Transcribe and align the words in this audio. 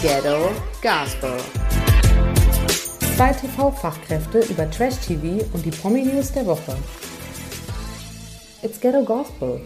Ghetto 0.00 0.50
Gospel. 0.80 1.36
Zwei 3.16 3.32
TV-Fachkräfte 3.32 4.38
über 4.48 4.70
Trash-TV 4.70 5.44
und 5.52 5.64
die 5.64 5.72
Promi-News 5.72 6.32
der 6.32 6.46
Woche. 6.46 6.76
It's 8.62 8.78
Ghetto 8.78 9.02
Gospel. 9.02 9.60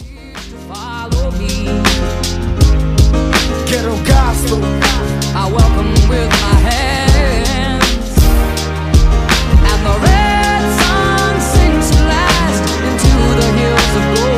follow 0.68 1.30
me. 1.32 1.82
Ghetto 3.66 3.94
gospel, 4.04 4.60
I 5.34 5.50
welcome 5.52 5.92
with 6.08 6.30
my 6.30 6.54
hands. 6.68 8.16
And 9.68 9.80
the 9.86 9.96
red 10.06 10.62
sun 10.80 11.40
sinks 11.40 11.90
to 11.90 12.02
last 12.04 12.64
into 12.88 13.10
the 13.40 13.48
hills 13.58 13.96
of 13.96 14.16
gold. 14.16 14.31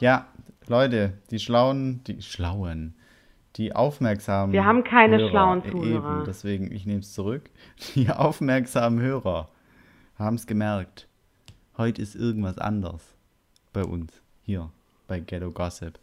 Ja, 0.00 0.26
Leute, 0.66 1.14
die 1.30 1.38
Schlauen, 1.38 2.02
die 2.04 2.22
Schlauen, 2.22 2.94
die 3.56 3.74
aufmerksamen. 3.74 4.52
Wir 4.52 4.64
haben 4.64 4.84
keine 4.84 5.18
Hörer, 5.18 5.30
schlauen 5.30 5.64
Zuhörer. 5.64 6.16
Eben, 6.18 6.24
deswegen, 6.26 6.72
ich 6.72 6.86
nehme 6.86 7.00
es 7.00 7.12
zurück. 7.12 7.50
Die 7.94 8.10
aufmerksamen 8.10 9.00
Hörer 9.00 9.48
haben 10.16 10.36
es 10.36 10.46
gemerkt. 10.46 11.08
Heute 11.76 12.02
ist 12.02 12.14
irgendwas 12.14 12.58
anders 12.58 13.14
bei 13.72 13.82
uns 13.84 14.22
hier 14.42 14.70
bei 15.06 15.20
Ghetto 15.20 15.50
Gossip. 15.50 15.98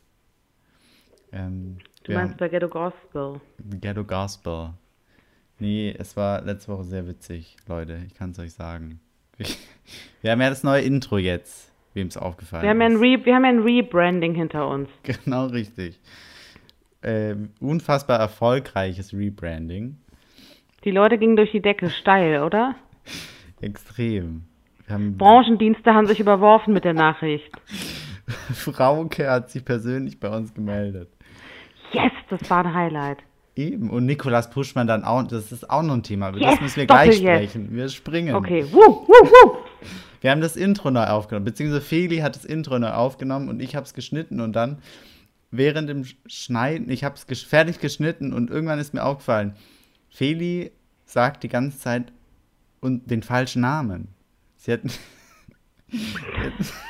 Ähm, 1.31 1.77
Du 2.03 2.13
meinst 2.13 2.37
bei 2.37 2.49
Ghetto 2.49 2.67
Gospel. 2.67 3.41
Ghetto 3.81 4.03
Gospel. 4.03 4.69
Nee, 5.57 5.95
es 5.97 6.15
war 6.15 6.41
letzte 6.41 6.71
Woche 6.71 6.83
sehr 6.83 7.07
witzig, 7.07 7.57
Leute. 7.67 8.03
Ich 8.07 8.13
kann 8.13 8.31
es 8.31 8.39
euch 8.39 8.53
sagen. 8.53 8.99
Wir 10.21 10.31
haben 10.31 10.41
ja 10.41 10.49
das 10.49 10.63
neue 10.63 10.81
Intro 10.81 11.17
jetzt, 11.17 11.71
wem 11.95 12.07
es 12.07 12.17
aufgefallen 12.17 12.63
Wir 12.63 12.69
haben, 12.69 12.81
ja 12.81 12.87
ist. 12.87 12.93
ein 12.93 12.99
Re 12.99 13.25
wir 13.25 13.35
haben 13.35 13.43
ja 13.43 13.49
ein 13.49 13.59
Rebranding 13.59 14.35
hinter 14.35 14.67
uns. 14.67 14.89
Genau 15.03 15.47
richtig. 15.47 15.99
Ähm, 17.03 17.49
unfassbar 17.59 18.19
erfolgreiches 18.19 19.13
Rebranding. 19.13 19.97
Die 20.83 20.91
Leute 20.91 21.17
gingen 21.17 21.35
durch 21.35 21.51
die 21.51 21.61
Decke 21.61 21.89
steil, 21.89 22.43
oder? 22.43 22.75
Extrem. 23.61 24.43
Haben 24.89 25.17
Branchendienste 25.17 25.93
haben 25.93 26.05
sich 26.07 26.19
überworfen 26.19 26.73
mit 26.73 26.83
der 26.83 26.93
Nachricht. 26.93 27.51
Frauke 28.53 29.29
hat 29.29 29.49
sich 29.49 29.63
persönlich 29.65 30.19
bei 30.19 30.29
uns 30.29 30.53
gemeldet. 30.53 31.09
Yes, 31.91 32.11
das 32.29 32.49
war 32.49 32.65
ein 32.65 32.73
Highlight. 32.73 33.19
Eben. 33.55 33.89
Und 33.89 34.05
Nikolas 34.05 34.49
Puschmann 34.49 34.87
dann 34.87 35.03
auch. 35.03 35.23
Das 35.23 35.51
ist 35.51 35.69
auch 35.69 35.81
noch 35.81 35.93
ein 35.93 36.03
Thema. 36.03 36.29
Über 36.29 36.39
Yes, 36.39 36.51
das 36.51 36.61
müssen 36.61 36.75
wir 36.77 36.85
gleich 36.87 37.17
sprechen. 37.17 37.73
Wir 37.73 37.87
springen. 37.89 38.35
Okay, 38.35 38.65
wuh, 38.71 38.79
wuh, 38.79 39.07
wuh. 39.07 39.57
Wir 40.21 40.31
haben 40.31 40.41
das 40.41 40.55
Intro 40.55 40.91
neu 40.91 41.05
aufgenommen. 41.05 41.45
Beziehungsweise 41.45 41.81
Feli 41.81 42.17
hat 42.17 42.35
das 42.35 42.45
Intro 42.45 42.79
neu 42.79 42.91
aufgenommen 42.91 43.49
und 43.49 43.61
ich 43.61 43.75
habe 43.75 43.85
es 43.85 43.93
geschnitten 43.93 44.39
und 44.39 44.53
dann 44.53 44.79
während 45.51 45.89
dem 45.89 46.05
Schneiden, 46.25 46.89
ich 46.89 47.03
habe 47.03 47.15
es 47.15 47.27
gesch 47.27 47.45
fertig 47.45 47.79
geschnitten 47.79 48.33
und 48.33 48.49
irgendwann 48.49 48.79
ist 48.79 48.93
mir 48.93 49.03
aufgefallen, 49.03 49.55
Feli 50.09 50.71
sagt 51.05 51.43
die 51.43 51.49
ganze 51.49 51.79
Zeit 51.79 52.11
und 52.79 53.09
den 53.09 53.23
falschen 53.23 53.61
Namen. 53.61 54.09
Sie 54.57 54.73
hat. 54.73 54.81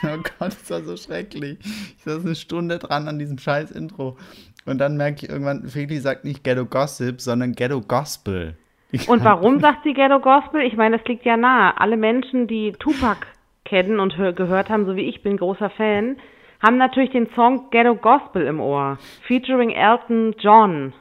oh 0.04 0.18
Gott, 0.40 0.56
das 0.62 0.70
war 0.70 0.84
so 0.84 0.98
schrecklich. 0.98 1.60
Ich 1.98 2.04
saß 2.04 2.26
eine 2.26 2.36
Stunde 2.36 2.80
dran 2.80 3.08
an 3.08 3.20
diesem 3.20 3.38
scheiß 3.38 3.72
Intro. 3.72 4.18
Und 4.66 4.80
dann 4.80 4.98
merke 4.98 5.26
ich 5.26 5.30
irgendwann, 5.30 5.68
Feli 5.68 6.00
sagt 6.00 6.26
nicht 6.26 6.44
Ghetto 6.44 6.66
Gossip, 6.66 7.22
sondern 7.22 7.54
Ghetto 7.54 7.82
Gospel. 7.82 8.58
Ich 8.92 9.10
Und 9.10 9.24
warum 9.24 9.60
sagt 9.60 9.84
sie 9.84 9.94
Ghetto 9.94 10.20
Gospel? 10.20 10.62
Ich 10.62 10.76
meine, 10.76 10.98
das 10.98 11.08
liegt 11.08 11.26
ja 11.26 11.38
nahe. 11.38 11.80
Alle 11.80 11.98
Menschen, 11.98 12.48
die 12.48 12.72
Tupac 12.74 13.26
kennen 13.64 14.00
und 14.00 14.18
hör 14.18 14.34
gehört 14.34 14.70
haben, 14.70 14.86
so 14.86 14.96
wie 14.96 15.10
ich 15.10 15.24
bin 15.24 15.38
großer 15.38 15.70
Fan, 15.72 16.18
haben 16.62 16.78
natürlich 16.78 17.12
den 17.12 17.28
Song 17.36 17.70
Ghetto 17.72 17.96
Gospel 17.96 18.46
im 18.46 18.60
Ohr, 18.60 18.98
featuring 19.28 19.72
Elton 19.72 20.36
John. 20.40 20.94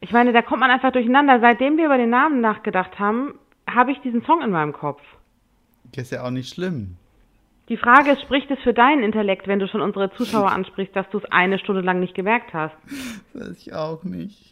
Ich 0.00 0.12
meine, 0.12 0.32
da 0.32 0.42
kommt 0.42 0.60
man 0.60 0.70
einfach 0.70 0.92
durcheinander. 0.92 1.40
Seitdem 1.40 1.76
wir 1.76 1.86
über 1.86 1.96
den 1.96 2.10
Namen 2.10 2.40
nachgedacht 2.40 2.98
haben, 2.98 3.34
habe 3.68 3.92
ich 3.92 4.00
diesen 4.00 4.24
Song 4.24 4.42
in 4.42 4.50
meinem 4.50 4.72
Kopf. 4.72 5.00
ist 5.96 6.10
ja 6.10 6.24
auch 6.24 6.30
nicht 6.30 6.52
schlimm. 6.52 6.96
Die 7.68 7.76
Frage 7.76 8.10
ist, 8.10 8.22
spricht 8.22 8.50
es 8.50 8.58
für 8.60 8.74
deinen 8.74 9.02
Intellekt, 9.02 9.46
wenn 9.46 9.60
du 9.60 9.68
schon 9.68 9.80
unsere 9.80 10.12
Zuschauer 10.12 10.50
ansprichst, 10.50 10.94
dass 10.96 11.08
du 11.10 11.18
es 11.18 11.24
eine 11.26 11.58
Stunde 11.58 11.80
lang 11.80 12.00
nicht 12.00 12.14
gemerkt 12.14 12.52
hast? 12.52 12.74
Weiß 13.32 13.56
ich 13.56 13.72
auch 13.72 14.02
nicht. 14.02 14.51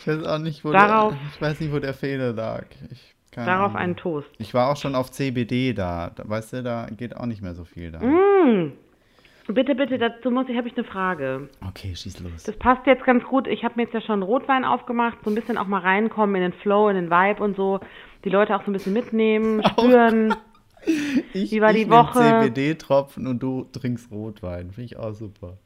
Ich 0.00 0.06
weiß 0.06 0.24
auch 0.24 0.38
nicht, 0.38 0.64
wo 0.64 0.72
Darauf- 0.72 1.12
der, 1.12 1.20
ich 1.34 1.40
weiß 1.40 1.60
nicht, 1.60 1.72
wo 1.72 1.78
der 1.78 1.94
Fehler 1.94 2.32
lag. 2.32 2.64
Ich, 2.90 3.14
Darauf 3.32 3.66
Ahnung. 3.70 3.76
einen 3.76 3.96
Toast. 3.96 4.28
Ich 4.38 4.54
war 4.54 4.70
auch 4.70 4.76
schon 4.76 4.94
auf 4.94 5.10
CBD 5.10 5.72
da. 5.72 6.10
Weißt 6.24 6.52
du, 6.54 6.62
da 6.62 6.86
geht 6.86 7.16
auch 7.16 7.26
nicht 7.26 7.42
mehr 7.42 7.54
so 7.54 7.64
viel 7.64 7.92
da. 7.92 8.00
Mm. 8.00 8.72
Bitte, 9.48 9.74
bitte, 9.74 9.98
dazu 9.98 10.30
muss 10.30 10.48
ich, 10.48 10.56
habe 10.56 10.68
ich 10.68 10.76
eine 10.76 10.84
Frage. 10.84 11.48
Okay, 11.66 11.94
schieß 11.94 12.20
los. 12.20 12.44
Das 12.44 12.56
passt 12.56 12.86
jetzt 12.86 13.04
ganz 13.04 13.24
gut. 13.24 13.46
Ich 13.48 13.64
habe 13.64 13.74
mir 13.76 13.82
jetzt 13.84 13.94
ja 13.94 14.00
schon 14.00 14.22
Rotwein 14.22 14.64
aufgemacht, 14.64 15.18
so 15.24 15.30
ein 15.30 15.34
bisschen 15.34 15.58
auch 15.58 15.66
mal 15.66 15.80
reinkommen 15.80 16.36
in 16.36 16.42
den 16.42 16.52
Flow, 16.60 16.88
in 16.88 16.96
den 16.96 17.10
Vibe 17.10 17.42
und 17.42 17.56
so. 17.56 17.80
Die 18.24 18.28
Leute 18.30 18.54
auch 18.56 18.64
so 18.64 18.70
ein 18.70 18.72
bisschen 18.74 18.92
mitnehmen, 18.92 19.62
spüren. 19.72 20.34
Ich, 21.34 21.50
wie 21.52 21.60
war 21.60 21.72
ich 21.74 21.84
die 21.84 21.90
Woche? 21.90 22.20
CBD-Tropfen 22.20 23.26
und 23.26 23.40
du 23.42 23.64
trinkst 23.70 24.10
Rotwein. 24.10 24.70
Finde 24.70 24.86
ich 24.86 24.96
auch 24.96 25.12
super. 25.12 25.58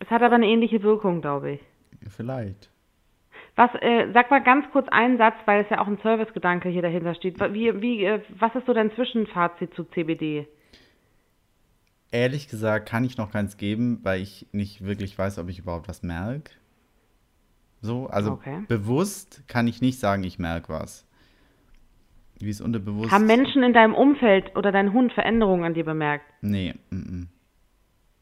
Es 0.00 0.10
hat 0.10 0.20
aber 0.20 0.34
eine 0.34 0.46
ähnliche 0.48 0.82
Wirkung, 0.82 1.20
glaube 1.20 1.52
ich. 1.52 1.60
Vielleicht. 2.08 2.68
Was, 3.54 3.70
äh, 3.80 4.10
sag 4.14 4.30
mal 4.30 4.42
ganz 4.42 4.64
kurz 4.72 4.88
einen 4.88 5.18
Satz, 5.18 5.34
weil 5.44 5.62
es 5.62 5.70
ja 5.70 5.80
auch 5.80 5.86
ein 5.86 5.98
Servicegedanke 6.02 6.70
hier 6.70 6.80
dahinter 6.80 7.14
steht. 7.14 7.38
Wie, 7.52 7.80
wie, 7.82 8.04
äh, 8.04 8.22
was 8.38 8.54
ist 8.54 8.66
so 8.66 8.72
dein 8.72 8.90
Zwischenfazit 8.92 9.74
zu 9.74 9.84
CBD? 9.84 10.48
Ehrlich 12.10 12.48
gesagt 12.48 12.88
kann 12.88 13.04
ich 13.04 13.18
noch 13.18 13.30
keins 13.30 13.56
geben, 13.58 14.00
weil 14.02 14.20
ich 14.20 14.46
nicht 14.52 14.84
wirklich 14.84 15.18
weiß, 15.18 15.38
ob 15.38 15.48
ich 15.48 15.58
überhaupt 15.58 15.88
was 15.88 16.02
merke. 16.02 16.52
So, 17.82 18.06
also 18.06 18.32
Okay. 18.32 18.64
bewusst 18.68 19.42
kann 19.48 19.66
ich 19.66 19.82
nicht 19.82 19.98
sagen, 19.98 20.24
ich 20.24 20.38
merke 20.38 20.72
was. 20.72 21.06
Wie 22.38 22.48
es 22.48 22.60
unterbewusst. 22.60 23.10
Haben 23.10 23.26
Menschen 23.26 23.62
in 23.62 23.72
deinem 23.72 23.94
Umfeld 23.94 24.56
oder 24.56 24.72
dein 24.72 24.92
Hund 24.92 25.12
Veränderungen 25.12 25.64
an 25.64 25.74
dir 25.74 25.84
bemerkt? 25.84 26.24
Nee, 26.40 26.74
mm, 26.90 26.96
mm. 26.96 27.28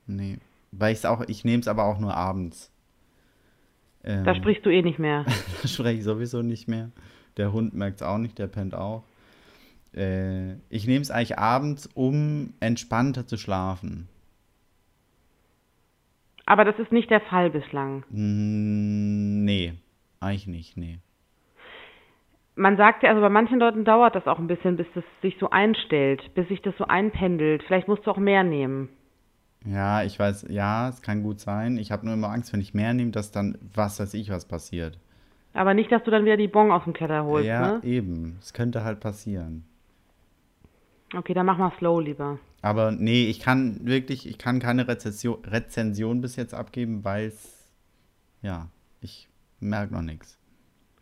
nee. 0.07 0.39
Weil 0.73 0.93
ich 0.93 0.99
es 0.99 1.05
auch, 1.05 1.23
ich 1.27 1.45
nehme 1.45 1.61
es 1.61 1.69
aber 1.69 1.85
auch 1.85 1.99
nur 1.99 2.15
abends. 2.15 2.73
Ähm, 4.05 4.25
Da 4.25 4.35
sprichst 4.35 4.65
du 4.65 4.71
eh 4.71 4.83
nicht 4.83 4.99
mehr. 4.99 5.25
da 5.63 5.69
spreche 5.69 5.99
ich 5.99 6.05
sowieso 6.05 6.43
nicht 6.43 6.69
mehr. 6.69 6.91
Der 7.37 7.53
Hund 7.53 7.75
merkt 7.75 7.97
es 7.97 8.03
auch 8.03 8.19
nicht, 8.19 8.39
der 8.39 8.47
pennt 8.47 8.75
auch. 8.75 9.05
Äh, 9.95 10.55
ich 10.69 10.87
nehme 10.87 11.03
es 11.03 11.11
eigentlich 11.11 11.39
abends, 11.39 11.89
um 11.95 12.55
entspannter 12.61 13.27
zu 13.27 13.37
schlafen. 13.37 14.09
Aber 16.47 16.65
das 16.65 16.79
ist 16.79 16.91
nicht 16.91 17.11
der 17.11 17.21
Fall 17.21 17.51
bislang. 17.51 18.05
Mm, 18.11 19.45
nee, 19.45 19.75
eigentlich 20.21 20.47
nicht, 20.47 20.77
nee. 20.77 20.99
Man 22.57 22.77
sagt 22.77 23.03
ja, 23.03 23.11
also 23.11 23.21
bei 23.21 23.29
manchen 23.29 23.61
Leuten 23.61 23.85
dauert 23.85 24.15
das 24.15 24.27
auch 24.27 24.39
ein 24.39 24.49
bisschen, 24.49 24.77
bis 24.77 24.87
das 24.95 25.05
sich 25.23 25.37
so 25.39 25.51
einstellt, 25.51 26.35
bis 26.35 26.49
sich 26.49 26.61
das 26.61 26.77
so 26.77 26.85
einpendelt. 26.85 27.63
Vielleicht 27.63 27.89
musst 27.89 28.07
du 28.07 28.11
auch 28.11 28.19
mehr 28.19 28.43
nehmen. 28.43 28.89
Ja, 29.65 30.03
ich 30.03 30.19
weiß, 30.19 30.47
ja, 30.49 30.89
es 30.89 31.03
kann 31.03 31.23
gut 31.23 31.41
sein. 31.41 31.77
Ich 31.77 31.93
habe 31.93 32.07
nur 32.07 32.15
immer 32.15 32.31
Angst, 32.31 32.53
wenn 32.53 32.61
ich 32.61 32.73
mehr 32.73 32.95
nehme, 32.95 33.11
dass 33.11 33.31
dann 33.31 33.59
was 33.75 34.01
weiß 34.01 34.15
ich 34.15 34.31
was 34.31 34.47
passiert. 34.47 34.99
Aber 35.53 35.75
nicht, 35.75 35.91
dass 35.93 36.03
du 36.05 36.11
dann 36.11 36.25
wieder 36.25 36.37
die 36.37 36.49
Bon 36.49 36.71
aus 36.71 36.85
dem 36.85 36.93
Keller 36.93 37.25
holst, 37.25 37.49
ja, 37.49 37.73
ne? 37.73 37.81
eben. 37.83 38.39
Es 38.41 38.53
könnte 38.53 38.85
halt 38.85 39.01
passieren. 39.01 39.65
Okay, 41.15 41.35
dann 41.35 41.47
mach 41.47 41.59
mal 41.59 41.73
slow 41.79 42.01
lieber. 42.01 42.39
Aber 42.63 42.93
nee, 42.93 43.25
ich 43.27 43.41
kann 43.41 43.85
wirklich, 43.85 44.29
ich 44.29 44.39
kann 44.39 44.61
keine 44.61 44.87
Rezension, 44.87 45.45
Rezension 45.45 46.21
bis 46.21 46.37
jetzt 46.37 46.55
abgeben, 46.55 47.05
weil 47.05 47.27
es, 47.27 47.69
ja, 48.43 48.69
ich 49.01 49.29
merke 49.59 49.93
noch 49.93 50.03
nichts. 50.03 50.39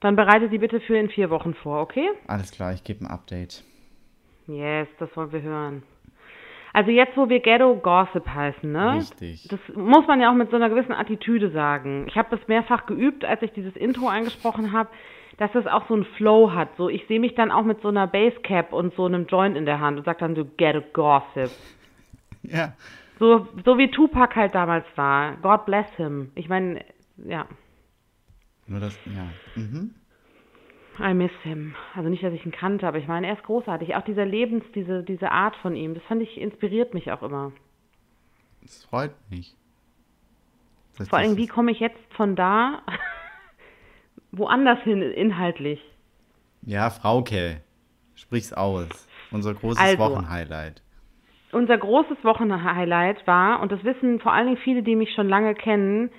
Dann 0.00 0.16
bereite 0.16 0.48
die 0.48 0.58
bitte 0.58 0.80
für 0.80 0.96
in 0.96 1.10
vier 1.10 1.28
Wochen 1.30 1.54
vor, 1.54 1.80
okay? 1.80 2.08
Alles 2.26 2.52
klar, 2.52 2.72
ich 2.72 2.84
gebe 2.84 3.04
ein 3.04 3.08
Update. 3.08 3.64
Yes, 4.46 4.88
das 4.98 5.14
wollen 5.14 5.32
wir 5.32 5.42
hören. 5.42 5.82
Also 6.72 6.90
jetzt, 6.90 7.16
wo 7.16 7.28
wir 7.28 7.40
Ghetto 7.40 7.74
Gossip 7.76 8.28
heißen, 8.28 8.70
ne? 8.70 8.94
Richtig. 8.96 9.48
Das 9.48 9.60
muss 9.74 10.06
man 10.06 10.20
ja 10.20 10.30
auch 10.30 10.34
mit 10.34 10.50
so 10.50 10.56
einer 10.56 10.68
gewissen 10.68 10.92
Attitüde 10.92 11.50
sagen. 11.50 12.06
Ich 12.08 12.16
habe 12.16 12.28
das 12.30 12.46
mehrfach 12.48 12.86
geübt, 12.86 13.24
als 13.24 13.42
ich 13.42 13.52
dieses 13.52 13.74
Intro 13.76 14.08
eingesprochen 14.08 14.72
habe, 14.72 14.90
dass 15.38 15.54
es 15.54 15.66
auch 15.66 15.86
so 15.88 15.94
einen 15.94 16.04
Flow 16.04 16.52
hat. 16.52 16.68
So, 16.76 16.88
ich 16.88 17.06
sehe 17.06 17.20
mich 17.20 17.34
dann 17.34 17.50
auch 17.50 17.64
mit 17.64 17.80
so 17.80 17.88
einer 17.88 18.06
Basecap 18.06 18.72
und 18.72 18.94
so 18.94 19.06
einem 19.06 19.26
Joint 19.26 19.56
in 19.56 19.64
der 19.66 19.80
Hand 19.80 19.98
und 19.98 20.04
sag 20.04 20.18
dann 20.18 20.34
so 20.34 20.44
Ghetto 20.56 20.82
Gossip. 20.92 21.50
Ja, 22.42 22.72
So, 23.18 23.48
so 23.64 23.76
wie 23.78 23.90
Tupac 23.90 24.34
halt 24.36 24.54
damals 24.54 24.86
war. 24.94 25.36
God 25.42 25.66
bless 25.66 25.90
him. 25.96 26.30
Ich 26.36 26.48
meine, 26.48 26.84
ja, 27.16 27.46
nur 28.68 28.80
das, 28.80 28.98
ja. 29.06 29.26
Mhm. 29.60 29.94
I 31.00 31.14
miss 31.14 31.30
him. 31.42 31.74
Also 31.94 32.08
nicht, 32.08 32.22
dass 32.22 32.32
ich 32.32 32.44
ihn 32.44 32.52
kannte, 32.52 32.86
aber 32.86 32.98
ich 32.98 33.06
meine, 33.08 33.26
er 33.28 33.34
ist 33.34 33.44
großartig. 33.44 33.94
Auch 33.96 34.04
dieser 34.04 34.24
Lebens, 34.26 34.64
diese, 34.74 35.02
diese 35.02 35.30
Art 35.30 35.54
von 35.56 35.76
ihm, 35.76 35.94
das 35.94 36.02
fand 36.04 36.22
ich, 36.22 36.36
inspiriert 36.40 36.94
mich 36.94 37.10
auch 37.12 37.22
immer. 37.22 37.52
Das 38.62 38.84
freut 38.84 39.12
mich. 39.30 39.54
Das, 40.98 41.08
Vor 41.08 41.18
allem, 41.18 41.36
wie 41.36 41.46
komme 41.46 41.70
ich 41.70 41.78
jetzt 41.80 41.98
von 42.14 42.34
da 42.34 42.82
woanders 44.32 44.80
hin 44.80 45.00
inhaltlich? 45.02 45.80
Ja, 46.62 46.90
Frauke, 46.90 47.62
sprich's 48.14 48.52
aus. 48.52 48.88
Unser 49.30 49.54
großes 49.54 49.80
Also. 49.82 49.98
Wochenhighlight. 49.98 50.82
unser 51.52 51.78
großes 51.78 52.24
Wochenhighlight 52.24 53.26
war, 53.26 53.60
und 53.60 53.70
das 53.72 53.84
wissen 53.84 54.20
vor 54.20 54.32
allen 54.32 54.46
Dingen 54.48 54.60
viele, 54.64 54.82
die 54.82 54.96
mich 54.96 55.14
schon 55.14 55.28
lange 55.28 55.54
kennen, 55.54 56.10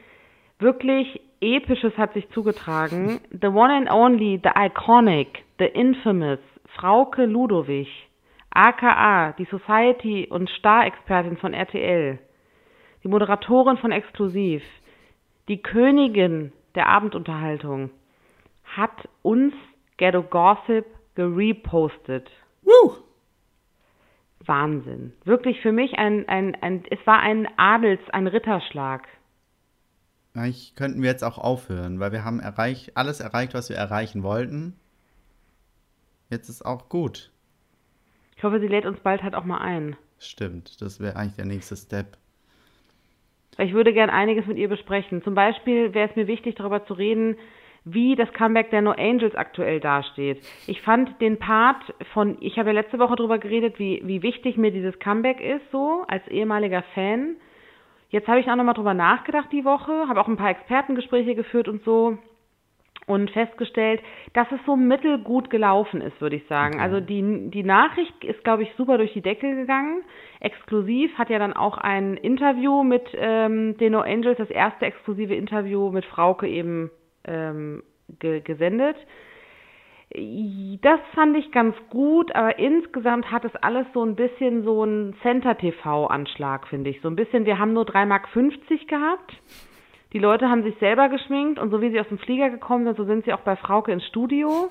wirklich 0.59 1.21
Episches 1.41 1.97
hat 1.97 2.13
sich 2.13 2.29
zugetragen. 2.31 3.19
The 3.31 3.47
one 3.47 3.71
and 3.71 3.89
only, 3.89 4.39
the 4.43 4.49
iconic, 4.49 5.43
the 5.57 5.65
infamous 5.65 6.39
Frauke 6.75 7.25
Ludowig, 7.25 7.87
aka 8.51 9.33
die 9.37 9.45
Society- 9.45 10.27
und 10.29 10.49
Star-Expertin 10.49 11.37
von 11.37 11.53
RTL, 11.53 12.19
die 13.03 13.07
Moderatorin 13.07 13.77
von 13.77 13.91
Exklusiv, 13.91 14.63
die 15.47 15.61
Königin 15.61 16.51
der 16.75 16.87
Abendunterhaltung, 16.87 17.89
hat 18.63 19.07
uns 19.21 19.53
Ghetto 19.97 20.23
Gossip 20.23 20.85
gerepostet. 21.15 22.29
Woo! 22.63 22.93
Wahnsinn. 24.45 25.13
Wirklich 25.25 25.59
für 25.61 25.71
mich 25.71 25.97
ein, 25.97 26.27
ein, 26.27 26.55
ein, 26.61 26.83
es 26.89 27.05
war 27.05 27.19
ein 27.19 27.47
Adels, 27.57 27.99
ein 28.11 28.27
Ritterschlag. 28.27 29.07
Eigentlich 30.39 30.73
könnten 30.75 31.01
wir 31.01 31.09
jetzt 31.09 31.23
auch 31.23 31.37
aufhören, 31.37 31.99
weil 31.99 32.13
wir 32.13 32.23
haben 32.23 32.39
erreicht, 32.39 32.95
alles 32.95 33.19
erreicht, 33.19 33.53
was 33.53 33.69
wir 33.69 33.75
erreichen 33.75 34.23
wollten. 34.23 34.73
Jetzt 36.29 36.47
ist 36.47 36.65
auch 36.65 36.87
gut. 36.87 37.29
Ich 38.37 38.43
hoffe, 38.43 38.61
sie 38.61 38.67
lädt 38.67 38.85
uns 38.85 39.01
bald 39.01 39.21
halt 39.21 39.35
auch 39.35 39.43
mal 39.43 39.57
ein. 39.57 39.97
Stimmt, 40.17 40.81
das 40.81 41.01
wäre 41.01 41.17
eigentlich 41.17 41.35
der 41.35 41.45
nächste 41.45 41.75
Step. 41.75 42.17
Ich 43.57 43.73
würde 43.73 43.91
gern 43.91 44.09
einiges 44.09 44.45
mit 44.45 44.57
ihr 44.57 44.69
besprechen. 44.69 45.21
Zum 45.23 45.35
Beispiel 45.35 45.93
wäre 45.93 46.09
es 46.09 46.15
mir 46.15 46.27
wichtig, 46.27 46.55
darüber 46.55 46.85
zu 46.85 46.93
reden, 46.93 47.35
wie 47.83 48.15
das 48.15 48.31
Comeback 48.31 48.69
der 48.71 48.81
No 48.81 48.91
Angels 48.91 49.35
aktuell 49.35 49.81
dasteht. 49.81 50.41
Ich 50.67 50.81
fand 50.81 51.19
den 51.19 51.37
Part 51.37 51.83
von, 52.13 52.37
ich 52.39 52.57
habe 52.57 52.69
ja 52.69 52.75
letzte 52.75 52.97
Woche 52.97 53.17
darüber 53.17 53.39
geredet, 53.39 53.77
wie, 53.77 54.01
wie 54.05 54.21
wichtig 54.21 54.55
mir 54.55 54.71
dieses 54.71 54.99
Comeback 54.99 55.41
ist, 55.41 55.69
so 55.73 56.05
als 56.07 56.25
ehemaliger 56.29 56.83
Fan. 56.93 57.35
Jetzt 58.09 58.27
habe 58.27 58.39
ich 58.39 58.49
auch 58.49 58.55
nochmal 58.55 58.73
drüber 58.73 58.93
nachgedacht 58.93 59.51
die 59.51 59.65
Woche, 59.65 60.07
habe 60.07 60.19
auch 60.19 60.27
ein 60.27 60.37
paar 60.37 60.49
Expertengespräche 60.49 61.35
geführt 61.35 61.67
und 61.67 61.83
so 61.83 62.17
und 63.09 63.31
festgestellt, 63.31 64.01
dass 64.33 64.47
es 64.51 64.59
so 64.67 64.75
mittelgut 64.75 65.49
gelaufen 65.49 65.99
ist, 65.99 66.21
würde 66.21 66.35
ich 66.35 66.45
sagen. 66.47 66.79
Also 66.79 66.99
die, 66.99 67.49
die 67.49 67.63
Nachricht 67.63 68.23
ist, 68.23 68.43
glaube 68.43 68.63
ich, 68.63 68.69
super 68.77 68.97
durch 68.99 69.13
die 69.13 69.21
Decke 69.21 69.55
gegangen. 69.55 70.03
Exklusiv 70.39 71.11
hat 71.17 71.31
ja 71.31 71.39
dann 71.39 71.53
auch 71.53 71.79
ein 71.79 72.17
Interview 72.17 72.83
mit 72.83 73.03
ähm, 73.15 73.77
den 73.77 73.93
No 73.93 74.01
Angels, 74.01 74.37
das 74.37 74.51
erste 74.51 74.85
exklusive 74.85 75.33
Interview 75.33 75.89
mit 75.89 76.05
Frauke 76.05 76.47
eben 76.47 76.91
ähm, 77.25 77.81
ge 78.19 78.41
gesendet. 78.41 78.95
Das 80.11 80.99
fand 81.13 81.37
ich 81.37 81.51
ganz 81.51 81.75
gut, 81.91 82.33
aber 82.33 82.57
insgesamt 82.57 83.31
hat 83.31 83.45
es 83.45 83.55
alles 83.57 83.85
so 83.93 84.03
ein 84.03 84.15
bisschen 84.15 84.63
so 84.63 84.81
einen 84.81 85.15
Center-TV-Anschlag, 85.21 86.67
finde 86.67 86.89
ich. 86.89 86.99
So 87.01 87.09
ein 87.09 87.15
bisschen, 87.15 87.45
wir 87.45 87.59
haben 87.59 87.73
nur 87.73 87.83
3,50 87.83 88.05
Mark 88.07 88.27
gehabt. 88.87 89.33
Die 90.13 90.19
Leute 90.19 90.49
haben 90.49 90.63
sich 90.63 90.75
selber 90.79 91.09
geschminkt 91.09 91.59
und 91.59 91.69
so 91.69 91.81
wie 91.81 91.91
sie 91.91 91.99
aus 91.99 92.07
dem 92.07 92.17
Flieger 92.17 92.49
gekommen 92.49 92.85
sind, 92.85 92.97
so 92.97 93.05
sind 93.05 93.25
sie 93.25 93.33
auch 93.33 93.41
bei 93.41 93.55
Frauke 93.55 93.91
ins 93.91 94.05
Studio. 94.07 94.69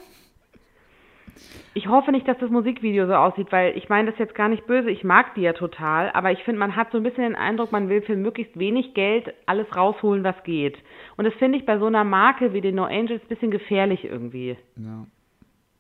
Ich 1.75 1.87
hoffe 1.87 2.11
nicht, 2.11 2.27
dass 2.27 2.39
das 2.39 2.51
Musikvideo 2.51 3.07
so 3.07 3.15
aussieht, 3.15 3.53
weil 3.53 3.77
ich 3.77 3.89
meine 3.89 4.11
das 4.11 4.19
jetzt 4.19 4.35
gar 4.35 4.49
nicht 4.49 4.67
böse, 4.67 4.91
ich 4.91 5.05
mag 5.05 5.37
die 5.37 5.43
ja 5.43 5.53
total, 5.53 6.11
aber 6.11 6.33
ich 6.33 6.43
finde, 6.43 6.59
man 6.59 6.75
hat 6.75 6.91
so 6.91 6.99
ein 6.99 7.05
bisschen 7.05 7.23
den 7.23 7.37
Eindruck, 7.37 7.71
man 7.71 7.89
will 7.89 8.03
für 8.03 8.17
möglichst 8.17 8.59
wenig 8.59 8.95
Geld 8.95 9.33
alles 9.47 9.69
rausholen, 9.77 10.25
was 10.25 10.43
geht. 10.43 10.77
Und 11.17 11.27
das 11.27 11.35
finde 11.35 11.59
ich 11.59 11.65
bei 11.65 11.79
so 11.79 11.87
einer 11.87 12.03
Marke 12.03 12.53
wie 12.53 12.61
den 12.61 12.75
No 12.75 12.85
Angels 12.87 13.23
ein 13.23 13.29
bisschen 13.29 13.53
gefährlich 13.53 14.05
irgendwie. 14.05 14.57
Ja. 14.75 15.07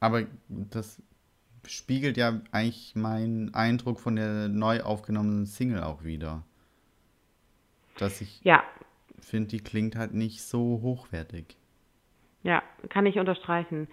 Aber 0.01 0.25
das 0.49 1.03
spiegelt 1.67 2.17
ja 2.17 2.41
eigentlich 2.53 2.95
meinen 2.95 3.55
Eindruck 3.55 4.01
von 4.01 4.17
der 4.17 4.49
neu 4.49 4.83
aufgenommenen 4.83 5.47
Single 5.47 5.83
auch 5.83 6.05
wieder. 6.05 6.45
Dass 7.99 8.21
ich 8.21 8.45
Ja, 8.45 8.63
finde, 9.21 9.49
die 9.49 9.61
klingt 9.61 9.97
halt 9.97 10.15
nicht 10.15 10.43
so 10.43 10.81
hochwertig. 10.83 11.57
Ja, 12.43 12.63
kann 12.89 13.07
ich 13.07 13.19
unterstreichen. 13.19 13.89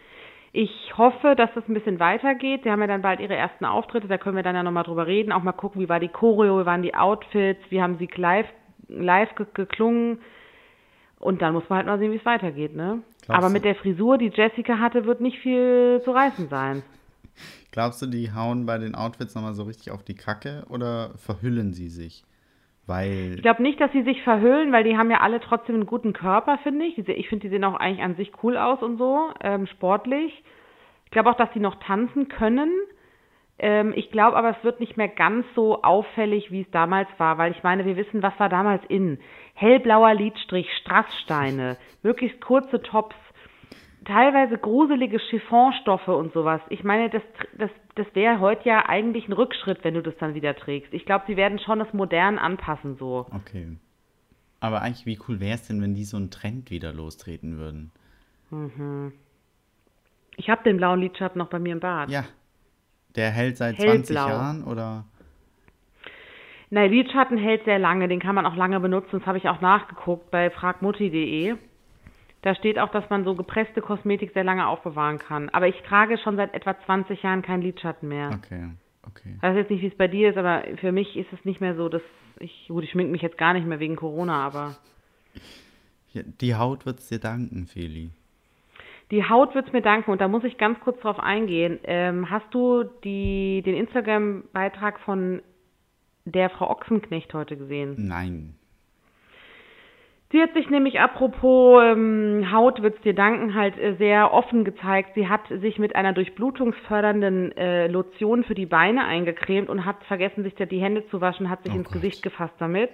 Ich 0.53 0.97
hoffe, 0.97 1.35
dass 1.35 1.49
es 1.55 1.67
ein 1.67 1.73
bisschen 1.73 1.99
weitergeht. 1.99 2.63
Sie 2.63 2.71
haben 2.71 2.79
ja 2.79 2.87
dann 2.87 3.01
bald 3.01 3.19
ihre 3.19 3.35
ersten 3.35 3.65
Auftritte, 3.65 4.07
da 4.07 4.17
können 4.17 4.37
wir 4.37 4.43
dann 4.43 4.55
ja 4.55 4.63
nochmal 4.63 4.83
drüber 4.83 5.05
reden, 5.07 5.33
auch 5.33 5.43
mal 5.43 5.51
gucken, 5.51 5.81
wie 5.81 5.89
war 5.89 5.99
die 5.99 6.07
Choreo, 6.07 6.61
wie 6.61 6.65
waren 6.65 6.81
die 6.81 6.95
Outfits, 6.95 7.59
wie 7.69 7.81
haben 7.81 7.97
sie 7.97 8.09
live, 8.15 8.47
live 8.87 9.35
ge 9.35 9.45
geklungen. 9.53 10.19
Und 11.19 11.41
dann 11.41 11.53
muss 11.53 11.67
man 11.69 11.77
halt 11.77 11.87
mal 11.87 11.99
sehen, 11.99 12.11
wie 12.11 12.17
es 12.17 12.25
weitergeht, 12.25 12.75
ne? 12.75 13.01
Glaubst 13.25 13.37
Aber 13.37 13.47
du- 13.47 13.53
mit 13.53 13.65
der 13.65 13.75
Frisur, 13.75 14.17
die 14.17 14.31
Jessica 14.33 14.79
hatte, 14.79 15.05
wird 15.05 15.21
nicht 15.21 15.39
viel 15.39 16.01
zu 16.03 16.11
reißen 16.11 16.47
sein. 16.49 16.83
Glaubst 17.71 18.01
du, 18.01 18.05
die 18.05 18.31
hauen 18.33 18.65
bei 18.65 18.77
den 18.77 18.95
Outfits 18.95 19.35
nochmal 19.35 19.53
so 19.53 19.63
richtig 19.63 19.91
auf 19.91 20.03
die 20.03 20.15
Kacke 20.15 20.63
oder 20.69 21.11
verhüllen 21.17 21.73
sie 21.73 21.89
sich? 21.89 22.23
Weil, 22.87 23.33
Ich 23.35 23.41
glaube 23.41 23.63
nicht, 23.63 23.81
dass 23.81 23.91
sie 23.91 24.03
sich 24.03 24.21
verhüllen, 24.21 24.71
weil 24.71 24.83
die 24.83 24.95
haben 24.95 25.09
ja 25.09 25.21
alle 25.21 25.39
trotzdem 25.39 25.75
einen 25.75 25.85
guten 25.87 26.13
Körper, 26.13 26.59
finde 26.61 26.85
ich. 26.85 26.97
Ich 26.99 27.27
finde, 27.29 27.41
die 27.43 27.49
sehen 27.49 27.63
auch 27.63 27.73
eigentlich 27.73 28.03
an 28.03 28.15
sich 28.15 28.31
cool 28.43 28.57
aus 28.57 28.81
und 28.83 28.97
so, 28.97 29.31
ähm, 29.41 29.65
sportlich. 29.65 30.43
Ich 31.05 31.11
glaube 31.11 31.31
auch, 31.31 31.35
dass 31.37 31.51
die 31.53 31.59
noch 31.59 31.75
tanzen 31.83 32.27
können. 32.27 32.69
Ähm, 33.57 33.93
ich 33.95 34.11
glaube 34.11 34.35
aber, 34.35 34.55
es 34.57 34.63
wird 34.63 34.79
nicht 34.79 34.97
mehr 34.97 35.07
ganz 35.07 35.45
so 35.55 35.81
auffällig, 35.81 36.51
wie 36.51 36.61
es 36.61 36.71
damals 36.71 37.07
war, 37.17 37.37
weil 37.37 37.51
ich 37.51 37.63
meine, 37.63 37.85
wir 37.85 37.95
wissen, 37.95 38.21
was 38.21 38.37
war 38.39 38.49
damals 38.49 38.83
in. 38.89 39.19
Hellblauer 39.53 40.13
Lidstrich, 40.13 40.67
Strasssteine, 40.81 41.77
möglichst 42.03 42.41
kurze 42.41 42.81
Tops, 42.81 43.15
teilweise 44.03 44.57
gruselige 44.57 45.19
Chiffonstoffe 45.19 46.09
und 46.09 46.33
sowas. 46.33 46.61
Ich 46.69 46.83
meine, 46.83 47.09
das, 47.09 47.21
das, 47.57 47.71
das 47.95 48.07
wäre 48.13 48.41
heute 48.41 48.67
ja 48.67 48.89
eigentlich 48.89 49.27
ein 49.29 49.33
Rückschritt, 49.33 49.83
wenn 49.83 49.93
du 49.93 50.01
das 50.01 50.17
dann 50.19 50.33
wieder 50.33 50.55
trägst. 50.55 50.93
Ich 50.93 51.05
glaube, 51.05 51.23
sie 51.27 51.37
werden 51.37 51.59
schon 51.59 51.79
das 51.79 51.93
modern 51.93 52.37
anpassen 52.37 52.97
so. 52.97 53.25
okay. 53.33 53.77
Aber 54.61 54.81
eigentlich, 54.81 55.05
wie 55.05 55.19
cool 55.27 55.39
wäre 55.39 55.55
es 55.55 55.67
denn, 55.67 55.79
wenn 55.81 55.93
die 55.93 56.05
so 56.05 56.17
einen 56.17 56.31
Trend 56.31 56.71
wieder 56.71 56.91
lostreten 56.91 57.57
würden? 57.57 57.91
Ich 60.37 60.49
habe 60.49 60.63
den 60.63 60.77
blauen 60.77 61.01
Lidschatten 61.01 61.37
noch 61.37 61.49
bei 61.49 61.59
mir 61.59 61.73
im 61.73 61.79
Bad. 61.79 62.09
Ja. 62.09 62.23
Der 63.15 63.31
hält 63.31 63.57
seit 63.57 63.77
20 63.77 64.15
Hellblau. 64.15 64.27
Jahren 64.27 64.63
oder? 64.63 65.05
Nein, 66.69 66.91
Lidschatten 66.91 67.37
hält 67.37 67.63
sehr 67.65 67.79
lange, 67.79 68.07
den 68.07 68.19
kann 68.19 68.35
man 68.35 68.45
auch 68.45 68.55
lange 68.55 68.79
benutzen. 68.79 69.19
Das 69.19 69.25
habe 69.25 69.37
ich 69.37 69.47
auch 69.47 69.61
nachgeguckt 69.61 70.31
bei 70.31 70.49
fragmutti.de. 70.49 71.55
Da 72.41 72.53
steht 72.55 72.77
auch, 72.77 72.91
dass 72.91 73.09
man 73.09 73.23
so 73.23 73.33
gepresste 73.33 73.81
Kosmetik 73.81 74.31
sehr 74.33 74.43
lange 74.43 74.67
aufbewahren 74.67 75.17
kann. 75.19 75.49
Aber 75.49 75.67
ich 75.67 75.81
trage 75.83 76.17
schon 76.17 76.35
seit 76.35 76.53
etwa 76.53 76.75
20 76.85 77.23
Jahren 77.23 77.41
keinen 77.41 77.63
Lidschatten 77.63 78.07
mehr. 78.07 78.31
Okay, 78.35 78.69
okay. 79.07 79.33
Ich 79.37 79.41
weiß 79.41 79.55
jetzt 79.55 79.71
nicht, 79.71 79.81
wie 79.81 79.87
es 79.87 79.97
bei 79.97 80.07
dir 80.07 80.29
ist, 80.29 80.37
aber 80.37 80.63
für 80.79 80.91
mich 80.91 81.15
ist 81.15 81.31
es 81.33 81.43
nicht 81.45 81.61
mehr 81.61 81.75
so, 81.75 81.89
dass 81.89 82.03
ich, 82.39 82.65
gut, 82.67 82.83
ich 82.83 82.91
schmink 82.91 83.11
mich 83.11 83.21
jetzt 83.21 83.37
gar 83.37 83.53
nicht 83.53 83.65
mehr 83.65 83.79
wegen 83.79 83.95
Corona, 83.95 84.45
aber 84.45 84.75
die 86.13 86.55
Haut 86.55 86.85
wird's 86.85 87.07
dir 87.07 87.19
danken, 87.19 87.67
Feli. 87.67 88.09
Die 89.11 89.27
Haut 89.27 89.53
wird's 89.53 89.71
mir 89.71 89.81
danken 89.81 90.11
und 90.11 90.19
da 90.21 90.27
muss 90.27 90.43
ich 90.43 90.57
ganz 90.57 90.79
kurz 90.79 90.99
drauf 91.01 91.19
eingehen. 91.19 91.79
Ähm, 91.83 92.29
hast 92.29 92.51
du 92.53 92.83
die, 93.03 93.61
den 93.63 93.75
Instagram-Beitrag 93.75 94.99
von 94.99 95.41
der 96.25 96.49
Frau 96.49 96.69
Ochsenknecht 96.69 97.33
heute 97.33 97.55
gesehen? 97.55 97.95
Nein. 97.97 98.55
Sie 100.31 100.41
hat 100.41 100.53
sich 100.53 100.69
nämlich 100.69 100.99
apropos 100.99 101.81
ähm, 101.83 102.51
Haut 102.51 102.81
wird's 102.81 102.99
dir 103.01 103.13
danken 103.13 103.53
halt 103.53 103.77
äh, 103.77 103.95
sehr 103.97 104.33
offen 104.33 104.65
gezeigt. 104.65 105.11
Sie 105.13 105.29
hat 105.29 105.47
sich 105.47 105.77
mit 105.77 105.95
einer 105.95 106.13
durchblutungsfördernden 106.13 107.55
äh, 107.55 107.87
Lotion 107.87 108.43
für 108.43 108.55
die 108.55 108.65
Beine 108.65 109.05
eingecremt 109.05 109.69
und 109.69 109.85
hat 109.85 110.03
vergessen, 110.05 110.43
sich 110.43 110.55
da 110.55 110.65
die 110.65 110.81
Hände 110.81 111.07
zu 111.07 111.21
waschen, 111.21 111.49
hat 111.49 111.63
sich 111.63 111.73
Oh 111.73 111.77
ins 111.77 111.85
Gott. 111.85 111.93
Gesicht 111.93 112.23
gefasst 112.23 112.55
damit. 112.57 112.89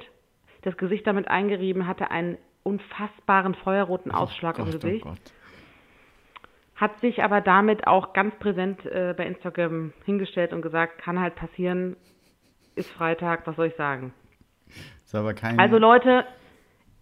Das 0.63 0.75
Gesicht 0.77 1.08
damit 1.08 1.30
eingerieben, 1.30 1.88
hatte 1.88 2.12
einen 2.12 2.38
unfassbaren 2.63 3.56
feuerroten 3.56 4.12
Ausschlag 4.12 4.58
oh 4.60 4.63
im 4.63 4.72
Gott, 4.72 4.82
Gesicht. 4.82 5.06
Oh 5.06 5.10
Gott. 5.10 5.40
Hat 6.81 7.00
sich 7.00 7.23
aber 7.23 7.41
damit 7.41 7.85
auch 7.85 8.11
ganz 8.11 8.33
präsent 8.39 8.83
äh, 8.88 9.13
bei 9.15 9.27
Instagram 9.27 9.93
hingestellt 10.03 10.51
und 10.51 10.63
gesagt, 10.63 10.97
kann 10.97 11.19
halt 11.19 11.35
passieren, 11.35 11.95
ist 12.73 12.89
Freitag, 12.89 13.45
was 13.45 13.55
soll 13.55 13.67
ich 13.67 13.75
sagen? 13.75 14.13
Ist 15.05 15.13
aber 15.13 15.35
kein. 15.35 15.59
Also 15.59 15.77
Leute, 15.77 16.25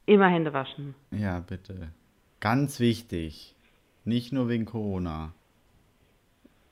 immer 0.05 0.27
Hände 0.27 0.51
waschen. 0.51 0.95
Ja, 1.11 1.39
bitte. 1.39 1.93
Ganz 2.41 2.81
wichtig. 2.81 3.55
Nicht 4.03 4.33
nur 4.33 4.49
wegen 4.49 4.65
Corona. 4.65 5.31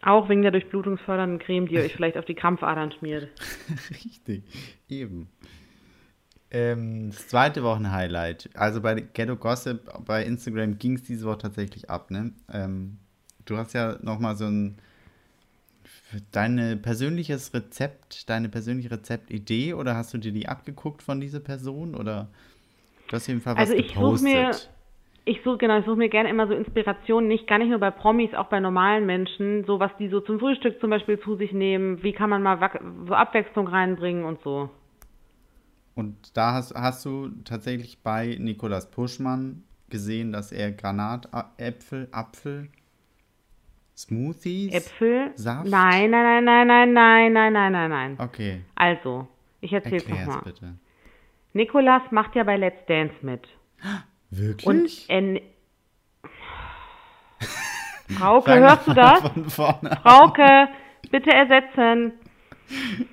Auch 0.01 0.27
wegen 0.27 0.41
der 0.41 0.51
durchblutungsfördernden 0.51 1.39
Creme, 1.39 1.69
die 1.69 1.75
ihr 1.75 1.83
euch 1.83 1.93
vielleicht 1.95 2.17
auf 2.17 2.25
die 2.25 2.35
Krampfadern 2.35 2.91
schmiert. 2.91 3.29
Richtig. 3.89 4.43
Eben. 4.89 5.29
Ähm, 6.49 7.11
das 7.11 7.27
zweite 7.27 7.63
Wochenhighlight. 7.63 8.49
Also 8.53 8.81
bei 8.81 8.95
Ghetto 9.01 9.35
Gossip 9.35 9.81
bei 10.05 10.23
Instagram 10.23 10.77
ging 10.77 10.95
es 10.95 11.03
diese 11.03 11.25
Woche 11.25 11.39
tatsächlich 11.39 11.89
ab, 11.89 12.09
ne? 12.09 12.31
Ähm, 12.51 12.99
du 13.45 13.57
hast 13.57 13.73
ja 13.73 13.97
nochmal 14.01 14.35
so 14.37 14.45
ein 14.45 14.77
deine 16.31 16.77
persönliches 16.77 17.53
Rezept, 17.53 18.29
deine 18.29 18.49
persönliche 18.49 18.91
Rezeptidee 18.91 19.73
oder 19.73 19.95
hast 19.95 20.13
du 20.13 20.17
dir 20.17 20.31
die 20.31 20.47
abgeguckt 20.47 21.01
von 21.03 21.19
dieser 21.19 21.39
Person 21.39 21.95
oder 21.95 22.27
du 23.09 23.15
hast 23.15 23.27
jeden 23.27 23.41
Fall 23.41 23.57
was 23.57 23.69
Also 23.69 23.73
ich 23.73 23.93
suche 23.93 23.93
gepostet? 23.93 24.23
mir- 24.23 24.59
ich 25.25 25.41
suche 25.43 25.57
genau, 25.57 25.79
ich 25.79 25.85
suche 25.85 25.97
mir 25.97 26.09
gerne 26.09 26.29
immer 26.29 26.47
so 26.47 26.53
Inspirationen, 26.53 27.27
nicht 27.27 27.47
gar 27.47 27.57
nicht 27.57 27.69
nur 27.69 27.79
bei 27.79 27.91
Promis, 27.91 28.33
auch 28.33 28.47
bei 28.47 28.59
normalen 28.61 29.05
Menschen, 29.05 29.65
so 29.65 29.79
was 29.79 29.91
die 29.99 30.07
so 30.07 30.21
zum 30.21 30.39
Frühstück 30.39 30.79
zum 30.79 30.89
Beispiel 30.89 31.19
zu 31.19 31.35
sich 31.35 31.51
nehmen, 31.51 32.01
wie 32.01 32.13
kann 32.13 32.29
man 32.29 32.41
mal 32.41 32.57
so 33.07 33.13
Abwechslung 33.13 33.67
reinbringen 33.67 34.23
und 34.23 34.41
so. 34.41 34.69
Und 35.97 36.37
da 36.37 36.53
hast, 36.53 36.75
hast 36.75 37.03
du 37.05 37.29
tatsächlich 37.43 37.97
bei 38.03 38.37
Nikolas 38.39 38.91
Puschmann 38.91 39.63
gesehen, 39.89 40.31
dass 40.31 40.51
er 40.51 40.71
Granatäpfel, 40.71 42.07
Apfel, 42.11 42.69
Smoothies? 43.97 44.75
Äpfel? 44.75 45.31
Saft? 45.33 45.67
Nein, 45.67 46.11
nein, 46.11 46.45
nein, 46.45 46.67
nein, 46.67 46.93
nein, 46.93 47.33
nein, 47.33 47.53
nein, 47.53 47.71
nein, 47.71 47.89
nein. 47.89 48.15
Okay, 48.19 48.61
Also, 48.75 49.27
ich 49.59 49.73
erzähl's 49.73 50.07
nochmal. 50.07 50.41
bitte. 50.43 50.75
Nikolas 51.53 52.03
macht 52.11 52.35
ja 52.35 52.43
bei 52.43 52.57
Let's 52.57 52.85
Dance 52.85 53.15
mit. 53.23 53.47
Wirklich? 54.29 54.67
Und 54.67 55.09
er. 55.09 55.41
Frauke, 58.19 58.53
hörst 58.53 58.87
du 58.87 58.93
das? 58.93 59.19
Frauke, 59.51 60.67
bitte 61.09 61.31
ersetzen. 61.31 62.13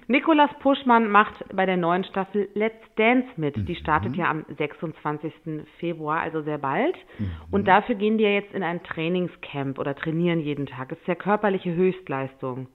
Nikolas 0.08 0.50
Puschmann 0.61 1.11
macht 1.11 1.34
bei 1.54 1.66
der 1.66 1.76
neuen 1.76 2.04
Staffel 2.04 2.49
Let's 2.54 2.82
Dance 2.96 3.28
mit. 3.37 3.68
Die 3.68 3.76
startet 3.76 4.16
ja 4.16 4.30
am 4.30 4.44
26. 4.58 5.32
Februar, 5.78 6.20
also 6.20 6.42
sehr 6.42 6.58
bald. 6.58 6.96
Und 7.50 7.68
dafür 7.68 7.94
gehen 7.94 8.18
die 8.18 8.25
ja 8.25 8.30
jetzt 8.30 8.52
in 8.52 8.62
ein 8.62 8.82
Trainingscamp 8.82 9.78
oder 9.78 9.94
trainieren 9.94 10.40
jeden 10.40 10.66
Tag. 10.66 10.88
Das 10.88 10.99
ist 10.99 11.08
ja 11.08 11.14
körperliche 11.14 11.75
Höchstleistung. 11.75 12.68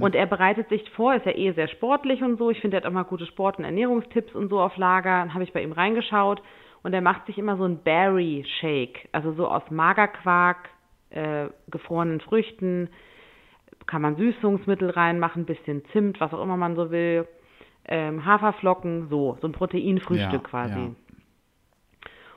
Und 0.00 0.14
er 0.14 0.26
bereitet 0.26 0.68
sich 0.68 0.88
vor, 0.90 1.14
ist 1.14 1.26
ja 1.26 1.36
eh 1.36 1.52
sehr 1.52 1.68
sportlich 1.68 2.22
und 2.22 2.38
so. 2.38 2.50
Ich 2.50 2.60
finde, 2.60 2.76
er 2.76 2.82
hat 2.82 2.88
auch 2.88 2.94
mal 2.94 3.04
gute 3.04 3.26
Sport- 3.26 3.58
und 3.58 3.64
Ernährungstipps 3.64 4.34
und 4.34 4.48
so 4.48 4.60
auf 4.60 4.76
Lager. 4.76 5.20
Dann 5.20 5.34
habe 5.34 5.44
ich 5.44 5.52
bei 5.52 5.62
ihm 5.62 5.72
reingeschaut. 5.72 6.42
Und 6.82 6.94
er 6.94 7.02
macht 7.02 7.26
sich 7.26 7.36
immer 7.36 7.56
so 7.56 7.64
ein 7.64 7.82
Berry 7.82 8.44
Shake, 8.58 9.08
also 9.12 9.32
so 9.34 9.46
aus 9.46 9.62
Magerquark, 9.70 10.70
äh, 11.10 11.48
gefrorenen 11.68 12.20
Früchten, 12.20 12.88
kann 13.90 14.02
man 14.02 14.14
Süßungsmittel 14.14 14.90
reinmachen, 14.90 15.46
bisschen 15.46 15.84
Zimt, 15.86 16.20
was 16.20 16.32
auch 16.32 16.42
immer 16.42 16.56
man 16.56 16.76
so 16.76 16.92
will, 16.92 17.26
ähm, 17.88 18.24
Haferflocken, 18.24 19.08
so, 19.08 19.36
so 19.40 19.48
ein 19.48 19.52
Proteinfrühstück 19.52 20.42
Ja, 20.44 20.48
quasi. 20.48 20.78
ja. 20.78 20.90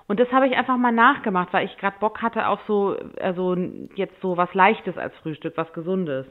Und 0.08 0.20
das 0.20 0.32
habe 0.32 0.48
ich 0.48 0.58
einfach 0.58 0.78
mal 0.78 0.92
nachgemacht, 0.92 1.54
weil 1.54 1.66
ich 1.66 1.78
gerade 1.78 1.98
Bock 2.00 2.22
hatte 2.24 2.48
auf 2.48 2.60
so, 2.68 2.98
also 3.22 3.56
jetzt 3.96 4.20
so 4.20 4.36
was 4.36 4.52
Leichtes 4.56 4.98
als 4.98 5.16
Frühstück, 5.18 5.54
was 5.56 5.72
Gesundes. 5.74 6.26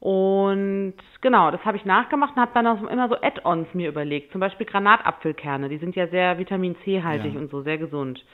Und 0.00 0.94
genau, 1.20 1.50
das 1.50 1.64
habe 1.64 1.76
ich 1.76 1.84
nachgemacht 1.84 2.36
und 2.36 2.42
habe 2.42 2.52
dann 2.54 2.66
auch 2.66 2.82
immer 2.90 3.08
so 3.08 3.16
Add-ons 3.20 3.72
mir 3.74 3.88
überlegt. 3.88 4.32
Zum 4.32 4.40
Beispiel 4.40 4.66
Granatapfelkerne, 4.66 5.68
die 5.68 5.78
sind 5.78 5.94
ja 5.94 6.06
sehr 6.08 6.38
Vitamin 6.38 6.76
C-haltig 6.84 7.34
Ja. 7.34 7.40
und 7.40 7.50
so, 7.50 7.62
sehr 7.62 7.78
gesund. 7.78 8.24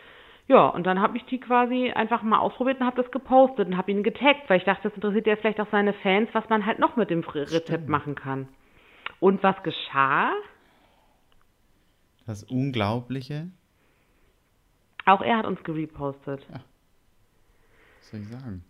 Ja, 0.49 0.67
und 0.69 0.85
dann 0.85 1.01
habe 1.01 1.17
ich 1.17 1.25
die 1.27 1.39
quasi 1.39 1.91
einfach 1.93 2.23
mal 2.23 2.39
ausprobiert 2.41 2.81
und 2.81 2.87
habe 2.87 3.01
das 3.03 3.11
gepostet 3.13 3.69
und 3.69 3.77
habe 3.77 3.91
ihn 3.93 4.03
getaggt, 4.03 4.49
weil 4.49 4.59
ich 4.59 4.65
dachte, 4.65 4.83
das 4.89 4.95
interessiert 4.95 5.27
ja 5.27 5.37
vielleicht 5.37 5.61
auch 5.61 5.71
seine 5.71 5.93
Fans, 5.95 6.29
was 6.33 6.49
man 6.49 6.67
halt 6.67 6.79
noch 6.79 6.97
mit 6.97 7.11
dem 7.11 7.21
Rezept 7.21 7.89
machen 7.89 8.15
kann. 8.15 8.49
Und 9.21 9.43
was 9.43 9.63
geschah? 9.63 10.33
Das 12.27 12.43
Unglaubliche, 12.45 13.49
Auch 15.07 15.23
er 15.23 15.39
hat 15.39 15.47
uns 15.47 15.63
gerepostet. 15.65 16.47
was 16.51 18.11
soll 18.11 18.21
ich 18.21 18.29
sagen? 18.29 18.65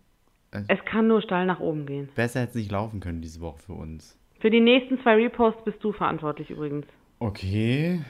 Es 0.67 0.83
kann 0.85 1.07
nur 1.07 1.21
steil 1.23 1.45
nach 1.47 1.59
oben 1.59 1.85
gehen. 1.87 2.09
Besser 2.15 2.41
hätte 2.41 2.49
es 2.51 2.55
nicht 2.55 2.71
laufen 2.71 2.99
können 2.99 3.21
diese 3.21 3.41
Woche 3.41 3.57
für 3.59 3.73
uns. 3.73 4.17
Für 4.39 4.51
die 4.51 4.59
nächsten 4.59 4.99
zwei 5.01 5.15
Reposts 5.15 5.63
bist 5.63 5.83
du 5.83 5.91
verantwortlich 5.91 6.49
übrigens. 6.51 6.85
Okay. 7.19 8.01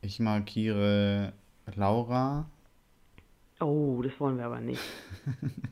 Ich 0.00 0.20
markiere 0.20 1.32
Laura. 1.76 2.46
Oh, 3.60 4.02
das 4.02 4.18
wollen 4.18 4.38
wir 4.38 4.46
aber 4.46 4.60
nicht. 4.60 4.82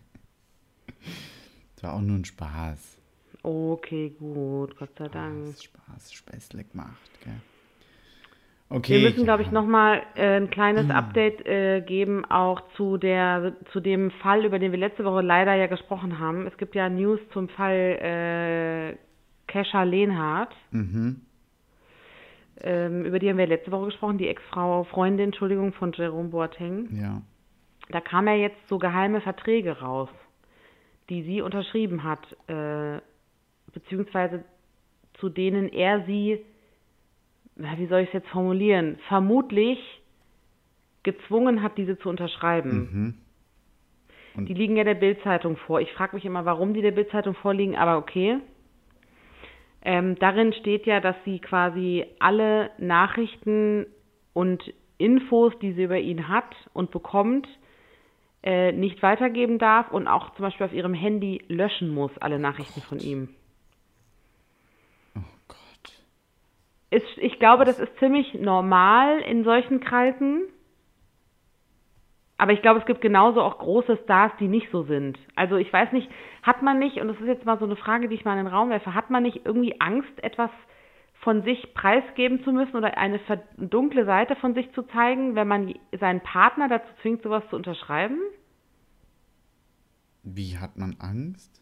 Das 1.80 1.88
war 1.88 1.94
auch 1.94 2.02
nur 2.02 2.16
ein 2.18 2.26
Spaß. 2.26 2.98
Okay, 3.42 4.14
gut, 4.18 4.76
Gott 4.78 4.90
sei 4.98 5.08
Dank. 5.08 5.46
Spaß, 5.54 5.62
Spaß, 5.62 6.12
Späßle 6.12 6.64
gemacht, 6.64 7.10
gell? 7.24 7.40
Okay. 8.68 9.00
Wir 9.00 9.08
müssen, 9.10 9.24
glaube 9.24 9.42
ich, 9.42 9.48
ja. 9.48 9.52
Hm. 9.52 9.64
nochmal 9.64 10.02
äh, 10.14 10.36
ein 10.36 10.50
kleines 10.50 10.90
Update 10.90 11.44
äh, 11.46 11.80
geben, 11.80 12.24
auch 12.26 12.60
zu 12.76 12.98
der 12.98 13.56
zu 13.72 13.80
dem 13.80 14.10
Fall, 14.22 14.44
über 14.44 14.58
den 14.58 14.72
wir 14.72 14.78
letzte 14.78 15.04
Woche 15.04 15.22
leider 15.22 15.54
ja 15.54 15.66
gesprochen 15.66 16.18
haben. 16.18 16.46
Es 16.46 16.56
gibt 16.58 16.74
ja 16.74 16.88
News 16.90 17.18
zum 17.32 17.48
Fall 17.48 17.74
äh, 17.74 18.96
Kesha 19.48 19.82
Lehnhardt. 19.82 20.54
Mhm. 20.70 21.22
Ähm, 22.62 23.04
über 23.04 23.18
die 23.18 23.28
haben 23.28 23.38
wir 23.38 23.46
letzte 23.46 23.70
Woche 23.72 23.86
gesprochen, 23.86 24.18
die 24.18 24.28
Ex-Frau, 24.28 24.84
Freundin, 24.84 25.26
Entschuldigung, 25.26 25.72
von 25.72 25.92
Jerome 25.92 26.28
Boateng. 26.28 26.88
Ja. 26.94 27.22
Da 27.88 28.00
kamen 28.00 28.28
ja 28.28 28.34
jetzt 28.34 28.68
so 28.68 28.78
geheime 28.78 29.20
Verträge 29.20 29.80
raus, 29.80 30.08
die 31.08 31.22
sie 31.22 31.40
unterschrieben 31.42 32.04
hat, 32.04 32.24
äh, 32.48 33.00
beziehungsweise 33.72 34.44
zu 35.14 35.28
denen 35.28 35.68
er 35.68 36.04
sie, 36.04 36.40
na, 37.56 37.76
wie 37.78 37.86
soll 37.86 38.00
ich 38.00 38.08
es 38.08 38.14
jetzt 38.14 38.28
formulieren, 38.28 38.98
vermutlich 39.08 39.78
gezwungen 41.02 41.62
hat, 41.62 41.78
diese 41.78 41.98
zu 41.98 42.08
unterschreiben. 42.08 43.22
Und- 44.36 44.48
Die 44.48 44.54
liegen 44.54 44.76
ja 44.76 44.84
der 44.84 44.94
Bildzeitung 44.94 45.56
vor. 45.56 45.80
Ich 45.80 45.92
frage 45.92 46.14
mich 46.14 46.24
immer, 46.24 46.44
warum 46.44 46.72
die 46.74 46.82
der 46.82 46.92
Bildzeitung 46.92 47.34
vorliegen, 47.34 47.74
aber 47.74 47.98
okay. 47.98 48.38
Ähm, 49.82 50.18
darin 50.18 50.52
steht 50.52 50.86
ja, 50.86 51.00
dass 51.00 51.16
sie 51.24 51.38
quasi 51.38 52.06
alle 52.18 52.70
Nachrichten 52.78 53.86
und 54.34 54.62
Infos, 54.98 55.58
die 55.60 55.72
sie 55.72 55.84
über 55.84 55.98
ihn 55.98 56.28
hat 56.28 56.54
und 56.74 56.90
bekommt, 56.90 57.48
äh, 58.42 58.72
nicht 58.72 59.02
weitergeben 59.02 59.58
darf 59.58 59.90
und 59.90 60.06
auch 60.06 60.34
zum 60.34 60.44
Beispiel 60.44 60.66
auf 60.66 60.72
ihrem 60.72 60.94
Handy 60.94 61.42
löschen 61.48 61.92
muss, 61.92 62.10
alle 62.18 62.38
Nachrichten 62.38 62.80
von 62.80 62.98
ihm. 62.98 63.28
Oh 65.16 65.20
Gott. 65.48 65.92
Ist, 66.90 67.18
ich 67.18 67.38
glaube, 67.38 67.64
das 67.64 67.78
ist 67.78 67.96
ziemlich 67.98 68.34
normal 68.34 69.20
in 69.20 69.44
solchen 69.44 69.80
Kreisen. 69.80 70.44
Aber 72.40 72.54
ich 72.54 72.62
glaube, 72.62 72.80
es 72.80 72.86
gibt 72.86 73.02
genauso 73.02 73.42
auch 73.42 73.58
große 73.58 73.98
Stars, 74.04 74.32
die 74.40 74.48
nicht 74.48 74.70
so 74.72 74.82
sind. 74.84 75.18
Also 75.36 75.56
ich 75.56 75.70
weiß 75.70 75.92
nicht, 75.92 76.10
hat 76.42 76.62
man 76.62 76.78
nicht, 76.78 76.96
und 76.96 77.08
das 77.08 77.18
ist 77.18 77.26
jetzt 77.26 77.44
mal 77.44 77.58
so 77.58 77.66
eine 77.66 77.76
Frage, 77.76 78.08
die 78.08 78.14
ich 78.14 78.24
mal 78.24 78.38
in 78.38 78.46
den 78.46 78.52
Raum 78.54 78.70
werfe, 78.70 78.94
hat 78.94 79.10
man 79.10 79.24
nicht 79.24 79.42
irgendwie 79.44 79.78
Angst, 79.78 80.08
etwas 80.22 80.48
von 81.20 81.42
sich 81.42 81.74
preisgeben 81.74 82.42
zu 82.42 82.52
müssen 82.52 82.76
oder 82.76 82.96
eine 82.96 83.20
dunkle 83.58 84.06
Seite 84.06 84.36
von 84.36 84.54
sich 84.54 84.72
zu 84.72 84.84
zeigen, 84.84 85.34
wenn 85.34 85.48
man 85.48 85.74
seinen 86.00 86.22
Partner 86.22 86.66
dazu 86.68 86.88
zwingt, 87.02 87.22
sowas 87.22 87.44
zu 87.50 87.56
unterschreiben? 87.56 88.18
Wie 90.22 90.56
hat 90.56 90.78
man 90.78 90.96
Angst? 90.98 91.60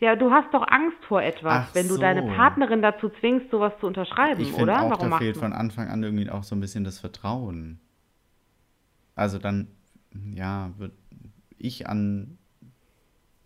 Ja, 0.00 0.16
du 0.16 0.30
hast 0.30 0.52
doch 0.52 0.68
Angst 0.68 1.02
vor 1.08 1.22
etwas, 1.22 1.68
Ach 1.70 1.74
wenn 1.74 1.88
du 1.88 1.94
so. 1.94 2.00
deine 2.02 2.24
Partnerin 2.24 2.82
dazu 2.82 3.08
zwingst, 3.08 3.50
sowas 3.50 3.72
zu 3.80 3.86
unterschreiben, 3.86 4.42
Ich 4.42 4.52
oder? 4.52 4.82
auch, 4.82 4.90
Warum 4.90 5.12
da 5.12 5.16
fehlt 5.16 5.38
von 5.38 5.54
Anfang 5.54 5.88
an 5.88 6.02
irgendwie 6.02 6.28
auch 6.28 6.42
so 6.42 6.54
ein 6.54 6.60
bisschen 6.60 6.84
das 6.84 6.98
Vertrauen. 6.98 7.80
Also 9.14 9.38
dann, 9.38 9.68
ja, 10.34 10.72
wird 10.78 10.92
ich 11.58 11.88
an 11.88 12.38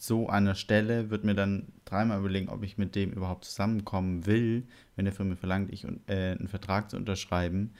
so 0.00 0.28
einer 0.28 0.54
Stelle, 0.54 1.10
würde 1.10 1.26
mir 1.26 1.34
dann 1.34 1.72
dreimal 1.84 2.18
überlegen, 2.20 2.48
ob 2.48 2.62
ich 2.62 2.78
mit 2.78 2.94
dem 2.94 3.12
überhaupt 3.12 3.44
zusammenkommen 3.44 4.26
will, 4.26 4.66
wenn 4.96 5.06
er 5.06 5.12
von 5.12 5.28
mir 5.28 5.36
verlangt, 5.36 5.72
ich 5.72 5.84
äh, 6.06 6.32
einen 6.32 6.48
Vertrag 6.48 6.90
zu 6.90 6.96
unterschreiben, 6.96 7.72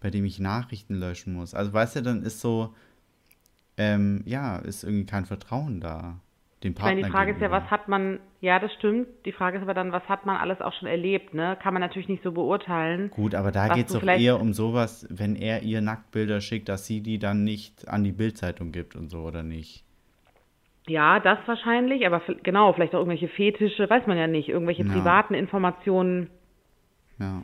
bei 0.00 0.10
dem 0.10 0.24
ich 0.24 0.38
Nachrichten 0.38 0.94
löschen 0.94 1.34
muss. 1.34 1.54
Also 1.54 1.72
weißt 1.72 1.96
du, 1.96 2.02
dann 2.02 2.22
ist 2.22 2.40
so, 2.40 2.74
ähm, 3.76 4.22
ja, 4.26 4.56
ist 4.58 4.84
irgendwie 4.84 5.06
kein 5.06 5.24
Vertrauen 5.24 5.80
da. 5.80 6.20
Dem 6.62 6.72
Ich 6.72 6.78
Partner 6.78 6.94
meine, 6.94 7.06
die 7.06 7.10
Frage 7.12 7.30
ist 7.32 7.40
ja, 7.40 7.48
gegenüber. 7.48 7.64
was 7.64 7.70
hat 7.70 7.88
man, 7.88 8.20
ja, 8.40 8.58
das 8.58 8.72
stimmt. 8.74 9.08
Die 9.24 9.32
Frage 9.32 9.56
ist 9.58 9.62
aber 9.62 9.74
dann, 9.74 9.90
was 9.92 10.08
hat 10.08 10.26
man 10.26 10.36
alles 10.36 10.60
auch 10.60 10.72
schon 10.74 10.86
erlebt, 10.88 11.34
ne? 11.34 11.56
Kann 11.60 11.74
man 11.74 11.80
natürlich 11.80 12.08
nicht 12.08 12.22
so 12.22 12.32
beurteilen. 12.32 13.10
Gut, 13.10 13.34
aber 13.34 13.50
da 13.50 13.68
geht 13.68 13.86
es 13.88 13.92
doch 13.92 14.02
eher 14.06 14.40
um 14.40 14.52
sowas, 14.52 15.06
wenn 15.10 15.34
er 15.36 15.62
ihr 15.62 15.80
Nacktbilder 15.80 16.40
schickt, 16.40 16.68
dass 16.68 16.86
sie 16.86 17.00
die 17.00 17.18
dann 17.18 17.42
nicht 17.44 17.88
an 17.88 18.04
die 18.04 18.12
Bildzeitung 18.12 18.70
gibt 18.72 18.94
und 18.96 19.08
so, 19.08 19.20
oder 19.20 19.42
nicht? 19.42 19.84
Ja, 20.88 21.20
das 21.20 21.38
wahrscheinlich, 21.46 22.06
aber 22.06 22.20
genau, 22.42 22.72
vielleicht 22.72 22.94
auch 22.94 22.98
irgendwelche 22.98 23.28
Fetische, 23.28 23.88
weiß 23.88 24.06
man 24.06 24.18
ja 24.18 24.26
nicht, 24.26 24.48
irgendwelche 24.48 24.84
Ja. 24.84 24.92
privaten 24.92 25.34
Informationen. 25.34 26.28
Ja. 27.18 27.42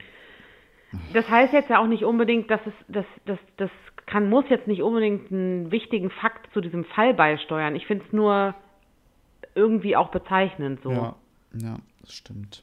Das 1.13 1.29
heißt 1.29 1.53
jetzt 1.53 1.71
ja 1.71 1.79
auch 1.81 1.87
nicht 1.87 2.05
unbedingt, 2.05 2.51
dass 2.51 2.61
es, 2.67 2.73
das, 2.89 3.05
das, 3.27 3.39
das 3.57 3.71
kann, 4.07 4.29
muss 4.29 4.45
jetzt 4.49 4.67
nicht 4.67 4.83
unbedingt 4.83 5.31
einen 5.31 5.71
wichtigen 5.71 6.11
Fakt 6.11 6.53
zu 6.53 6.61
diesem 6.61 6.85
Fall 6.85 7.15
beisteuern. 7.15 7.77
Ich 7.77 7.87
finde 7.87 8.05
es 8.07 8.13
nur 8.13 8.55
irgendwie 9.59 9.97
auch 9.97 10.11
bezeichnend 10.11 10.81
so. 10.83 10.91
Ja, 10.93 11.17
ja, 11.55 11.77
das 12.01 12.13
stimmt. 12.15 12.63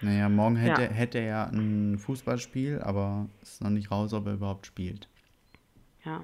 Naja, 0.00 0.28
morgen 0.28 0.56
hätte, 0.56 0.82
Ja. 0.82 0.88
hätte 0.90 1.18
er 1.18 1.26
ja 1.26 1.44
ein 1.46 1.98
Fußballspiel, 1.98 2.80
aber 2.82 3.26
es 3.42 3.54
ist 3.54 3.64
noch 3.64 3.70
nicht 3.70 3.90
raus, 3.90 4.12
ob 4.14 4.26
er 4.26 4.34
überhaupt 4.34 4.66
spielt. 4.66 5.08
Ja. 6.04 6.22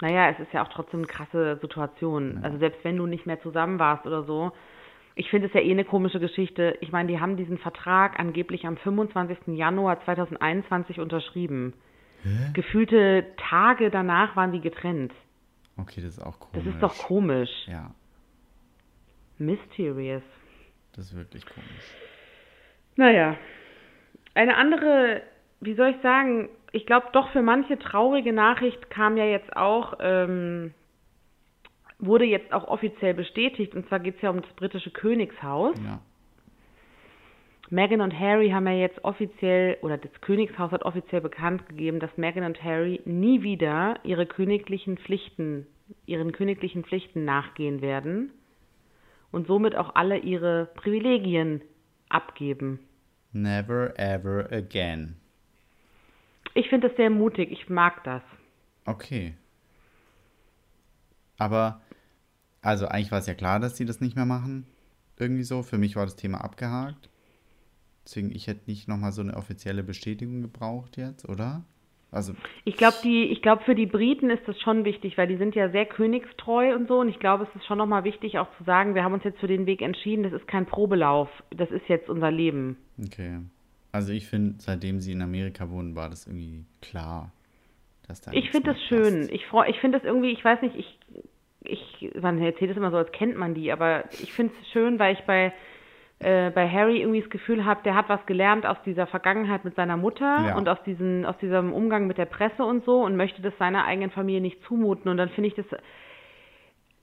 Naja, 0.00 0.30
es 0.30 0.40
ist 0.40 0.52
ja 0.52 0.64
auch 0.64 0.68
trotzdem 0.68 1.00
eine 1.00 1.06
krasse 1.08 1.58
Situation. 1.60 2.38
Also 2.42 2.56
selbst 2.58 2.82
wenn 2.84 2.96
du 2.96 3.06
nicht 3.06 3.26
mehr 3.26 3.40
zusammen 3.42 3.78
warst 3.78 4.06
oder 4.06 4.22
so. 4.24 4.52
Ich 5.16 5.28
finde 5.30 5.48
es 5.48 5.52
ja 5.52 5.60
eh 5.60 5.70
eine 5.72 5.84
komische 5.84 6.20
Geschichte. 6.20 6.78
Ich 6.80 6.92
meine, 6.92 7.08
die 7.12 7.20
haben 7.20 7.36
diesen 7.36 7.58
Vertrag 7.58 8.18
angeblich 8.20 8.64
am 8.66 8.76
25. 8.76 9.48
Januar 9.56 10.00
2021 10.04 11.00
unterschrieben. 11.00 11.74
gefühlte 12.52 13.26
Tage 13.36 13.90
danach 13.90 14.34
waren 14.34 14.50
die 14.52 14.60
getrennt. 14.60 15.12
Okay, 15.76 16.00
das 16.00 16.16
ist 16.16 16.20
auch 16.22 16.36
Das 16.52 16.62
komisch. 16.62 16.66
ist 16.74 16.82
doch 16.82 16.98
komisch. 16.98 17.50
Ja, 17.66 17.90
Mysterious. 19.38 20.22
das 20.94 21.06
ist 21.06 21.16
wirklich 21.16 21.44
komisch. 21.46 21.94
Naja, 22.96 23.36
eine 24.34 24.56
andere, 24.56 25.22
wie 25.60 25.74
soll 25.74 25.90
ich 25.90 26.02
sagen, 26.02 26.48
ich 26.72 26.86
glaube 26.86 27.06
doch 27.12 27.30
für 27.30 27.42
manche 27.42 27.78
traurige 27.78 28.32
Nachricht 28.32 28.90
kam 28.90 29.16
ja 29.16 29.24
jetzt 29.24 29.56
auch, 29.56 29.94
ähm, 30.00 30.74
wurde 31.98 32.24
jetzt 32.24 32.52
auch 32.52 32.68
offiziell 32.68 33.14
bestätigt, 33.14 33.74
und 33.74 33.88
zwar 33.88 34.00
geht 34.00 34.16
es 34.16 34.22
ja 34.22 34.30
um 34.30 34.42
das 34.42 34.50
britische 34.54 34.90
Königshaus. 34.90 35.76
Ja. 35.84 36.00
Meghan 37.70 38.00
und 38.00 38.18
Harry 38.18 38.50
haben 38.50 38.66
ja 38.66 38.74
jetzt 38.74 39.04
offiziell, 39.04 39.76
oder 39.82 39.98
das 39.98 40.12
Königshaus 40.20 40.72
hat 40.72 40.84
offiziell 40.84 41.20
bekannt 41.20 41.68
gegeben, 41.68 42.00
dass 42.00 42.16
Meghan 42.16 42.44
und 42.44 42.62
Harry 42.62 43.00
nie 43.04 43.42
wieder 43.42 43.98
ihre 44.04 44.26
königlichen 44.26 44.96
Pflichten, 44.98 45.66
ihren 46.06 46.32
königlichen 46.32 46.84
Pflichten 46.84 47.24
nachgehen 47.24 47.80
werden 47.82 48.32
und 49.30 49.46
somit 49.46 49.74
auch 49.76 49.94
alle 49.94 50.18
ihre 50.18 50.66
Privilegien 50.74 51.62
abgeben. 52.08 52.80
Never 53.32 53.98
ever 53.98 54.50
again. 54.50 55.16
Ich 56.54 56.68
finde 56.68 56.88
das 56.88 56.96
sehr 56.96 57.10
mutig, 57.10 57.50
ich 57.52 57.68
mag 57.68 58.02
das. 58.04 58.22
Okay. 58.84 59.34
Aber, 61.36 61.80
also 62.62 62.86
eigentlich 62.86 63.12
war 63.12 63.18
es 63.18 63.26
ja 63.26 63.34
klar, 63.34 63.60
dass 63.60 63.76
sie 63.76 63.84
das 63.84 64.00
nicht 64.00 64.16
mehr 64.16 64.26
machen. 64.26 64.66
Irgendwie 65.18 65.44
so. 65.44 65.62
Für 65.62 65.78
mich 65.78 65.94
war 65.96 66.04
das 66.04 66.16
Thema 66.16 66.42
abgehakt. 66.42 67.08
Deswegen, 68.04 68.30
ich 68.30 68.46
hätte 68.46 68.62
nicht 68.66 68.88
nochmal 68.88 69.12
so 69.12 69.20
eine 69.20 69.36
offizielle 69.36 69.82
Bestätigung 69.82 70.40
gebraucht 70.40 70.96
jetzt, 70.96 71.28
oder? 71.28 71.64
Also, 72.10 72.32
Ich 72.64 72.76
glaube, 72.76 72.96
die, 73.04 73.24
ich 73.24 73.42
glaube, 73.42 73.62
für 73.64 73.74
die 73.74 73.84
Briten 73.86 74.30
ist 74.30 74.46
das 74.46 74.58
schon 74.60 74.84
wichtig, 74.86 75.18
weil 75.18 75.26
die 75.28 75.36
sind 75.36 75.54
ja 75.54 75.68
sehr 75.68 75.84
königstreu 75.84 76.74
und 76.74 76.88
so. 76.88 77.00
Und 77.00 77.08
ich 77.08 77.18
glaube, 77.18 77.44
es 77.44 77.56
ist 77.60 77.66
schon 77.66 77.76
nochmal 77.78 78.04
wichtig, 78.04 78.38
auch 78.38 78.48
zu 78.56 78.64
sagen, 78.64 78.94
wir 78.94 79.04
haben 79.04 79.12
uns 79.12 79.24
jetzt 79.24 79.38
für 79.40 79.46
den 79.46 79.66
Weg 79.66 79.82
entschieden. 79.82 80.22
Das 80.22 80.32
ist 80.32 80.48
kein 80.48 80.64
Probelauf. 80.64 81.28
Das 81.50 81.70
ist 81.70 81.86
jetzt 81.88 82.08
unser 82.08 82.30
Leben. 82.30 82.78
okay. 83.04 83.40
Also 83.90 84.12
ich 84.12 84.26
finde, 84.26 84.56
seitdem 84.58 85.00
sie 85.00 85.12
in 85.12 85.22
Amerika 85.22 85.70
wohnen, 85.70 85.96
war 85.96 86.10
das 86.10 86.26
irgendwie 86.26 86.64
klar, 86.82 87.32
dass 88.06 88.20
da 88.20 88.32
Ich 88.32 88.50
finde 88.50 88.72
das 88.72 88.82
schön. 88.84 89.20
passt. 89.20 89.32
Ich 89.32 89.46
freu, 89.46 89.66
ich 89.66 89.80
finde 89.80 89.98
das 89.98 90.06
irgendwie, 90.06 90.30
ich 90.30 90.44
weiß 90.44 90.60
nicht, 90.60 90.76
ich, 90.76 90.98
ich, 91.64 92.12
man 92.20 92.38
erzählt 92.38 92.70
es 92.70 92.76
immer 92.76 92.90
so, 92.90 92.98
als 92.98 93.10
kennt 93.12 93.36
man 93.36 93.54
die, 93.54 93.72
aber 93.72 94.04
ich 94.12 94.32
finde 94.34 94.52
es 94.60 94.68
schön, 94.68 94.98
weil 94.98 95.14
ich 95.14 95.20
bei, 95.24 95.52
äh, 96.20 96.50
bei 96.50 96.68
Harry 96.68 97.00
irgendwie 97.00 97.20
das 97.20 97.30
Gefühl 97.30 97.64
habe, 97.64 97.80
der 97.84 97.94
hat 97.94 98.08
was 98.08 98.24
gelernt 98.26 98.66
aus 98.66 98.76
dieser 98.84 99.06
Vergangenheit 99.06 99.64
mit 99.64 99.74
seiner 99.76 99.96
Mutter 99.96 100.46
Ja. 100.48 100.56
und 100.56 100.68
aus, 100.68 100.82
diesen, 100.84 101.24
aus 101.24 101.36
diesem 101.38 101.72
Umgang 101.72 102.06
mit 102.06 102.18
der 102.18 102.24
Presse 102.26 102.64
und 102.64 102.84
so 102.84 103.02
und 103.04 103.16
möchte 103.16 103.40
das 103.42 103.56
seiner 103.58 103.84
eigenen 103.84 104.10
Familie 104.10 104.40
nicht 104.40 104.62
zumuten. 104.64 105.10
Und 105.10 105.16
dann 105.16 105.28
finde 105.30 105.48
ich 105.48 105.54
das 105.54 105.66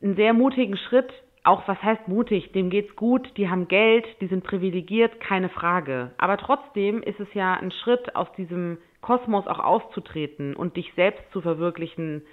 einen 0.01 0.15
sehr 0.15 0.33
mutigen 0.33 0.77
Schritt. 0.77 1.11
Auch 1.43 1.67
was 1.67 1.81
heißt 1.81 2.07
mutig? 2.07 2.51
Dem 2.53 2.69
geht's 2.69 2.95
gut, 2.95 3.29
die 3.37 3.49
haben 3.49 3.67
Geld, 3.67 4.05
die 4.19 4.27
sind 4.27 4.43
privilegiert, 4.43 5.19
keine 5.19 5.49
Frage. 5.49 6.11
Aber 6.17 6.37
trotzdem 6.37 7.03
ist 7.03 7.19
es 7.19 7.31
ja 7.35 7.53
ein 7.53 7.71
Schritt 7.71 8.15
aus 8.15 8.31
diesem 8.33 8.79
Kosmos 9.01 9.45
auch 9.45 9.59
auszutreten 9.59 10.55
und 10.55 10.75
dich 10.75 10.91
selbst 10.95 11.21
zu 11.31 11.41
verwirklichen. 11.41 12.23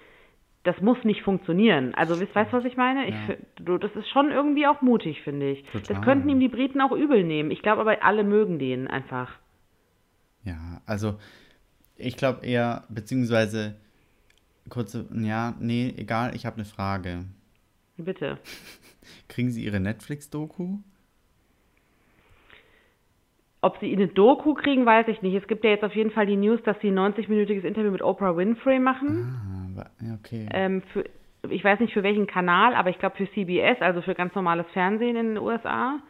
Das 0.65 0.81
muss 0.81 1.03
nicht 1.03 1.23
funktionieren. 1.23 1.93
Also, 1.95 2.21
weißt 2.21 2.53
du, 2.53 2.57
was 2.57 2.65
ich 2.65 2.77
meine? 2.77 3.09
Ich, 3.09 3.15
Ja. 3.67 3.79
das 3.79 3.91
ist 3.97 4.09
schon 4.11 4.31
irgendwie 4.31 4.67
auch 4.69 4.81
mutig, 4.81 5.21
finde 5.23 5.51
ich. 5.51 5.65
Total. 5.73 5.97
Das 5.97 6.05
könnten 6.05 6.29
ihm 6.29 6.39
die 6.39 6.49
Briten 6.49 6.81
auch 6.81 6.93
übel 6.93 7.25
nehmen. 7.25 7.51
Ich 7.51 7.63
glaube 7.63 7.81
aber, 7.81 8.05
alle 8.05 8.23
mögen 8.23 8.59
den 8.61 8.87
einfach. 8.87 9.33
Ja, 10.45 10.81
also 10.87 11.19
ich 11.97 12.17
glaube 12.17 12.47
eher, 12.47 12.85
beziehungsweise 12.89 13.75
kurze, 14.69 15.09
ja, 15.13 15.55
nee, 15.59 15.93
egal, 15.97 16.35
ich 16.37 16.47
habe 16.47 16.57
eine 16.57 16.65
Frage. 16.65 17.25
Bitte. 17.97 18.39
Kriegen 19.29 19.51
Sie 19.51 19.65
Ihre 19.65 19.81
Netflix-Doku? 19.81 20.79
Ob 23.65 23.79
sie 23.79 23.93
eine 23.93 24.09
Doku 24.09 24.55
kriegen, 24.55 24.85
weiß 24.87 25.07
ich 25.09 25.23
nicht. 25.23 25.35
Es 25.35 25.47
gibt 25.47 25.63
ja 25.63 25.71
jetzt 25.71 25.85
auf 25.85 25.95
jeden 25.95 26.11
Fall 26.11 26.27
die 26.27 26.37
News, 26.37 26.61
dass 26.65 26.77
sie 26.81 26.89
ein 26.89 26.99
90-minütiges 26.99 27.63
Interview 27.63 27.93
mit 27.93 28.03
Oprah 28.03 28.37
Winfrey 28.37 28.81
machen. 28.81 29.37
Ah, 29.37 29.62
okay. 30.19 30.49
Ähm, 30.53 30.83
für, 30.93 31.05
ich 31.49 31.65
weiß 31.65 31.81
nicht 31.81 31.93
für 31.93 32.03
welchen 32.03 32.27
Kanal, 32.27 32.75
aber 32.75 32.91
ich 32.91 32.99
glaube 32.99 33.17
für 33.17 33.31
CBS, 33.33 33.81
also 33.81 34.03
für 34.03 34.15
ganz 34.15 34.35
normales 34.35 34.67
Fernsehen 34.73 35.17
in 35.17 35.35
den 35.35 35.39
USA. 35.39 36.01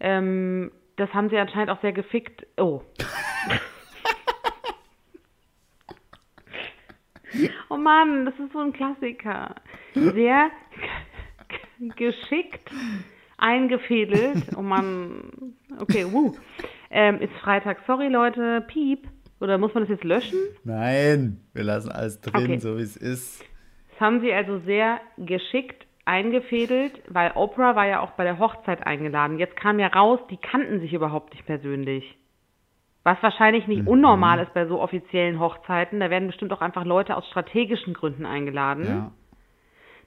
Ähm, 0.00 0.70
das 0.96 1.12
haben 1.14 1.30
sie 1.30 1.38
anscheinend 1.38 1.70
auch 1.70 1.80
sehr 1.80 1.92
gefickt. 1.92 2.46
Oh. 2.56 2.82
oh 7.70 7.76
Mann, 7.76 8.26
das 8.26 8.34
ist 8.38 8.52
so 8.52 8.58
ein 8.58 8.72
Klassiker. 8.72 9.54
Sehr 9.94 10.50
geschickt 11.96 12.70
eingefädelt. 13.38 14.56
Oh 14.56 14.62
Mann. 14.62 15.54
Okay, 15.78 16.04
wuh. 16.10 16.34
Ähm, 16.90 17.20
ist 17.20 17.32
Freitag. 17.40 17.78
Sorry, 17.86 18.08
Leute. 18.08 18.62
Piep. 18.62 19.06
Oder 19.40 19.58
muss 19.58 19.72
man 19.74 19.84
das 19.84 19.90
jetzt 19.90 20.04
löschen? 20.04 20.38
Nein, 20.64 21.40
wir 21.54 21.64
lassen 21.64 21.90
alles 21.92 22.20
drin, 22.20 22.42
Okay. 22.44 22.58
so 22.58 22.76
wie 22.78 22.82
es 22.82 22.96
ist. 22.96 23.44
Das 23.90 24.00
haben 24.00 24.20
sie 24.20 24.32
also 24.32 24.58
sehr 24.60 25.00
geschickt 25.16 25.86
eingefädelt, 26.04 27.02
weil 27.08 27.32
Oprah 27.34 27.76
war 27.76 27.86
ja 27.86 28.00
auch 28.00 28.12
bei 28.12 28.24
der 28.24 28.38
Hochzeit 28.38 28.86
eingeladen. 28.86 29.38
Jetzt 29.38 29.56
kam 29.56 29.78
ja 29.78 29.88
raus, 29.88 30.18
die 30.30 30.38
kannten 30.38 30.80
sich 30.80 30.92
überhaupt 30.92 31.34
nicht 31.34 31.46
persönlich. 31.46 32.16
Was 33.04 33.22
wahrscheinlich 33.22 33.66
nicht 33.68 33.82
Mhm. 33.82 33.88
unnormal 33.88 34.40
ist 34.40 34.52
bei 34.54 34.66
so 34.66 34.80
offiziellen 34.80 35.38
Hochzeiten. 35.38 36.00
Da 36.00 36.10
werden 36.10 36.26
bestimmt 36.28 36.52
auch 36.52 36.60
einfach 36.60 36.84
Leute 36.84 37.16
aus 37.16 37.26
strategischen 37.28 37.94
Gründen 37.94 38.26
eingeladen. 38.26 38.86
Ja. 38.86 39.12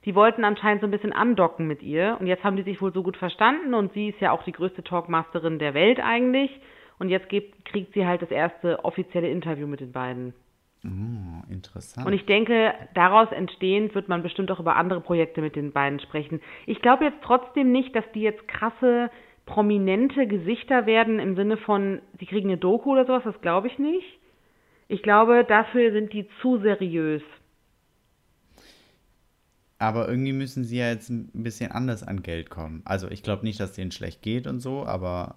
Die 0.04 0.14
wollten 0.16 0.44
anscheinend 0.44 0.80
so 0.80 0.88
ein 0.88 0.90
bisschen 0.90 1.12
andocken 1.12 1.66
mit 1.68 1.82
ihr 1.82 2.16
und 2.20 2.26
jetzt 2.26 2.42
haben 2.44 2.56
die 2.56 2.62
sich 2.64 2.82
wohl 2.82 2.92
so 2.92 3.02
gut 3.04 3.16
verstanden 3.16 3.72
und 3.72 3.92
sie 3.92 4.08
ist 4.08 4.20
ja 4.20 4.32
auch 4.32 4.42
die 4.42 4.52
größte 4.52 4.82
Talkmasterin 4.82 5.58
der 5.60 5.74
Welt 5.74 6.00
eigentlich 6.00 6.50
und 7.02 7.08
jetzt 7.08 7.28
gibt, 7.28 7.64
kriegt 7.64 7.94
sie 7.94 8.06
halt 8.06 8.22
das 8.22 8.30
erste 8.30 8.84
offizielle 8.84 9.28
Interview 9.28 9.66
mit 9.66 9.80
den 9.80 9.90
beiden. 9.90 10.34
Oh, 10.84 11.42
interessant. 11.52 12.06
Und 12.06 12.12
ich 12.12 12.26
denke, 12.26 12.74
daraus 12.94 13.30
entstehend 13.32 13.92
wird 13.96 14.08
man 14.08 14.22
bestimmt 14.22 14.52
auch 14.52 14.60
über 14.60 14.76
andere 14.76 15.00
Projekte 15.00 15.40
mit 15.40 15.56
den 15.56 15.72
beiden 15.72 15.98
sprechen. 15.98 16.40
Ich 16.64 16.80
glaube 16.80 17.04
jetzt 17.04 17.18
trotzdem 17.24 17.72
nicht, 17.72 17.94
dass 17.96 18.04
die 18.14 18.20
jetzt 18.20 18.46
krasse, 18.46 19.10
prominente 19.46 20.28
Gesichter 20.28 20.86
werden 20.86 21.18
im 21.18 21.34
Sinne 21.34 21.56
von, 21.56 22.00
sie 22.20 22.26
kriegen 22.26 22.48
eine 22.48 22.58
Doku 22.58 22.92
oder 22.92 23.04
sowas, 23.04 23.24
das 23.24 23.40
glaube 23.40 23.66
ich 23.66 23.80
nicht. 23.80 24.06
Ich 24.86 25.02
glaube, 25.02 25.44
dafür 25.44 25.90
sind 25.90 26.12
die 26.12 26.28
zu 26.40 26.58
seriös. 26.58 27.22
aber 29.82 30.08
irgendwie 30.08 30.32
müssen 30.32 30.62
sie 30.62 30.78
ja 30.78 30.90
jetzt 30.90 31.10
ein 31.10 31.28
bisschen 31.32 31.72
anders 31.72 32.04
an 32.04 32.22
Geld 32.22 32.50
kommen. 32.50 32.82
Also 32.84 33.08
ich 33.10 33.24
glaube 33.24 33.42
nicht, 33.42 33.58
dass 33.58 33.72
denen 33.72 33.90
schlecht 33.90 34.22
geht 34.22 34.46
und 34.46 34.60
so, 34.60 34.86
aber 34.86 35.34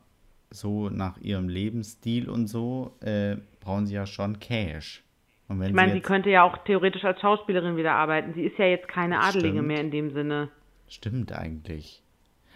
so 0.56 0.90
nach 0.90 1.18
ihrem 1.20 1.50
Lebensstil 1.50 2.30
und 2.30 2.48
so 2.48 2.96
äh, 3.02 3.38
brauchen 3.62 3.86
sie 3.88 3.96
ja 3.96 4.06
schon 4.06 4.40
Cash. 4.40 5.04
Ich 5.48 5.56
meine, 5.56 5.92
sie 5.92 5.98
sie 5.98 6.02
könnte 6.02 6.32
ja 6.32 6.42
auch 6.44 6.58
theoretisch 6.60 7.06
als 7.06 7.22
Schauspielerin 7.22 7.78
wieder 7.78 7.94
arbeiten. 7.94 8.34
Sie 8.34 8.44
ist 8.44 8.58
ja 8.58 8.66
jetzt 8.66 8.88
keine 8.88 9.20
Adelige 9.20 9.50
Stimmt. 9.58 9.68
mehr 9.68 9.80
in 9.82 9.92
dem 9.92 10.10
Sinne. 10.12 10.50
Stimmt 10.88 11.32
eigentlich. 11.32 12.02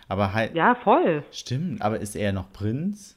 Aber 0.07 0.33
halt, 0.33 0.55
Ja, 0.55 0.73
voll. 0.73 1.23
stimmt, 1.31 1.83
aber 1.83 1.99
ist 1.99 2.15
er 2.15 2.33
noch 2.33 2.51
Prinz? 2.51 3.15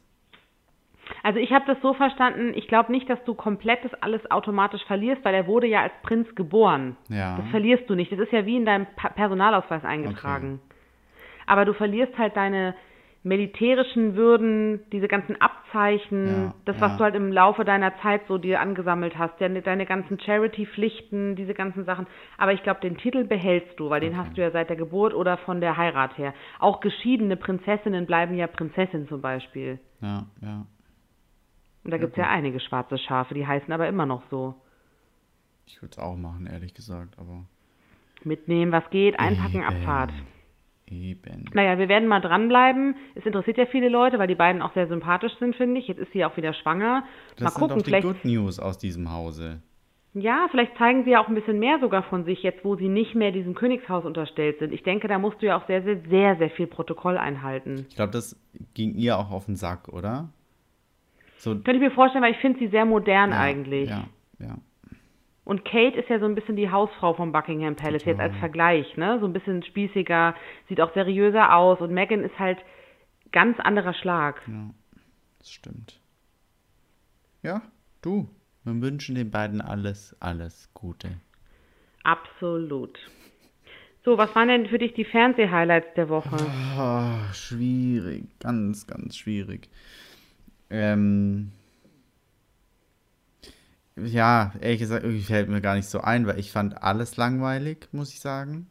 Also 1.22 1.38
ich 1.38 1.50
habe 1.52 1.64
das 1.66 1.78
so 1.82 1.94
verstanden, 1.94 2.52
ich 2.54 2.68
glaube 2.68 2.92
nicht, 2.92 3.08
dass 3.08 3.22
du 3.24 3.34
komplett 3.34 3.82
das 3.84 3.94
alles 4.02 4.30
automatisch 4.30 4.82
verlierst, 4.84 5.24
weil 5.24 5.34
er 5.34 5.46
wurde 5.46 5.66
ja 5.66 5.82
als 5.82 5.92
Prinz 6.02 6.32
geboren. 6.34 6.96
Ja. 7.08 7.38
Das 7.38 7.48
verlierst 7.50 7.88
du 7.88 7.94
nicht. 7.94 8.12
Das 8.12 8.18
ist 8.18 8.32
ja 8.32 8.44
wie 8.44 8.56
in 8.56 8.66
deinem 8.66 8.86
Pa- 8.96 9.08
Personalausweis 9.10 9.84
eingetragen. 9.84 10.60
Aber 11.46 11.64
du 11.64 11.72
verlierst 11.72 12.16
halt 12.18 12.36
deine 12.36 12.74
militärischen 13.24 14.16
Würden, 14.16 14.80
diese 14.90 15.06
ganzen 15.06 15.40
Abzeichen, 15.40 16.26
Ja, 16.26 16.54
das, 16.64 16.80
was 16.80 16.92
ja. 16.92 16.98
du 16.98 17.04
halt 17.04 17.14
im 17.14 17.30
Laufe 17.30 17.64
deiner 17.64 17.96
Zeit 17.98 18.22
so 18.26 18.36
dir 18.36 18.60
angesammelt 18.60 19.16
hast, 19.16 19.40
deine, 19.40 19.62
deine 19.62 19.86
ganzen 19.86 20.18
Charity-Pflichten, 20.18 21.36
diese 21.36 21.54
ganzen 21.54 21.84
Sachen. 21.84 22.06
Aber 22.36 22.52
ich 22.52 22.62
glaube, 22.64 22.80
den 22.80 22.96
Titel 22.96 23.24
behältst 23.24 23.78
du, 23.78 23.90
weil 23.90 24.00
den 24.00 24.16
hast 24.16 24.36
du 24.36 24.40
ja 24.40 24.50
seit 24.50 24.70
der 24.70 24.76
Geburt 24.76 25.14
oder 25.14 25.36
von 25.38 25.60
der 25.60 25.76
Heirat 25.76 26.18
her. 26.18 26.34
Auch 26.58 26.80
geschiedene 26.80 27.36
Prinzessinnen 27.36 28.06
bleiben 28.06 28.34
ja 28.34 28.48
Prinzessin 28.48 29.06
zum 29.06 29.20
Beispiel. 29.20 29.78
Ja, 30.00 30.26
ja. 30.40 30.66
Und 31.84 31.90
da 31.90 31.98
gibt's 31.98 32.16
ja 32.16 32.28
einige 32.28 32.60
schwarze 32.60 32.98
Schafe, 32.98 33.34
die 33.34 33.46
heißen 33.46 33.72
aber 33.72 33.88
immer 33.88 34.06
noch 34.06 34.22
so. 34.30 34.54
Ich 35.66 35.80
würde 35.80 35.92
es 35.92 35.98
auch 35.98 36.16
machen, 36.16 36.46
ehrlich 36.46 36.74
gesagt, 36.74 37.18
aber 37.18 37.44
Mitnehmen, 38.24 38.72
was 38.72 38.88
geht, 38.90 39.18
einpacken. 39.18 39.64
Abfahrt. 39.64 40.12
Eben. 40.92 41.46
Naja, 41.54 41.78
wir 41.78 41.88
werden 41.88 42.08
mal 42.08 42.20
dranbleiben. 42.20 42.96
Es 43.14 43.24
interessiert 43.24 43.56
ja 43.58 43.66
viele 43.66 43.88
Leute, 43.88 44.18
weil 44.18 44.28
die 44.28 44.34
beiden 44.34 44.62
auch 44.62 44.74
sehr 44.74 44.86
sympathisch 44.86 45.32
sind, 45.38 45.56
finde 45.56 45.80
ich. 45.80 45.88
Jetzt 45.88 45.98
ist 45.98 46.12
sie 46.12 46.24
auch 46.24 46.36
wieder 46.36 46.52
schwanger. 46.52 47.04
Das 47.36 47.44
mal 47.44 47.50
sind 47.50 47.60
gucken, 47.60 47.76
doch 47.78 47.84
die 47.84 47.90
vielleicht. 47.90 48.06
Good 48.06 48.24
News 48.24 48.58
aus 48.58 48.78
diesem 48.78 49.12
Hause. 49.12 49.62
Ja, 50.14 50.46
vielleicht 50.50 50.76
zeigen 50.76 51.04
sie 51.04 51.10
ja 51.10 51.24
auch 51.24 51.28
ein 51.28 51.34
bisschen 51.34 51.58
mehr 51.58 51.78
sogar 51.80 52.02
von 52.02 52.24
sich, 52.24 52.42
jetzt 52.42 52.64
wo 52.64 52.76
sie 52.76 52.88
nicht 52.88 53.14
mehr 53.14 53.32
diesem 53.32 53.54
Königshaus 53.54 54.04
unterstellt 54.04 54.58
sind. 54.58 54.72
Ich 54.72 54.82
denke, 54.82 55.08
da 55.08 55.18
musst 55.18 55.40
du 55.40 55.46
ja 55.46 55.56
auch 55.56 55.66
sehr, 55.66 55.82
sehr, 55.82 56.00
sehr, 56.10 56.36
sehr 56.36 56.50
viel 56.50 56.66
Protokoll 56.66 57.16
einhalten. 57.16 57.86
Ich 57.88 57.96
glaube, 57.96 58.12
das 58.12 58.38
ging 58.74 58.94
ihr 58.94 59.16
auch 59.16 59.30
auf 59.30 59.46
den 59.46 59.56
Sack, 59.56 59.88
oder? 59.88 60.28
So, 61.38 61.52
Könnte 61.52 61.72
ich 61.72 61.80
mir 61.80 61.90
vorstellen, 61.90 62.22
weil 62.22 62.32
ich 62.32 62.38
finde 62.38 62.58
sie 62.58 62.68
sehr 62.68 62.84
modern 62.84 63.30
ja, 63.30 63.40
eigentlich. 63.40 63.88
Ja, 63.88 64.04
ja. 64.38 64.58
Und 65.44 65.64
Kate 65.64 65.98
ist 65.98 66.08
ja 66.08 66.20
so 66.20 66.26
ein 66.26 66.36
bisschen 66.36 66.54
die 66.56 66.70
Hausfrau 66.70 67.14
vom 67.14 67.32
Buckingham 67.32 67.74
Palace, 67.74 68.04
jetzt 68.04 68.20
als 68.20 68.36
Vergleich, 68.36 68.96
ne? 68.96 69.18
So 69.20 69.26
ein 69.26 69.32
bisschen 69.32 69.62
spießiger, 69.64 70.36
sieht 70.68 70.80
auch 70.80 70.94
seriöser 70.94 71.54
aus. 71.56 71.80
Und 71.80 71.92
Meghan 71.92 72.22
ist 72.22 72.38
halt 72.38 72.58
ganz 73.32 73.58
anderer 73.58 73.94
Schlag. 73.94 74.40
Ja, 74.46 74.70
das 75.38 75.50
stimmt. 75.50 76.00
Ja, 77.42 77.62
du. 78.02 78.28
Wir 78.64 78.80
wünschen 78.80 79.16
den 79.16 79.32
beiden 79.32 79.60
alles, 79.60 80.16
alles 80.20 80.70
Gute. 80.72 81.08
Absolut. 82.04 82.96
So, 84.04 84.18
was 84.18 84.34
waren 84.36 84.48
denn 84.48 84.66
für 84.66 84.78
dich 84.78 84.94
die 84.94 85.04
Fernseh-Highlights 85.04 85.94
der 85.96 86.08
Woche? 86.08 86.36
Ah, 86.76 87.32
schwierig, 87.32 88.24
ganz, 88.38 88.86
ganz 88.86 89.16
schwierig. 89.16 89.68
Ähm, 90.70 91.52
ja, 93.96 94.52
ehrlich 94.60 94.80
gesagt, 94.80 95.04
irgendwie 95.04 95.22
fällt 95.22 95.48
mir 95.48 95.60
gar 95.60 95.74
nicht 95.74 95.88
so 95.88 96.00
ein, 96.00 96.26
weil 96.26 96.38
ich 96.38 96.52
fand 96.52 96.82
alles 96.82 97.16
langweilig, 97.16 97.88
muss 97.92 98.12
ich 98.12 98.20
sagen. 98.20 98.66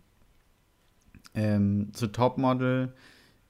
Ähm, 1.34 1.90
zu 1.94 2.08
Topmodel, 2.08 2.94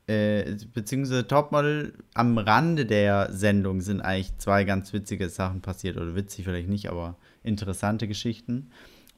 äh, 0.07 0.55
beziehungsweise 0.73 1.27
Topmodel 1.27 1.93
am 2.13 2.37
Rande 2.37 2.85
der 2.85 3.31
Sendung 3.31 3.81
sind 3.81 4.01
eigentlich 4.01 4.37
zwei 4.37 4.65
ganz 4.65 4.93
witzige 4.93 5.29
Sachen 5.29 5.61
passiert, 5.61 5.97
oder 5.97 6.15
witzig 6.15 6.45
vielleicht 6.45 6.69
nicht, 6.69 6.89
aber 6.89 7.15
interessante 7.43 8.07
Geschichten. 8.07 8.69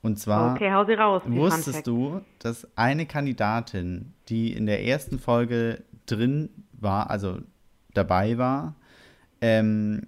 Und 0.01 0.19
zwar. 0.19 0.53
Okay, 0.53 0.71
hau 0.71 0.85
sie 0.85 0.93
raus. 0.93 1.23
Wusstest 1.25 1.87
du, 1.87 2.21
dass 2.39 2.67
eine 2.77 3.05
Kandidatin, 3.05 4.13
die 4.29 4.53
in 4.53 4.65
der 4.65 4.85
ersten 4.85 5.17
Folge 5.17 5.83
drin 6.05 6.49
war, 6.73 7.09
also 7.09 7.39
dabei 7.93 8.37
war, 8.37 8.75
ähm, 9.41 10.07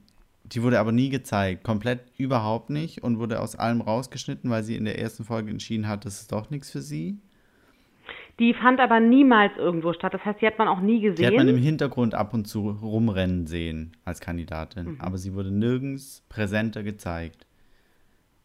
die 0.53 0.61
wurde 0.63 0.79
aber 0.79 0.91
nie 0.91 1.09
gezeigt, 1.09 1.63
komplett 1.63 2.01
überhaupt 2.17 2.69
nicht 2.69 3.03
und 3.03 3.19
wurde 3.19 3.39
aus 3.41 3.55
allem 3.55 3.81
rausgeschnitten, 3.81 4.49
weil 4.49 4.63
sie 4.63 4.75
in 4.75 4.85
der 4.85 4.99
ersten 4.99 5.23
Folge 5.23 5.49
entschieden 5.51 5.87
hat, 5.87 6.05
das 6.05 6.21
ist 6.21 6.31
doch 6.31 6.49
nichts 6.49 6.69
für 6.71 6.81
sie. 6.81 7.17
Die 8.37 8.53
fand 8.53 8.79
aber 8.81 8.99
niemals 8.99 9.53
irgendwo 9.57 9.93
statt. 9.93 10.13
Das 10.13 10.23
heißt, 10.25 10.41
die 10.41 10.45
hat 10.47 10.57
man 10.59 10.67
auch 10.67 10.81
nie 10.81 10.99
Die 10.99 11.25
hat 11.25 11.33
man 11.33 11.47
im 11.47 11.55
gesehen. 11.55 11.63
Hintergrund 11.63 12.13
ab 12.15 12.33
und 12.33 12.45
zu 12.47 12.69
rumrennen 12.69 13.47
sehen 13.47 13.93
als 14.03 14.19
Kandidatin, 14.19 14.93
Mhm. 14.93 15.01
aber 15.01 15.17
sie 15.17 15.33
wurde 15.33 15.51
nirgends 15.51 16.23
präsenter 16.27 16.83
gezeigt. 16.83 17.47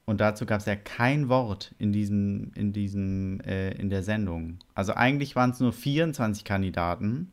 Und 0.06 0.20
dazu 0.20 0.46
gab 0.46 0.60
es 0.60 0.66
ja 0.66 0.76
kein 0.76 1.28
Wort 1.28 1.74
in 1.78 1.92
diesem, 1.92 2.52
in 2.54 2.72
diesem, 2.72 3.40
äh, 3.40 3.72
in 3.74 3.90
der 3.90 4.02
Sendung. 4.02 4.58
Also 4.74 4.94
eigentlich 4.94 5.36
waren 5.36 5.50
es 5.50 5.60
nur 5.60 5.72
24 5.72 6.44
Kandidaten 6.44 7.30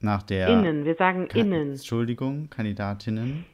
nach 0.00 0.22
der 0.22 0.48
Innen, 0.48 0.84
wir 0.84 0.94
sagen 0.94 1.28
Ka- 1.28 1.38
innen. 1.38 1.72
Entschuldigung, 1.72 2.48
Kandidatinnen. 2.50 3.44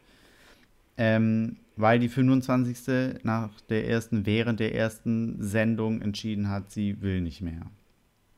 Ähm, 0.97 1.57
weil 1.77 1.99
die 1.99 2.09
25. 2.09 3.25
nach 3.25 3.51
der 3.69 3.89
ersten, 3.89 4.27
während 4.27 4.61
der 4.61 4.75
ersten 4.75 5.43
Sendung 5.43 6.03
entschieden 6.03 6.49
hat, 6.51 6.71
sie 6.71 7.01
will 7.01 7.21
nicht 7.23 7.41
mehr. 7.41 7.63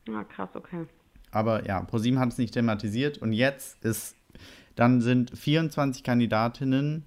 Ah, 0.09 0.23
krass, 0.23 0.49
okay. 0.53 0.85
Aber 1.31 1.65
ja, 1.65 1.81
ProSieben 1.81 2.19
hat 2.19 2.29
es 2.29 2.37
nicht 2.37 2.53
thematisiert 2.53 3.17
und 3.17 3.33
jetzt 3.33 3.83
ist, 3.83 4.15
dann 4.75 5.01
sind 5.01 5.37
24 5.37 6.03
Kandidatinnen, 6.03 7.03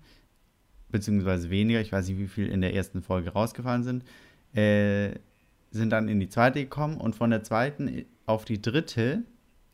beziehungsweise 0.91 1.49
weniger, 1.49 1.81
ich 1.81 1.93
weiß 1.93 2.09
nicht, 2.09 2.19
wie 2.19 2.29
viel 2.29 2.49
in 2.49 2.61
der 2.61 2.75
ersten 2.75 3.01
Folge 3.03 3.31
rausgefallen 3.31 3.85
sind, 3.85 4.05
äh, 4.55 5.19
sind 5.71 5.91
dann 5.91 6.09
in 6.09 6.21
die 6.21 6.29
zweite 6.29 6.61
gekommen 6.61 6.99
und 6.99 7.15
von 7.15 7.31
der 7.31 7.43
zweiten 7.43 8.05
auf 8.27 8.45
die 8.45 8.61
dritte 8.61 9.23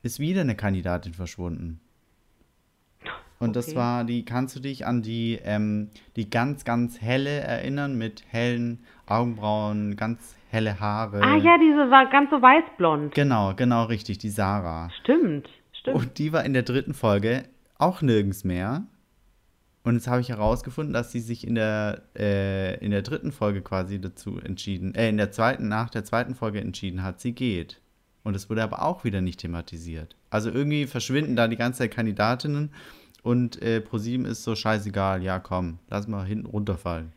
ist 0.05 0.21
wieder 0.21 0.43
eine 0.43 0.55
Kandidatin 0.55 1.15
verschwunden. 1.15 1.81
Und 3.41 3.57
das 3.57 3.69
Okay. 3.69 3.77
war 3.77 4.05
die, 4.05 4.25
kannst 4.25 4.55
du 4.57 4.61
dich 4.61 4.87
an 4.87 5.03
die, 5.03 5.39
ähm, 5.45 5.91
die 6.17 6.31
ganz, 6.31 6.65
ganz 6.65 7.01
helle 7.01 7.31
erinnern 7.41 7.99
mit 7.99 8.23
hellen 8.29 8.85
Augenbrauen, 9.07 9.97
ganz 9.97 10.37
helle 10.51 10.79
Haare. 10.79 11.21
Ah 11.23 11.37
ja, 11.37 11.59
diese 11.59 11.91
war 11.91 12.09
ganz 12.11 12.31
so 12.31 12.41
weißblond. 12.41 13.15
Genau, 13.15 13.55
genau 13.55 13.85
richtig, 13.85 14.19
die 14.19 14.31
Sarah. 14.31 14.89
Stimmt, 15.03 15.49
stimmt. 15.73 15.97
Und 15.97 16.19
die 16.19 16.33
war 16.33 16.45
in 16.45 16.53
der 16.53 16.63
dritten 16.63 16.95
Folge 16.95 17.45
auch 17.77 18.03
nirgends 18.03 18.45
mehr. 18.45 18.85
Und 19.83 19.95
jetzt 19.95 20.07
habe 20.09 20.21
ich 20.23 20.31
herausgefunden, 20.31 20.95
dass 20.95 21.13
sie 21.13 21.21
sich 21.21 21.47
in 21.47 21.57
der, 21.57 22.03
äh, 22.17 22.79
in 22.83 22.91
der 22.93 23.03
dritten 23.03 23.33
Folge 23.33 23.61
quasi 23.61 24.01
dazu 24.01 24.39
entschieden, 24.39 24.95
äh, 24.95 25.09
in 25.11 25.19
der 25.19 25.31
zweiten, 25.33 25.69
nach 25.69 25.91
der 25.91 26.05
zweiten 26.05 26.35
Folge 26.35 26.61
entschieden 26.61 27.03
hat, 27.03 27.21
sie 27.21 27.33
geht. 27.33 27.81
Und 28.25 28.35
es 28.35 28.51
wurde 28.51 28.63
aber 28.63 28.83
auch 28.83 29.05
wieder 29.05 29.21
nicht 29.21 29.41
thematisiert. 29.41 30.17
Also 30.31 30.51
irgendwie 30.51 30.87
verschwinden 30.87 31.37
da 31.37 31.47
die 31.47 31.57
ganze 31.57 31.81
Zeit 31.81 31.93
Kandidatinnen 31.93 32.73
und 33.23 33.61
äh, 33.63 33.81
ProSieben 33.81 34.27
ist 34.27 34.43
so 34.45 34.55
scheißegal, 34.55 35.23
ja 35.23 35.39
komm, 35.39 35.79
lass 35.89 36.09
mal 36.09 36.25
hinten 36.25 36.47
runterfallen. 36.47 37.13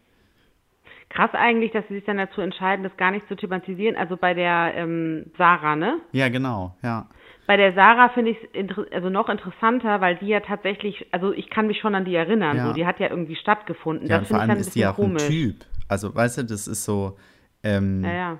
Krass 1.10 1.30
eigentlich, 1.34 1.72
dass 1.72 1.88
sie 1.88 1.96
sich 1.96 2.04
dann 2.04 2.18
dazu 2.18 2.42
entscheiden, 2.42 2.84
das 2.84 2.96
gar 2.98 3.12
nicht 3.12 3.28
zu 3.30 3.36
thematisieren. 3.36 3.96
Also 3.96 4.18
bei 4.18 4.34
der 4.34 4.74
ähm, 4.76 5.32
Sarah, 5.38 5.78
ne? 5.78 6.00
Ja, 6.12 6.28
genau, 6.28 6.76
ja. 6.84 7.08
Bei 7.46 7.56
der 7.56 7.74
Sarah 7.74 8.10
finde 8.10 8.32
ich 8.32 8.38
es 8.54 8.92
also 8.92 9.10
noch 9.10 9.30
interessanter, 9.30 10.02
weil 10.02 10.18
die 10.18 10.28
ja 10.28 10.42
tatsächlich, 10.42 11.08
also 11.12 11.32
ich 11.32 11.50
kann 11.50 11.68
mich 11.68 11.80
schon 11.80 11.96
an 11.96 12.04
die 12.04 12.14
erinnern, 12.14 12.58
Ja. 12.58 12.68
so, 12.68 12.74
die 12.74 12.86
hat 12.86 13.00
ja 13.00 13.10
irgendwie 13.10 13.38
stattgefunden. 13.38 14.10
Ja, 14.10 14.20
das 14.20 14.28
vor 14.28 14.40
allem 14.40 14.50
dann 14.50 14.58
ein 14.58 14.62
ist 14.62 14.76
die 14.76 14.86
auch 14.86 14.98
ein 14.98 15.06
komisch. 15.06 15.28
Typ. 15.28 15.66
Also, 15.88 16.14
weißt 16.14 16.40
du, 16.40 16.44
das 16.44 16.68
ist 16.68 16.84
so, 16.84 17.18
ähm, 17.64 18.04
Ja, 18.04 18.12
ja. 18.14 18.40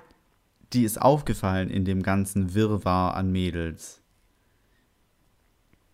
Die 0.72 0.84
ist 0.84 1.00
aufgefallen 1.00 1.70
in 1.70 1.84
dem 1.84 2.02
ganzen 2.02 2.54
Wirrwarr 2.54 3.16
an 3.16 3.32
Mädels. 3.32 4.02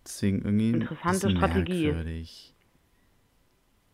Deswegen 0.05 0.43
irgendwie 0.43 0.71
Interessante 0.71 1.31
Strategie. 1.31 1.85
merkwürdig. 1.87 2.55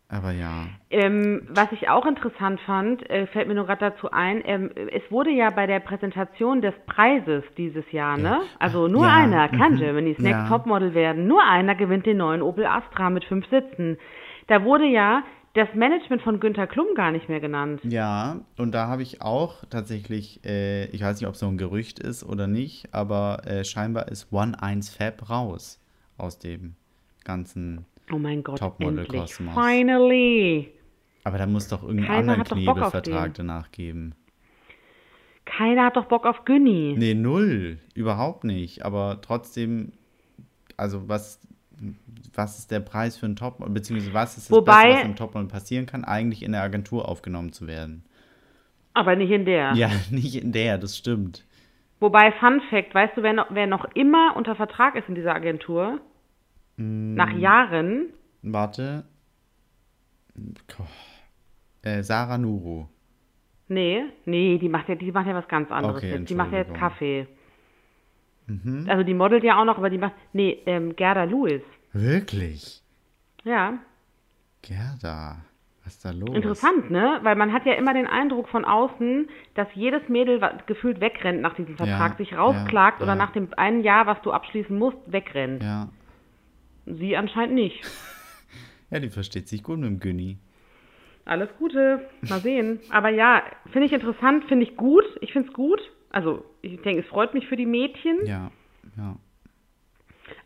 Aber 0.10 0.32
ja. 0.32 0.68
Ähm, 0.90 1.48
was 1.50 1.72
ich 1.72 1.88
auch 1.88 2.06
interessant 2.06 2.60
fand, 2.66 3.10
äh, 3.10 3.28
fällt 3.28 3.48
mir 3.48 3.56
nur 3.56 3.66
gerade 3.66 3.92
dazu 3.92 4.12
ein, 4.12 4.42
ähm, 4.44 4.70
es 4.92 5.10
wurde 5.10 5.30
ja 5.30 5.52
bei 5.52 5.68
der 5.68 5.80
Präsentation 5.80 6.62
des 6.62 6.74
Preises 6.86 7.46
dieses 7.58 7.90
Jahr, 7.94 8.18
ne? 8.18 8.42
Also 8.60 8.90
nur 8.90 9.06
Ja, 9.06 9.16
einer 9.16 9.48
kann 9.48 9.76
mhm. 9.76 9.78
Germany's 9.78 10.20
Next 10.20 10.42
Ja. 10.42 10.48
Topmodel 10.50 10.94
werden, 10.94 11.28
nur 11.28 11.42
einer 11.42 11.76
gewinnt 11.76 12.06
den 12.06 12.18
neuen 12.18 12.42
Opel 12.42 12.66
Astra 12.66 13.10
mit 13.10 13.24
fünf 13.24 13.48
Sitzen. 13.50 13.98
Da 14.48 14.66
wurde 14.66 14.86
ja 14.86 15.24
das 15.54 15.68
Management 15.76 16.22
von 16.22 16.40
Günter 16.40 16.68
Klum 16.68 16.88
gar 16.96 17.12
nicht 17.12 17.28
mehr 17.28 17.40
genannt. 17.40 17.82
Ja, 17.84 18.42
und 18.58 18.74
da 18.74 18.88
habe 18.88 19.02
ich 19.02 19.22
auch 19.22 19.66
tatsächlich, 19.70 20.44
äh, 20.46 20.86
ich 20.88 21.02
weiß 21.02 21.20
nicht, 21.20 21.28
ob 21.28 21.34
es 21.34 21.40
so 21.40 21.48
ein 21.48 21.58
Gerücht 21.58 22.00
ist 22.00 22.24
oder 22.24 22.48
nicht, 22.48 22.94
aber 22.94 23.42
äh, 23.46 23.64
scheinbar 23.66 24.08
ist 24.08 24.32
One 24.32 24.62
1 24.62 24.90
Fab 24.96 25.30
raus 25.30 25.80
aus 26.18 26.40
dem 26.40 26.76
ganzen. 27.24 27.86
Oh 28.12 28.18
mein 28.18 28.44
Gott, 28.44 28.62
endlich. 28.62 29.08
Topmodel-Kosmos. 29.08 29.54
Finally. 29.54 30.72
Aber 31.24 31.38
da 31.38 31.46
muss 31.46 31.68
doch 31.68 31.84
irgendeinen 31.84 32.08
Keiner 32.08 32.34
anderen 32.34 32.58
Knebelvertrag 32.58 33.34
danach 33.34 33.72
geben. 33.72 34.16
Keiner 35.46 35.86
hat 35.86 35.98
doch 35.98 36.06
Bock 36.06 36.26
auf 36.26 36.46
Günni. 36.46 36.96
Nee, 36.98 37.14
null. 37.14 37.80
Überhaupt 37.94 38.44
nicht. 38.44 38.86
Aber 38.86 39.20
trotzdem, 39.22 39.92
also 40.78 41.10
was, 41.10 41.40
was 42.34 42.60
ist 42.60 42.72
der 42.72 42.80
Preis 42.80 43.18
für 43.18 43.26
einen 43.26 43.36
Top, 43.36 43.58
beziehungsweise 43.74 44.14
was 44.14 44.38
ist 44.38 44.50
das 44.50 44.58
Wobei- 44.58 44.84
Beste, 44.84 44.94
was 44.94 45.04
einem 45.06 45.16
Topmodel 45.16 45.48
passieren 45.50 45.86
kann, 45.86 46.04
eigentlich 46.06 46.44
in 46.44 46.52
der 46.52 46.62
Agentur 46.62 47.08
aufgenommen 47.10 47.52
zu 47.52 47.68
werden? 47.68 48.04
Aber 48.94 49.16
nicht 49.16 49.32
in 49.32 49.46
der. 49.46 49.74
Ja, 49.74 49.90
nicht 50.12 50.36
in 50.42 50.52
der, 50.52 50.78
das 50.78 50.98
stimmt. 50.98 51.46
Wobei, 52.00 52.32
Fun 52.34 52.62
Fact, 52.70 52.94
weißt 52.96 53.16
du, 53.18 53.24
wer 53.24 53.34
noch, 53.34 53.48
wer 53.52 53.68
noch 53.68 53.86
immer 53.94 54.36
unter 54.36 54.56
Vertrag 54.56 54.96
ist 54.96 55.08
in 55.08 55.16
dieser 55.16 55.36
Agentur? 55.36 56.00
Mm. 56.78 57.14
Nach 57.14 57.32
Jahren? 57.32 58.08
Warte. 58.42 59.04
Äh, 61.84 62.04
Sarah 62.04 62.38
Nuru. 62.38 62.86
Nee, 63.68 64.04
nee, 64.26 64.58
die 64.58 64.68
macht 64.70 64.90
ja, 64.90 64.96
die 64.96 65.12
macht 65.12 65.28
ja 65.28 65.36
was 65.36 65.48
ganz 65.48 65.72
anderes 65.72 65.98
Okay, 65.98 66.12
jetzt. 66.12 66.30
Die 66.30 66.36
macht 66.36 66.52
ja 66.52 66.60
jetzt 66.60 66.70
Entschuldigung. 66.72 67.28
Mhm. 68.64 68.86
Also 68.90 69.04
die 69.04 69.14
modelt 69.14 69.44
ja 69.44 69.60
auch 69.60 69.66
noch, 69.66 69.78
aber 69.78 69.90
die 69.90 69.98
macht. 69.98 70.14
Nee, 70.34 70.60
ähm, 70.66 70.96
Gerda 70.96 71.24
Lewis. 71.24 71.62
Wirklich? 71.94 72.82
Ja. 73.44 73.80
Gerda. 74.62 75.38
Was 75.84 75.94
ist 75.96 76.06
da 76.06 76.12
los? 76.12 76.36
Interessant, 76.36 76.92
ne? 76.92 77.20
Weil 77.24 77.36
man 77.36 77.52
hat 77.54 77.66
ja 77.66 77.74
immer 77.74 77.94
den 77.94 78.06
Eindruck 78.06 78.48
von 78.50 78.66
außen, 78.66 79.28
dass 79.56 79.68
jedes 79.74 80.08
Mädel 80.10 80.40
gefühlt 80.68 81.00
wegrennt 81.02 81.42
nach 81.42 81.56
diesem 81.56 81.76
Vertrag, 81.76 82.12
Ja, 82.12 82.18
sich 82.18 82.38
rausklagt 82.38 83.00
ja, 83.00 83.04
oder 83.04 83.14
ja. 83.14 83.18
nach 83.18 83.32
dem 83.34 83.48
einen 83.58 83.82
Jahr, 83.84 84.06
was 84.06 84.22
du 84.22 84.32
abschließen 84.32 84.78
musst, 84.78 84.98
wegrennt. 85.08 85.64
Ja. 85.64 85.90
Sie 86.86 87.16
anscheinend 87.18 87.56
nicht. 87.56 87.82
Ja, 88.94 89.00
die 89.00 89.10
versteht 89.10 89.48
sich 89.48 89.64
gut 89.64 89.80
mit 89.80 89.88
dem 89.88 90.02
Günni. 90.02 90.38
Alles 91.24 91.48
Gute. 91.58 92.10
Mal 92.28 92.42
sehen. 92.42 92.82
Aber 92.90 93.08
ja, 93.08 93.42
finde 93.72 93.86
ich 93.88 93.94
interessant, 93.94 94.44
finde 94.50 94.66
ich 94.66 94.76
gut. 94.76 95.06
Ich 95.22 95.32
finde 95.32 95.48
es 95.48 95.54
gut. 95.54 95.80
Also, 96.12 96.44
ich 96.62 96.82
denke, 96.82 97.02
es 97.02 97.08
freut 97.08 97.34
mich 97.34 97.48
für 97.48 97.56
die 97.56 97.66
Mädchen. 97.66 98.18
Ja, 98.26 98.52
ja. 98.98 99.16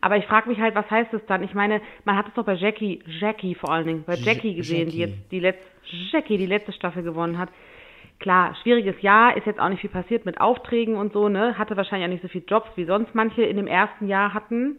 Aber 0.00 0.16
ich 0.16 0.24
frage 0.26 0.48
mich 0.48 0.58
halt, 0.60 0.74
was 0.74 0.88
heißt 0.90 1.12
es 1.14 1.24
dann? 1.26 1.42
Ich 1.42 1.54
meine, 1.54 1.80
man 2.04 2.16
hat 2.16 2.28
es 2.28 2.34
doch 2.34 2.44
bei 2.44 2.54
Jackie, 2.54 3.02
Jackie 3.06 3.54
vor 3.54 3.70
allen 3.72 3.86
Dingen, 3.86 4.04
bei 4.04 4.14
Ja- 4.14 4.32
Jackie 4.32 4.54
gesehen, 4.54 4.88
die 4.90 4.98
Jackie. 4.98 5.12
jetzt 5.14 5.30
die 5.32 5.40
letzte, 5.40 5.64
Jackie 6.12 6.38
die 6.38 6.46
letzte 6.46 6.72
Staffel 6.72 7.02
gewonnen 7.02 7.38
hat. 7.38 7.48
Klar, 8.18 8.54
schwieriges 8.62 9.00
Jahr, 9.02 9.36
ist 9.36 9.46
jetzt 9.46 9.60
auch 9.60 9.68
nicht 9.68 9.80
viel 9.80 9.90
passiert 9.90 10.24
mit 10.24 10.40
Aufträgen 10.40 10.96
und 10.96 11.12
so, 11.12 11.28
ne? 11.28 11.56
Hatte 11.58 11.76
wahrscheinlich 11.76 12.06
auch 12.08 12.12
nicht 12.12 12.22
so 12.22 12.28
viele 12.28 12.46
Jobs, 12.46 12.68
wie 12.76 12.84
sonst 12.84 13.14
manche 13.14 13.42
in 13.42 13.56
dem 13.56 13.66
ersten 13.66 14.08
Jahr 14.08 14.32
hatten. 14.34 14.76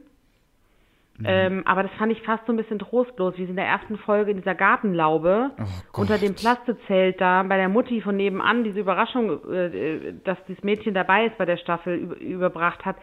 Ähm, 1.25 1.63
aber 1.65 1.81
das 1.83 1.91
fand 1.93 2.11
ich 2.11 2.21
fast 2.21 2.45
so 2.45 2.53
ein 2.53 2.57
bisschen 2.57 2.77
trostlos, 2.77 3.33
wie 3.37 3.45
sie 3.45 3.49
in 3.49 3.55
der 3.55 3.65
ersten 3.65 3.97
Folge 3.97 4.29
in 4.31 4.37
dieser 4.37 4.53
Gartenlaube 4.53 5.51
Oh 5.59 6.01
unter 6.01 6.17
dem 6.19 6.35
Plastezelt 6.35 7.19
da 7.19 7.41
bei 7.43 7.57
der 7.57 7.69
Mutti 7.69 8.01
von 8.01 8.15
nebenan 8.15 8.63
diese 8.63 8.79
Überraschung, 8.79 9.31
äh, 9.51 10.13
dass 10.23 10.37
dieses 10.47 10.63
Mädchen 10.63 10.93
dabei 10.93 11.25
ist 11.25 11.37
bei 11.39 11.45
der 11.45 11.57
Staffel, 11.57 11.95
über, 11.95 12.17
überbracht 12.19 12.85
hat, 12.85 12.97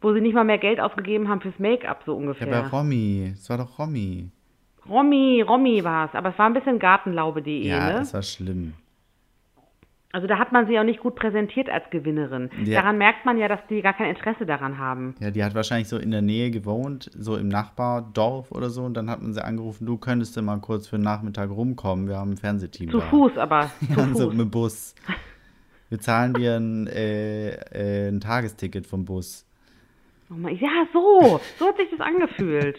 wo 0.00 0.12
sie 0.12 0.20
nicht 0.20 0.34
mal 0.34 0.44
mehr 0.44 0.58
Geld 0.58 0.80
ausgegeben 0.80 1.28
haben 1.28 1.40
fürs 1.40 1.58
Make-up, 1.60 2.02
so 2.04 2.12
Ja, 2.12 2.18
ungefähr. 2.18 2.46
bei 2.48 2.58
Romy. 2.66 3.30
Es 3.34 3.48
war 3.48 3.58
doch 3.58 3.78
Romy. 3.78 4.30
Romy, 4.88 5.40
Romy 5.40 5.82
war 5.84 6.06
es, 6.08 6.14
aber 6.14 6.30
es 6.30 6.38
war 6.38 6.46
ein 6.46 6.54
bisschen 6.54 6.78
Gartenlaube.de, 6.78 7.66
Ja, 7.68 7.86
ne? 7.86 7.92
das 8.00 8.12
war 8.14 8.22
schlimm. 8.22 8.74
Also 10.14 10.28
da 10.28 10.38
hat 10.38 10.52
man 10.52 10.68
sie 10.68 10.78
auch 10.78 10.84
nicht 10.84 11.00
gut 11.00 11.16
präsentiert 11.16 11.68
als 11.68 11.90
Gewinnerin. 11.90 12.48
Ja. 12.64 12.80
Daran 12.82 12.98
merkt 12.98 13.24
man 13.26 13.36
ja, 13.36 13.48
dass 13.48 13.58
die 13.68 13.82
gar 13.82 13.94
kein 13.94 14.10
Interesse 14.10 14.46
daran 14.46 14.78
haben. 14.78 15.16
Ja, 15.18 15.32
die 15.32 15.42
hat 15.42 15.56
wahrscheinlich 15.56 15.88
so 15.88 15.98
in 15.98 16.12
der 16.12 16.22
Nähe 16.22 16.52
gewohnt, 16.52 17.10
so 17.18 17.36
im 17.36 17.48
Nachbardorf 17.48 18.52
oder 18.52 18.70
so. 18.70 18.82
Und 18.84 18.94
dann 18.94 19.10
hat 19.10 19.20
man 19.22 19.32
sie 19.32 19.44
angerufen, 19.44 19.86
du 19.86 19.96
könntest 19.98 20.40
mal 20.40 20.56
kurz 20.60 20.86
für 20.86 20.96
den 20.98 21.02
Nachmittag 21.02 21.50
rumkommen. 21.50 22.06
Wir 22.06 22.16
haben 22.18 22.30
ein 22.30 22.36
Fernsehteam 22.36 22.90
Zu 22.90 22.98
da. 22.98 23.06
Fuß 23.06 23.36
aber, 23.38 23.70
zu 23.92 24.00
Ja, 24.00 24.06
so 24.14 24.24
Fuß. 24.26 24.34
mit 24.34 24.40
dem 24.46 24.50
Bus. 24.50 24.94
Wir 25.88 25.98
zahlen 25.98 26.32
dir 26.34 26.54
ein, 26.56 26.86
äh, 26.86 27.50
äh, 27.50 28.08
ein 28.08 28.20
Tagesticket 28.20 28.86
vom 28.86 29.04
Bus. 29.04 29.44
Oh 30.30 30.34
mein- 30.36 30.56
ja, 30.56 30.86
so, 30.92 31.40
so 31.58 31.66
hat 31.66 31.76
sich 31.76 31.90
das 31.90 32.00
angefühlt. 32.00 32.78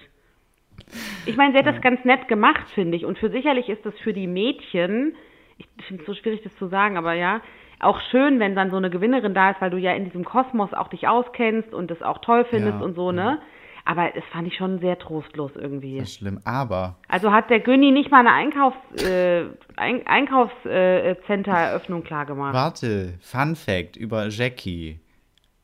Ich 1.25 1.35
meine, 1.37 1.51
sie 1.53 1.59
hat 1.59 1.65
das 1.67 1.81
ganz 1.81 2.03
nett 2.05 2.27
gemacht, 2.27 2.65
finde 2.73 2.95
ich. 2.97 3.05
Und 3.05 3.17
für 3.17 3.29
sicherlich 3.29 3.69
ist 3.69 3.85
das 3.85 3.93
für 4.03 4.13
die 4.13 4.27
Mädchen, 4.27 5.15
ich 5.57 5.67
finde 5.87 6.01
es 6.03 6.07
so 6.07 6.13
schwierig, 6.13 6.41
das 6.43 6.55
zu 6.57 6.67
sagen, 6.67 6.97
aber 6.97 7.13
ja, 7.13 7.41
auch 7.79 7.99
schön, 8.11 8.39
wenn 8.39 8.55
dann 8.55 8.71
so 8.71 8.77
eine 8.77 8.89
Gewinnerin 8.89 9.33
da 9.33 9.51
ist, 9.51 9.61
weil 9.61 9.69
du 9.69 9.77
ja 9.77 9.93
in 9.93 10.05
diesem 10.05 10.23
Kosmos 10.25 10.73
auch 10.73 10.87
dich 10.87 11.07
auskennst 11.07 11.73
und 11.73 11.91
das 11.91 12.01
auch 12.01 12.19
toll 12.19 12.45
findest 12.49 12.79
Ja, 12.79 12.85
und 12.85 12.95
so, 12.95 13.11
ne? 13.11 13.39
Aber 13.87 14.09
das 14.15 14.23
fand 14.31 14.47
ich 14.47 14.55
schon 14.55 14.79
sehr 14.79 14.97
trostlos 14.97 15.51
irgendwie. 15.55 15.99
Das 15.99 16.07
ist 16.09 16.15
schlimm. 16.15 16.39
Aber 16.43 16.95
Also 17.07 17.31
hat 17.31 17.51
der 17.51 17.59
Günni 17.59 17.91
nicht 17.91 18.09
mal 18.09 18.21
eine 18.21 18.31
Einkaufs, 18.31 18.77
äh, 19.03 19.45
Ein 19.75 20.07
Einkaufscenter-Eröffnung 20.07 22.03
klargemacht. 22.03 22.53
warte, 22.53 23.13
Fun 23.21 23.55
Fact 23.55 23.95
über 23.95 24.27
Jackie. 24.29 24.99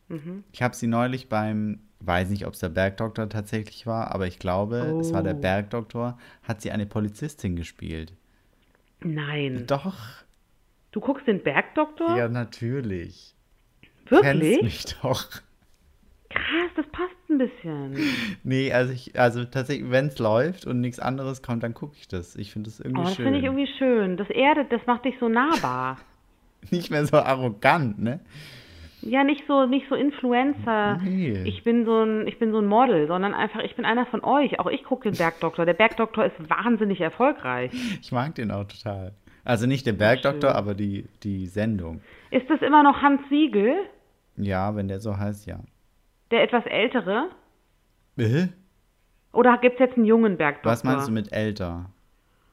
Mhm. 0.10 0.44
Ich 0.52 0.62
habe 0.62 0.76
sie 0.76 0.88
neulich 0.88 1.30
beim, 1.30 1.80
weiß 2.02 2.30
nicht, 2.30 2.46
ob 2.46 2.54
es 2.54 2.60
der 2.60 2.70
Bergdoktor 2.70 3.30
tatsächlich 3.30 3.88
war, 3.88 4.14
aber 4.14 4.28
ich 4.28 4.38
glaube, 4.40 4.98
es 5.00 5.14
war 5.14 5.24
der 5.24 5.36
Oh. 5.36 5.42
Bergdoktor, 5.42 6.18
hat 6.44 6.62
sie 6.62 6.72
eine 6.72 6.86
Polizistin 6.86 7.56
gespielt. 7.56 8.14
Nein. 9.04 9.66
Doch. 9.68 9.96
Du 10.92 11.00
guckst 11.00 11.26
den 11.28 11.42
Bergdoktor? 11.42 12.16
Ja, 12.18 12.28
natürlich. 12.28 13.34
Kennst 14.06 14.24
Wirklich? 14.26 14.62
mich 14.62 14.86
doch. 15.02 15.30
Krass, 16.30 16.72
das 16.76 16.86
passt 16.92 17.16
ein 17.30 17.38
bisschen. 17.38 17.98
Nee, 18.44 18.72
also 18.72 18.94
ich, 18.94 19.18
also 19.20 19.44
tatsächlich, 19.46 19.90
wenn 19.92 20.08
es 20.08 20.20
läuft 20.20 20.66
und 20.66 20.82
nichts 20.82 21.00
anderes 21.00 21.42
kommt, 21.42 21.64
dann 21.64 21.74
gucke 21.74 21.96
ich 22.00 22.08
das. 22.08 22.36
Ich 22.36 22.52
finde 22.52 22.70
das 22.70 22.80
irgendwie 22.80 23.02
Oh, 23.02 23.04
das 23.06 23.16
schön. 23.16 23.26
finde 23.26 23.40
ich 23.40 23.46
irgendwie 23.46 23.68
schön. 23.78 24.18
Das 24.18 24.30
erdet, 24.30 24.72
das 24.72 24.82
macht 24.86 25.06
dich 25.06 25.16
so 25.20 25.30
nahbar. 25.30 25.98
Nicht 26.72 26.92
mehr 26.92 27.06
so 27.06 27.18
arrogant, 27.18 28.00
ne? 28.00 28.20
Ja, 29.02 29.24
nicht 29.24 29.44
so, 29.48 29.66
nicht 29.66 29.88
so 29.90 29.96
Influencer. 29.96 30.98
Nee. 31.04 31.42
Ich 31.46 31.64
bin 31.64 31.86
so 31.86 32.04
ein, 32.04 32.28
ich 32.28 32.38
bin 32.40 32.52
so 32.52 32.60
ein 32.60 32.66
Model, 32.68 33.08
sondern 33.08 33.34
einfach, 33.34 33.62
ich 33.62 33.76
bin 33.76 33.86
einer 33.86 34.06
von 34.06 34.24
euch. 34.24 34.60
Auch 34.60 34.68
ich 34.68 34.84
gucke 34.84 35.10
den 35.10 35.18
Bergdoktor. 35.18 35.66
Der 35.66 35.74
Bergdoktor 35.74 36.26
ist 36.26 36.50
wahnsinnig 36.50 37.02
erfolgreich. 37.02 37.72
Ich 38.02 38.12
mag 38.12 38.36
den 38.36 38.52
auch 38.52 38.66
total. 38.66 39.14
Also 39.44 39.66
nicht 39.66 39.86
der 39.88 39.94
Bergdoktor, 39.94 40.54
aber 40.54 40.76
die, 40.76 41.06
die 41.24 41.48
Sendung. 41.48 42.02
Ist 42.30 42.50
das 42.50 42.62
immer 42.62 42.84
noch 42.84 43.02
Hans 43.02 43.22
Siegel, 43.30 43.76
Ja, 44.38 44.76
wenn 44.76 44.88
der 44.88 45.00
so 45.00 45.18
heißt, 45.18 45.48
ja. 45.48 45.60
der 46.30 46.44
etwas 46.44 46.66
ältere? 46.68 47.30
Äh? 48.18 48.48
Oder 49.34 49.58
gibt 49.58 49.76
es 49.76 49.80
jetzt 49.80 49.98
einen 49.98 50.06
jungen 50.06 50.38
Bergdoktor? 50.38 50.72
Was 50.72 50.84
meinst 50.84 51.08
du 51.08 51.12
mit 51.12 51.32
älter? 51.32 51.90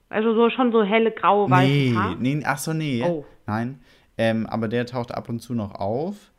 Also 0.09 0.35
so 0.35 0.49
schon 0.49 0.73
so 0.73 0.83
helle, 0.83 1.11
graue, 1.11 1.51
weiße 1.51 1.71
Nee, 1.71 1.95
Haar? 1.95 2.17
nee, 2.19 2.43
ach 2.45 2.59
so, 2.59 2.73
nee. 2.73 3.03
Oh. 3.07 3.27
Nein. 3.47 3.81
Ähm, 4.17 4.47
aber 4.47 4.69
der 4.69 4.87
taucht 4.87 5.13
ab 5.15 5.29
und 5.29 5.41
zu 5.41 5.55
noch 5.55 5.75
auf. 5.75 6.33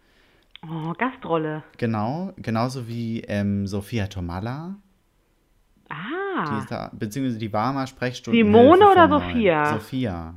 Oh, 0.64 0.94
Gastrolle. 0.98 1.64
Genau. 1.78 2.34
Genauso 2.38 2.88
wie 2.88 3.22
ähm, 3.22 3.66
Sophia 3.68 4.08
Tomala. 4.08 4.76
Die 5.90 5.94
Ah. 5.94 6.60
ist 6.60 6.72
da, 6.72 6.92
beziehungsweise 6.94 7.40
die 7.40 7.52
war 7.52 7.74
mal 7.74 7.88
Sprechstunde. 7.88 8.38
Simone 8.38 8.90
oder 8.90 9.10
Sophia? 9.10 9.74
Sophia. 9.74 10.36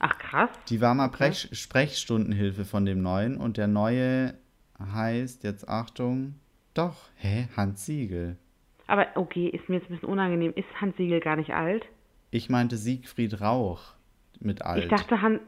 Ach 0.00 0.18
krass. 0.18 0.50
Die 0.68 0.80
war 0.80 0.94
mal 0.94 1.08
Prech 1.08 1.48
Sprechstundenhilfe 1.52 2.64
von 2.64 2.84
dem 2.84 3.00
neuen 3.02 3.36
und 3.36 3.56
der 3.56 3.68
neue 3.68 4.34
heißt, 4.80 5.44
jetzt 5.44 5.68
Achtung, 5.68 6.34
doch, 6.74 6.96
hä, 7.16 7.46
Hans 7.56 7.86
Siegel. 7.86 8.36
Aber 8.88 9.06
okay, 9.14 9.46
ist 9.46 9.68
mir 9.68 9.76
jetzt 9.76 9.88
ein 9.88 9.94
bisschen 9.94 10.08
unangenehm. 10.08 10.52
Ist 10.56 10.66
Hans 10.80 10.96
Siegel 10.96 11.20
gar 11.20 11.36
nicht 11.36 11.54
alt? 11.54 11.86
Ich 12.32 12.50
meinte 12.50 12.76
Siegfried 12.76 13.40
Rauch 13.40 13.94
mit 14.40 14.62
alt. 14.62 14.82
Ich 14.84 14.90
dachte 14.90 15.22
Han. 15.22 15.38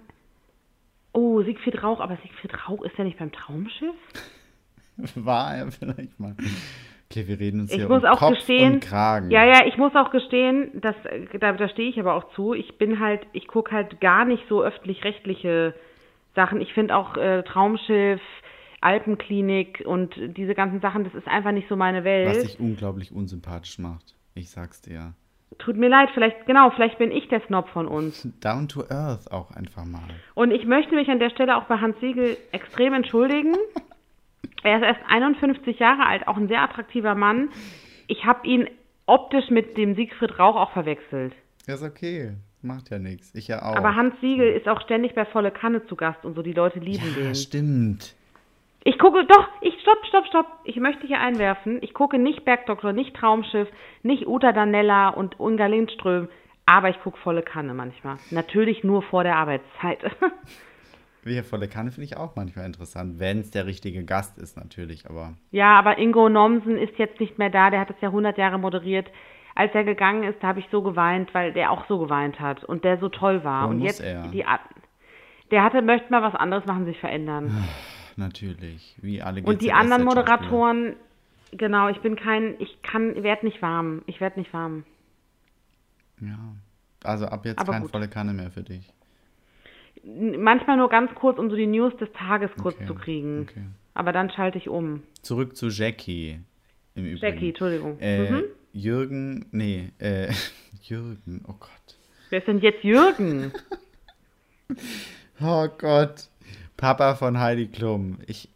Oh, 1.14 1.42
Siegfried 1.42 1.82
Rauch, 1.82 2.00
aber 2.00 2.18
Siegfried 2.22 2.52
Rauch 2.68 2.82
ist 2.82 2.98
ja 2.98 3.04
nicht 3.04 3.18
beim 3.18 3.32
Traumschiff? 3.32 3.94
War 5.14 5.56
er 5.56 5.72
vielleicht 5.72 6.18
mal. 6.20 6.36
Okay, 7.10 7.26
wir 7.28 7.38
reden 7.38 7.60
uns 7.60 7.70
Ich 7.70 7.78
hier 7.78 7.88
muss 7.88 8.02
um 8.02 8.08
auch 8.08 8.18
Kopf 8.18 8.34
gestehen. 8.34 8.74
und 8.74 8.80
Kragen. 8.84 9.30
Ja, 9.30 9.44
ja, 9.44 9.66
ich 9.66 9.76
muss 9.76 9.94
auch 9.94 10.10
gestehen, 10.10 10.80
dass, 10.80 10.96
da, 11.38 11.52
da 11.52 11.68
stehe 11.68 11.88
ich 11.88 11.98
aber 12.00 12.14
auch 12.14 12.34
zu. 12.34 12.52
Ich 12.54 12.78
bin 12.78 12.98
halt, 13.00 13.26
ich 13.32 13.46
gucke 13.46 13.72
halt 13.72 14.00
gar 14.00 14.24
nicht 14.24 14.42
so 14.48 14.62
öffentlich-rechtliche 14.62 15.74
Sachen. 16.34 16.60
Ich 16.60 16.72
finde 16.74 16.96
auch 16.96 17.16
äh, 17.16 17.42
Traumschiff, 17.44 18.20
Alpenklinik 18.80 19.82
und 19.86 20.14
diese 20.36 20.54
ganzen 20.54 20.80
Sachen, 20.80 21.04
das 21.04 21.14
ist 21.14 21.28
einfach 21.28 21.52
nicht 21.52 21.68
so 21.68 21.76
meine 21.76 22.04
Welt. 22.04 22.28
Was 22.28 22.42
dich 22.42 22.60
unglaublich 22.60 23.12
unsympathisch 23.12 23.78
macht. 23.78 24.16
Ich 24.34 24.50
sag's 24.50 24.82
dir. 24.82 25.14
Tut 25.58 25.76
mir 25.76 25.88
leid, 25.88 26.10
vielleicht, 26.14 26.46
genau, 26.46 26.70
vielleicht 26.70 26.98
bin 26.98 27.10
ich 27.10 27.28
der 27.28 27.40
Snob 27.46 27.68
von 27.68 27.86
uns. 27.86 28.28
Down 28.40 28.68
to 28.68 28.84
earth 28.90 29.30
auch 29.30 29.50
einfach 29.52 29.84
mal. 29.84 30.02
Und 30.34 30.50
ich 30.50 30.66
möchte 30.66 30.94
mich 30.94 31.08
an 31.08 31.18
der 31.18 31.30
Stelle 31.30 31.56
auch 31.56 31.64
bei 31.64 31.78
Hans 31.78 31.98
Siegel 32.00 32.36
extrem 32.52 32.94
entschuldigen. 32.94 33.54
Er 34.62 34.78
ist 34.78 34.82
erst 34.82 35.00
51 35.10 35.78
Jahre 35.78 36.06
alt, 36.06 36.26
auch 36.26 36.38
ein 36.38 36.48
sehr 36.48 36.62
attraktiver 36.62 37.14
Mann. 37.14 37.50
Ich 38.06 38.24
habe 38.24 38.46
ihn 38.46 38.66
optisch 39.04 39.50
mit 39.50 39.76
dem 39.76 39.94
Siegfried 39.94 40.38
Rauch 40.38 40.56
auch 40.56 40.72
verwechselt. 40.72 41.34
Ist 41.66 41.82
okay. 41.82 42.32
Macht 42.62 42.88
ja 42.90 42.98
nichts. 42.98 43.34
Ich 43.34 43.48
ja 43.48 43.62
auch. 43.62 43.76
Aber 43.76 43.94
Hans 43.94 44.14
Siegel 44.22 44.48
ist 44.48 44.66
auch 44.66 44.80
ständig 44.80 45.14
bei 45.14 45.26
Volle 45.26 45.50
Kanne 45.50 45.84
zu 45.84 45.96
Gast 45.96 46.24
und 46.24 46.34
so, 46.34 46.40
die 46.40 46.54
Leute 46.54 46.78
lieben 46.78 47.04
ja, 47.14 47.24
den. 47.24 47.34
stimmt. 47.34 48.14
Ich 48.86 48.98
gucke, 48.98 49.24
doch, 49.24 49.48
ich, 49.62 49.74
stopp, 49.80 50.04
stopp, 50.06 50.26
stopp. 50.26 50.46
Ich 50.64 50.76
möchte 50.76 51.06
hier 51.06 51.18
einwerfen. 51.18 51.78
Ich 51.82 51.94
gucke 51.94 52.18
nicht 52.18 52.44
Bergdoktor, 52.44 52.92
nicht 52.92 53.16
Traumschiff, 53.16 53.68
nicht 54.02 54.26
Uta 54.26 54.52
Danella 54.52 55.08
und 55.08 55.40
Ungar 55.40 55.70
Lindström, 55.70 56.28
aber 56.66 56.90
ich 56.90 57.00
gucke 57.00 57.18
Volle 57.18 57.42
Kanne 57.42 57.72
manchmal. 57.72 58.16
Natürlich 58.30 58.84
nur 58.84 59.02
vor 59.02 59.24
der 59.24 59.36
Arbeitszeit. 59.36 59.98
Wir 61.22 61.42
volle 61.42 61.68
Kanne 61.68 61.90
finde 61.90 62.04
ich 62.04 62.18
auch 62.18 62.36
manchmal 62.36 62.66
interessant, 62.66 63.18
wenn 63.18 63.40
es 63.40 63.50
der 63.50 63.64
richtige 63.64 64.04
Gast 64.04 64.36
ist, 64.36 64.58
natürlich. 64.58 65.08
Aber 65.08 65.32
Ja, 65.50 65.78
aber 65.78 65.96
Ingo 65.96 66.28
Nomsen 66.28 66.76
ist 66.76 66.98
jetzt 66.98 67.18
nicht 67.18 67.38
mehr 67.38 67.48
da. 67.48 67.70
Der 67.70 67.80
hat 67.80 67.88
es 67.88 67.96
ja 68.02 68.08
100 68.08 68.36
Jahre 68.36 68.58
moderiert. 68.58 69.06
Als 69.54 69.74
er 69.74 69.84
gegangen 69.84 70.24
ist, 70.24 70.42
da 70.42 70.48
habe 70.48 70.60
ich 70.60 70.66
so 70.70 70.82
geweint, 70.82 71.32
weil 71.32 71.54
der 71.54 71.70
auch 71.70 71.86
so 71.86 71.98
geweint 71.98 72.40
hat 72.40 72.62
und 72.64 72.84
der 72.84 72.98
so 72.98 73.08
toll 73.08 73.42
war. 73.42 73.64
Wo 73.64 73.70
und 73.70 73.78
muss 73.78 73.86
jetzt 73.86 74.00
er? 74.02 74.28
die 74.28 74.44
der 75.50 75.62
hatte 75.62 75.80
möchte 75.80 76.10
mal 76.10 76.22
was 76.22 76.34
anderes 76.34 76.66
machen, 76.66 76.84
sich 76.84 76.98
verändern. 76.98 77.64
natürlich, 78.18 78.96
wie 79.00 79.22
alle 79.22 79.42
und 79.42 79.62
die 79.62 79.72
anderen. 79.72 80.04
Moderatoren, 80.04 80.96
genau, 81.52 81.88
ich 81.88 81.98
bin 82.00 82.16
kein, 82.16 82.54
ich 82.60 82.82
kann, 82.82 83.22
werde 83.22 83.46
nicht 83.46 83.60
warm. 83.62 84.02
Ich 84.06 84.20
werde 84.20 84.38
nicht 84.38 84.52
warm. 84.52 84.84
Ja. 86.20 86.38
Also 87.02 87.26
ab 87.26 87.44
jetzt 87.44 87.58
Aber 87.58 87.72
kein 87.72 87.82
gut. 87.82 87.90
volle 87.90 88.08
Kanne 88.08 88.32
mehr 88.32 88.50
für 88.50 88.62
dich. 88.62 88.90
Manchmal 90.04 90.76
nur 90.76 90.88
ganz 90.88 91.14
kurz, 91.14 91.38
um 91.38 91.50
so 91.50 91.56
die 91.56 91.66
News 91.66 91.96
des 91.98 92.10
Tages 92.12 92.50
kurz 92.60 92.76
Okay, 92.76 92.86
zu 92.86 92.94
kriegen. 92.94 93.46
okay. 93.48 93.64
Aber 93.94 94.12
dann 94.12 94.30
schalte 94.30 94.58
ich 94.58 94.68
um. 94.68 95.02
Zurück 95.22 95.56
zu 95.56 95.68
Jackie. 95.68 96.40
Im 96.94 97.04
Übrigen. 97.06 97.18
Jackie, 97.34 97.48
Entschuldigung. 97.50 97.98
Äh, 98.00 98.30
Mhm. 98.30 98.42
Jürgen, 98.72 99.46
nee, 99.52 99.90
äh, 99.98 100.32
Jürgen, 100.82 101.42
oh 101.46 101.54
Gott. 101.58 101.96
Wer 102.30 102.40
ist 102.40 102.48
denn 102.48 102.58
jetzt 102.60 102.82
Jürgen? 102.84 103.52
Oh 105.40 105.68
Gott. 105.78 106.28
Papa 106.76 107.14
von 107.14 107.38
Heidi 107.38 107.68
Klum. 107.68 108.18
Ich, 108.26 108.48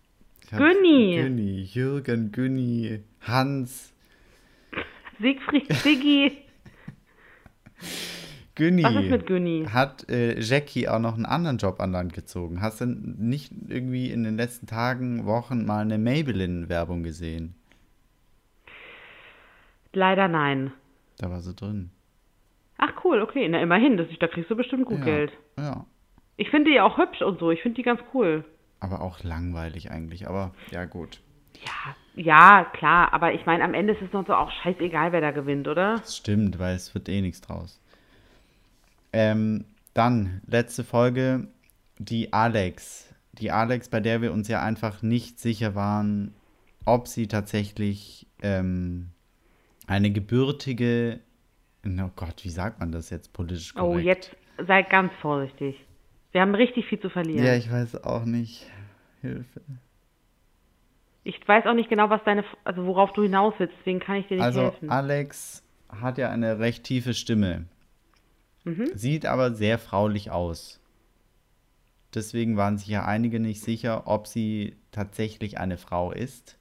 ich 0.42 0.50
Günni. 0.50 1.16
Günni, 1.16 1.62
Jürgen, 1.62 2.32
Günni, 2.32 3.00
Hans. 3.20 3.92
Siegfried 5.20 5.72
Siggi. 5.72 6.32
Günni. 8.54 8.82
Was 8.82 8.96
ist 8.96 9.10
mit 9.10 9.26
Günni? 9.26 9.66
Hat 9.72 10.08
äh, 10.10 10.40
Jackie 10.40 10.88
auch 10.88 10.98
noch 10.98 11.14
einen 11.14 11.26
anderen 11.26 11.58
Job 11.58 11.80
an 11.80 11.92
Land 11.92 12.12
gezogen? 12.12 12.60
Hast 12.60 12.80
du 12.80 12.86
nicht 12.86 13.52
irgendwie 13.68 14.10
in 14.10 14.24
den 14.24 14.36
letzten 14.36 14.66
Tagen, 14.66 15.26
Wochen 15.26 15.64
mal 15.64 15.82
eine 15.82 15.98
Maybelline-Werbung 15.98 17.04
gesehen? 17.04 17.54
Leider 19.92 20.28
nein. 20.28 20.72
Da 21.18 21.30
war 21.30 21.40
sie 21.40 21.54
drin. 21.54 21.90
Ach 22.78 22.92
cool, 23.04 23.22
okay. 23.22 23.48
Na 23.48 23.60
immerhin, 23.60 23.96
das 23.96 24.08
ist, 24.10 24.20
da 24.20 24.26
kriegst 24.26 24.50
du 24.50 24.56
bestimmt 24.56 24.86
gut 24.86 24.98
ja. 25.00 25.04
Geld. 25.04 25.32
Ja. 25.56 25.86
Ich 26.38 26.50
finde 26.50 26.70
die 26.70 26.80
auch 26.80 26.96
hübsch 26.96 27.20
und 27.20 27.38
so. 27.40 27.50
Ich 27.50 27.60
finde 27.60 27.76
die 27.76 27.82
ganz 27.82 28.00
cool. 28.14 28.44
Aber 28.80 29.02
auch 29.02 29.22
langweilig 29.24 29.90
eigentlich. 29.90 30.28
Aber 30.28 30.54
ja, 30.70 30.84
gut. 30.84 31.20
Ja, 31.64 31.96
ja, 32.14 32.64
klar, 32.72 33.12
aber 33.12 33.34
ich 33.34 33.44
meine, 33.44 33.64
am 33.64 33.74
Ende 33.74 33.92
ist 33.92 34.02
es 34.02 34.12
noch 34.12 34.24
so 34.24 34.34
auch 34.34 34.50
scheißegal, 34.62 35.10
wer 35.10 35.20
da 35.20 35.32
gewinnt, 35.32 35.66
oder? 35.66 35.96
Das 35.96 36.16
stimmt, 36.16 36.60
weil 36.60 36.76
es 36.76 36.94
wird 36.94 37.08
eh 37.08 37.20
nichts 37.20 37.40
draus. 37.40 37.80
Ähm, 39.12 39.64
dann, 39.94 40.40
letzte 40.46 40.84
Folge, 40.84 41.48
die 41.98 42.32
Alex. 42.32 43.12
Die 43.32 43.50
Alex, 43.50 43.88
bei 43.88 43.98
der 43.98 44.22
wir 44.22 44.32
uns 44.32 44.46
ja 44.46 44.62
einfach 44.62 45.02
nicht 45.02 45.40
sicher 45.40 45.74
waren, 45.74 46.34
ob 46.84 47.08
sie 47.08 47.26
tatsächlich 47.26 48.28
ähm, 48.42 49.10
eine 49.88 50.12
gebürtige, 50.12 51.18
oh 51.84 52.10
Gott, 52.14 52.44
wie 52.44 52.50
sagt 52.50 52.78
man 52.78 52.92
das 52.92 53.10
jetzt 53.10 53.32
politisch 53.32 53.74
korrekt? 53.74 53.96
Oh, 53.96 53.98
jetzt 53.98 54.36
sei 54.66 54.82
ganz 54.82 55.12
vorsichtig. 55.20 55.76
Wir 56.32 56.40
haben 56.40 56.54
richtig 56.54 56.86
viel 56.86 57.00
zu 57.00 57.10
verlieren. 57.10 57.44
Ja, 57.44 57.54
ich 57.54 57.70
weiß 57.70 58.04
auch 58.04 58.24
nicht. 58.24 58.66
Hilfe. 59.20 59.60
Ich 61.24 61.46
weiß 61.46 61.66
auch 61.66 61.74
nicht 61.74 61.88
genau, 61.90 62.10
was 62.10 62.22
deine, 62.24 62.44
also 62.64 62.86
worauf 62.86 63.12
du 63.12 63.22
hinaus 63.22 63.54
willst, 63.58 63.74
deswegen 63.78 64.00
kann 64.00 64.16
ich 64.16 64.28
dir 64.28 64.36
nicht 64.36 64.44
Also 64.44 64.62
helfen. 64.62 64.90
Alex 64.90 65.62
hat 65.88 66.18
ja 66.18 66.30
eine 66.30 66.58
recht 66.58 66.84
tiefe 66.84 67.14
Stimme. 67.14 67.66
Mhm. 68.64 68.86
Sieht 68.94 69.26
aber 69.26 69.52
sehr 69.54 69.78
fraulich 69.78 70.30
aus. 70.30 70.80
Deswegen 72.14 72.56
waren 72.56 72.78
sich 72.78 72.88
ja 72.88 73.04
einige 73.04 73.40
nicht 73.40 73.62
sicher, 73.62 74.06
ob 74.06 74.26
sie 74.26 74.76
tatsächlich 74.90 75.58
eine 75.58 75.76
Frau 75.76 76.12
ist 76.12 76.58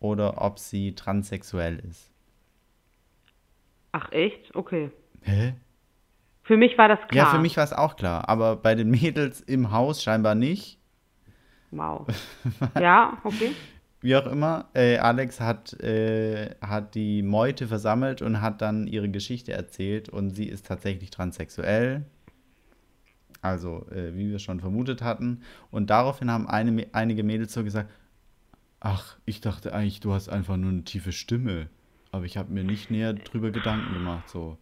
oder 0.00 0.40
ob 0.40 0.58
sie 0.58 0.94
transsexuell 0.94 1.78
ist. 1.78 2.10
Ach 3.92 4.10
echt? 4.12 4.54
Okay. 4.54 4.90
Hä? 5.22 5.54
Für 6.46 6.56
mich 6.56 6.78
war 6.78 6.86
das 6.86 7.00
klar. 7.08 7.26
Ja, 7.26 7.30
für 7.32 7.40
mich 7.40 7.56
war 7.56 7.64
es 7.64 7.72
auch 7.72 7.96
klar, 7.96 8.28
aber 8.28 8.54
bei 8.54 8.76
den 8.76 8.88
Mädels 8.88 9.40
im 9.40 9.72
Haus 9.72 10.00
scheinbar 10.00 10.36
nicht. 10.36 10.78
Wow. 11.72 12.06
ja, 12.80 13.18
okay. 13.24 13.50
Wie 14.00 14.14
auch 14.14 14.26
immer, 14.26 14.66
äh, 14.72 14.98
Alex 14.98 15.40
hat, 15.40 15.72
äh, 15.80 16.54
hat 16.60 16.94
die 16.94 17.22
Meute 17.22 17.66
versammelt 17.66 18.22
und 18.22 18.40
hat 18.42 18.62
dann 18.62 18.86
ihre 18.86 19.08
Geschichte 19.08 19.54
erzählt 19.54 20.08
und 20.08 20.30
sie 20.30 20.44
ist 20.44 20.66
tatsächlich 20.66 21.10
transsexuell. 21.10 22.04
Also, 23.42 23.84
äh, 23.90 24.14
wie 24.14 24.30
wir 24.30 24.38
schon 24.38 24.60
vermutet 24.60 25.02
hatten. 25.02 25.42
Und 25.72 25.90
daraufhin 25.90 26.30
haben 26.30 26.46
eine, 26.46 26.86
einige 26.92 27.24
Mädels 27.24 27.54
so 27.54 27.64
gesagt, 27.64 27.90
ach, 28.78 29.16
ich 29.24 29.40
dachte 29.40 29.74
eigentlich, 29.74 29.98
du 29.98 30.12
hast 30.12 30.28
einfach 30.28 30.56
nur 30.56 30.70
eine 30.70 30.84
tiefe 30.84 31.10
Stimme. 31.10 31.68
Aber 32.12 32.24
ich 32.24 32.36
habe 32.36 32.52
mir 32.52 32.62
nicht 32.62 32.92
näher 32.92 33.14
drüber 33.14 33.50
Gedanken 33.50 33.92
gemacht, 33.94 34.28
so. 34.28 34.58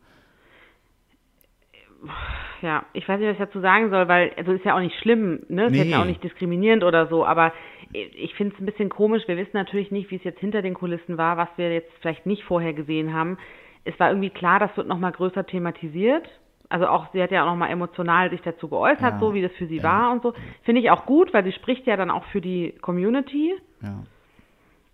Ja, 2.62 2.85
ich 2.93 3.07
weiß 3.09 3.19
nicht, 3.21 3.29
was 3.29 3.35
ich 3.35 3.38
dazu 3.47 3.61
sagen 3.61 3.90
soll, 3.90 4.09
weil, 4.09 4.33
also 4.37 4.53
ist 4.53 4.64
ja 4.64 4.75
auch 4.77 4.81
nicht 4.81 4.99
schlimm, 5.01 5.40
ne? 5.49 5.67
Ist 5.67 5.75
jetzt 5.77 5.87
Nee. 5.88 5.97
auch 5.97 6.05
nicht 6.05 6.23
diskriminierend 6.25 6.83
oder 6.85 7.07
so, 7.09 7.25
aber 7.27 7.53
ich 7.93 8.35
finde 8.35 8.55
es 8.55 8.61
ein 8.61 8.67
bisschen 8.67 8.88
komisch. 8.88 9.23
Wir 9.27 9.37
wissen 9.37 9.51
natürlich 9.55 9.90
nicht, 9.90 10.11
wie 10.11 10.17
es 10.17 10.25
jetzt 10.25 10.40
hinter 10.40 10.62
den 10.62 10.75
Kulissen 10.75 11.17
war, 11.19 11.37
was 11.37 11.49
wir 11.57 11.73
jetzt 11.73 11.93
vielleicht 12.01 12.27
nicht 12.27 12.43
vorher 12.45 12.73
gesehen 12.73 13.12
haben. 13.14 13.38
Es 13.85 13.99
war 14.01 14.09
irgendwie 14.09 14.31
klar, 14.31 14.59
das 14.59 14.75
wird 14.77 14.88
nochmal 14.88 15.12
größer 15.12 15.47
thematisiert. 15.47 16.27
Also 16.71 16.87
auch, 16.87 17.12
sie 17.12 17.23
hat 17.23 17.31
ja 17.31 17.43
auch 17.43 17.51
nochmal 17.51 17.71
emotional 17.71 18.31
sich 18.31 18.40
dazu 18.40 18.69
geäußert, 18.69 19.01
Ja. 19.14 19.19
so 19.21 19.35
wie 19.35 19.43
das 19.43 19.53
für 19.53 19.67
sie 19.67 19.77
Ja. 19.77 19.83
war 19.85 20.12
und 20.12 20.23
so. 20.23 20.33
Finde 20.62 20.81
ich 20.81 20.90
auch 20.90 21.05
gut, 21.07 21.33
weil 21.35 21.45
sie 21.45 21.53
spricht 21.53 21.87
ja 21.87 21.97
dann 21.97 22.11
auch 22.11 22.25
für 22.27 22.40
die 22.40 22.75
Community. 22.81 23.53
Ja. 23.83 24.03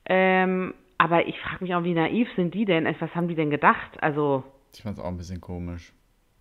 Ähm, 0.06 0.74
aber 0.98 1.26
ich 1.26 1.38
frage 1.40 1.64
mich 1.64 1.74
auch, 1.74 1.84
wie 1.84 1.94
naiv 1.94 2.28
sind 2.36 2.52
die 2.54 2.64
denn? 2.64 2.84
Was 2.98 3.14
haben 3.14 3.28
die 3.28 3.34
denn 3.34 3.50
gedacht? 3.50 4.02
Also, 4.02 4.42
Ich 4.74 4.82
fand 4.82 4.98
es 4.98 5.02
auch 5.02 5.08
ein 5.08 5.16
bisschen 5.16 5.40
komisch. 5.40 5.92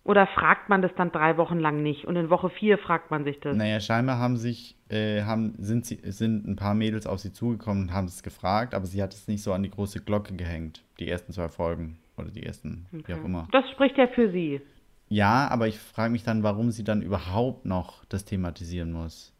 Oder 0.04 0.26
fragt 0.26 0.68
man 0.68 0.82
das 0.82 0.92
dann 0.96 1.12
drei 1.12 1.36
Wochen 1.36 1.58
lang 1.58 1.82
nicht 1.82 2.06
und 2.06 2.16
in 2.16 2.30
Woche 2.30 2.50
vier 2.50 2.78
fragt 2.78 3.10
man 3.10 3.24
sich 3.24 3.38
das? 3.40 3.56
Naja, 3.56 3.80
scheinbar 3.80 4.18
haben 4.18 4.36
sich, 4.36 4.76
äh, 4.88 5.22
haben, 5.22 5.54
sind, 5.58 5.84
sie, 5.84 6.00
sind 6.04 6.46
ein 6.46 6.56
paar 6.56 6.74
Mädels 6.74 7.06
auf 7.06 7.20
sie 7.20 7.32
zugekommen 7.32 7.84
und 7.84 7.92
haben 7.92 8.06
es 8.06 8.22
gefragt, 8.22 8.74
aber 8.74 8.86
sie 8.86 9.02
hat 9.02 9.12
es 9.12 9.28
nicht 9.28 9.42
so 9.42 9.52
an 9.52 9.62
die 9.62 9.70
große 9.70 10.00
Glocke 10.02 10.34
gehängt, 10.34 10.82
die 10.98 11.08
ersten 11.08 11.32
zwei 11.32 11.48
Folgen 11.48 11.98
oder 12.16 12.30
die 12.30 12.44
ersten, 12.44 12.86
wie 12.90 13.14
auch 13.14 13.24
immer. 13.24 13.48
Das 13.52 13.68
spricht 13.70 13.98
ja 13.98 14.06
für 14.06 14.30
sie. 14.30 14.60
Ja, 15.08 15.48
aber 15.48 15.66
ich 15.66 15.78
frage 15.78 16.12
mich 16.12 16.22
dann, 16.22 16.42
warum 16.42 16.70
sie 16.70 16.84
dann 16.84 17.02
überhaupt 17.02 17.66
noch 17.66 18.04
das 18.06 18.24
thematisieren 18.24 18.92
muss. 18.92 19.34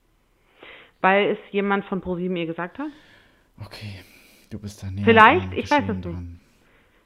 Weil 1.01 1.31
es 1.31 1.38
jemand 1.53 1.85
von 1.87 2.01
ProSieben 2.01 2.37
ihr 2.37 2.46
gesagt 2.46 2.79
hat? 2.79 2.90
Okay, 3.64 4.01
du 4.51 4.59
bist 4.59 4.83
da 4.83 4.90
näher 4.90 5.05
Vielleicht, 5.05 5.53
ich 5.55 5.70
weiß 5.70 5.85
es 5.88 6.05
nicht. 6.05 6.18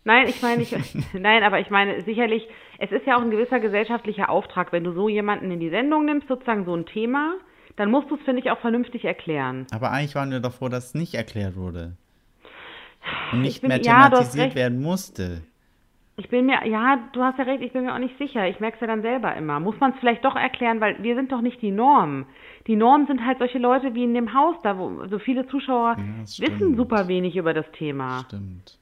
Nein, 0.05 0.29
ich 0.29 0.43
meine 0.43 0.59
nicht. 0.59 0.77
nein, 1.15 1.43
aber 1.43 1.61
ich 1.61 1.71
meine 1.71 2.03
sicherlich, 2.03 2.47
es 2.79 2.93
ist 2.93 3.07
ja 3.07 3.17
auch 3.17 3.23
ein 3.23 3.31
gewisser 3.31 3.59
gesellschaftlicher 3.61 4.29
Auftrag, 4.29 4.73
wenn 4.73 4.85
du 4.85 4.93
so 4.93 5.09
jemanden 5.09 5.51
in 5.51 5.61
die 5.61 5.71
Sendung 5.71 6.05
nimmst, 6.05 6.29
sozusagen 6.29 6.65
so 6.67 6.75
ein 6.75 6.85
Thema, 6.87 7.35
dann 7.77 7.91
musst 7.91 8.11
du 8.11 8.17
es, 8.17 8.23
finde 8.23 8.41
ich, 8.43 8.51
auch 8.51 8.59
vernünftig 8.61 9.05
erklären. 9.05 9.67
Aber 9.73 9.91
eigentlich 9.91 10.15
waren 10.15 10.31
wir 10.31 10.41
doch 10.41 10.53
froh, 10.53 10.69
dass 10.69 10.87
es 10.89 10.95
nicht 10.95 11.15
erklärt 11.15 11.57
wurde. 11.57 11.97
Und 13.33 13.43
nicht 13.43 13.61
bin- 13.63 13.69
mehr 13.69 13.81
ja, 13.83 14.09
thematisiert 14.09 14.47
recht. 14.47 14.57
werden 14.57 14.81
musste. 14.81 15.43
Ich 16.17 16.29
bin 16.29 16.47
mir, 16.47 16.65
ja, 16.69 17.01
du 17.13 17.23
hast 17.25 17.39
ja 17.39 17.45
recht, 17.45 17.61
ich 17.63 17.73
bin 17.73 17.85
mir 17.85 17.93
auch 17.93 17.99
nicht 17.99 18.17
sicher. 18.19 18.47
Ich 18.49 18.61
merke 18.61 18.77
es 18.77 18.81
ja 18.81 18.87
dann 18.87 19.03
selber 19.03 19.35
immer. 19.35 19.59
Muss 19.59 19.79
man 19.81 19.91
es 19.93 19.99
vielleicht 19.99 20.25
doch 20.25 20.37
erklären, 20.37 20.81
weil 20.81 21.03
wir 21.03 21.17
sind 21.17 21.33
doch 21.33 21.41
nicht 21.41 21.61
die 21.61 21.73
Norm. 21.73 22.27
Die 22.69 22.77
Norm 22.77 23.07
sind 23.09 23.27
halt 23.27 23.39
solche 23.39 23.59
Leute 23.59 23.95
wie 23.95 24.05
in 24.05 24.15
dem 24.15 24.33
Haus, 24.33 24.55
da 24.63 24.79
wo 24.79 25.07
so 25.09 25.19
viele 25.19 25.49
Zuschauer 25.49 25.97
Ja, 25.99 26.47
wissen 26.47 26.77
super 26.77 27.09
wenig 27.09 27.35
über 27.37 27.53
das 27.53 27.67
Thema. 27.73 28.21
Stimmt. 28.29 28.79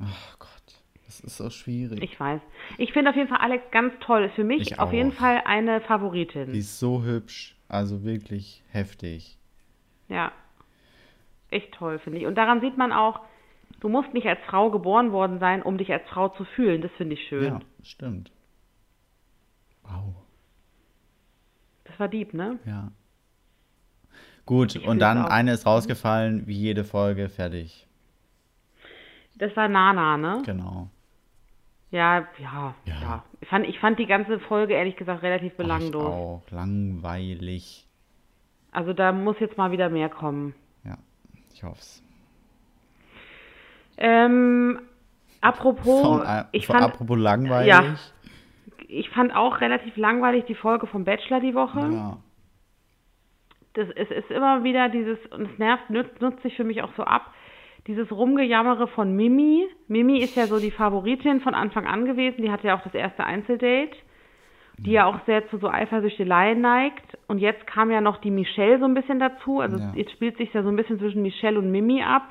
Ach 0.00 0.38
Gott, 0.38 0.82
das 1.06 1.20
ist 1.20 1.36
so 1.36 1.48
schwierig. 1.50 2.02
Ich 2.02 2.18
weiß. 2.18 2.40
Ich 2.78 2.92
finde 2.92 3.10
auf 3.10 3.16
jeden 3.16 3.28
Fall 3.28 3.38
Alex 3.38 3.64
ganz 3.70 3.94
toll. 4.00 4.24
Ist 4.24 4.34
für 4.34 4.44
mich 4.44 4.60
Ich 4.62 4.78
auf 4.78 4.92
jeden. 4.92 5.12
Fall 5.12 5.42
eine 5.44 5.80
Die 5.80 5.86
Favoritin. 5.86 6.50
ist 6.54 6.78
so 6.78 7.02
hübsch, 7.04 7.56
also 7.68 8.02
wirklich 8.04 8.62
heftig. 8.70 9.38
Ja. 10.08 10.32
Echt 11.50 11.72
toll, 11.74 11.98
finde 12.00 12.18
ich. 12.18 12.26
Und 12.26 12.34
daran 12.34 12.60
sieht 12.60 12.76
man 12.76 12.92
auch, 12.92 13.20
du 13.80 13.88
musst 13.88 14.12
nicht 14.12 14.26
als 14.26 14.40
Frau 14.46 14.70
geboren 14.70 15.12
worden 15.12 15.38
sein, 15.38 15.62
um 15.62 15.78
dich 15.78 15.92
als 15.92 16.02
Frau 16.08 16.28
zu 16.30 16.44
fühlen. 16.44 16.82
Das 16.82 16.90
finde 16.96 17.14
ich 17.14 17.28
schön. 17.28 17.44
Ja, 17.44 17.60
stimmt. 17.82 18.32
Wow, 19.82 20.14
Das 21.84 21.98
war 22.00 22.08
deep, 22.08 22.32
ne? 22.34 22.58
ja. 22.64 22.90
Gut, 24.46 24.74
Ich 24.76 24.86
und 24.86 24.98
dann 24.98 25.18
eine 25.24 25.52
ist 25.52 25.64
rausgefallen, 25.66 26.46
wie 26.46 26.54
jede 26.54 26.84
Folge, 26.84 27.28
fertig. 27.30 27.86
Das 29.36 29.54
war 29.56 29.68
Nana, 29.68 30.16
ne? 30.16 30.42
Genau. 30.44 30.88
Ja, 31.90 32.26
ja, 32.38 32.74
Ja. 32.84 32.94
ja. 33.00 33.24
Ich, 33.40 33.48
fand, 33.48 33.66
ich 33.66 33.78
fand 33.78 33.98
die 33.98 34.06
ganze 34.06 34.40
Folge 34.40 34.74
ehrlich 34.74 34.96
gesagt 34.96 35.22
relativ 35.22 35.54
belanglos. 35.56 36.04
Auch, 36.04 36.42
langweilig. 36.50 37.86
Also 38.72 38.92
da 38.92 39.12
muss 39.12 39.38
jetzt 39.38 39.56
mal 39.56 39.70
wieder 39.70 39.88
mehr 39.88 40.08
kommen. 40.08 40.54
Ja, 40.84 40.96
ich 41.52 41.62
hoff's. 41.62 42.02
Ähm, 43.96 44.80
apropos, 45.40 46.02
Vom, 46.02 46.22
äh, 46.22 46.44
ich 46.50 46.66
von, 46.66 46.78
fand, 46.78 46.94
apropos 46.94 47.16
langweilig. 47.18 47.68
Ja. 47.68 47.94
ich 48.88 49.08
fand 49.10 49.34
auch 49.34 49.60
relativ 49.60 49.96
langweilig 49.96 50.44
die 50.46 50.56
Folge 50.56 50.88
vom 50.88 51.04
Bachelor 51.04 51.38
die 51.40 51.54
Woche. 51.54 51.78
ja. 51.92 52.16
das, 53.74 53.88
es 53.94 54.10
ist 54.10 54.30
immer 54.30 54.64
wieder 54.64 54.88
dieses, 54.88 55.18
und 55.30 55.48
es 55.52 55.58
nervt, 55.58 55.90
nutzt, 55.90 56.20
nutzt 56.20 56.42
sich 56.42 56.56
für 56.56 56.64
mich 56.64 56.82
auch 56.82 56.90
so 56.96 57.04
ab, 57.04 57.32
dieses 57.86 58.10
Rumgejammere 58.10 58.88
von 58.88 59.14
Mimi. 59.14 59.66
Mimi 59.88 60.20
ist 60.20 60.36
ja 60.36 60.46
so 60.48 60.58
die 60.58 60.70
Favoritin 60.70 61.40
von 61.40 61.54
Anfang 61.54 61.86
an 61.86 62.04
gewesen, 62.06 62.42
die 62.42 62.50
hatte 62.50 62.66
ja 62.68 62.76
auch 62.78 62.82
das 62.82 62.94
erste 62.94 63.24
Einzeldate, 63.24 63.96
die 64.78 64.92
ja 64.92 65.06
auch 65.06 65.18
sehr 65.26 65.46
zu 65.50 65.58
so 65.58 65.68
Eifersüchteleien 65.68 66.60
neigt. 66.60 67.18
Und 67.28 67.38
jetzt 67.38 67.66
kam 67.66 67.90
ja 67.90 68.00
noch 68.00 68.16
die 68.18 68.30
Michelle 68.30 68.78
so 68.78 68.86
ein 68.86 68.94
bisschen 68.94 69.20
dazu, 69.20 69.60
also 69.60 69.76
Ja. 69.78 69.92
jetzt 69.94 70.12
spielt 70.12 70.36
sich 70.36 70.52
ja 70.52 70.62
so 70.62 70.68
ein 70.68 70.76
bisschen 70.76 70.98
zwischen 70.98 71.22
Michelle 71.22 71.58
und 71.58 71.70
Mimi 71.70 72.02
ab. 72.02 72.26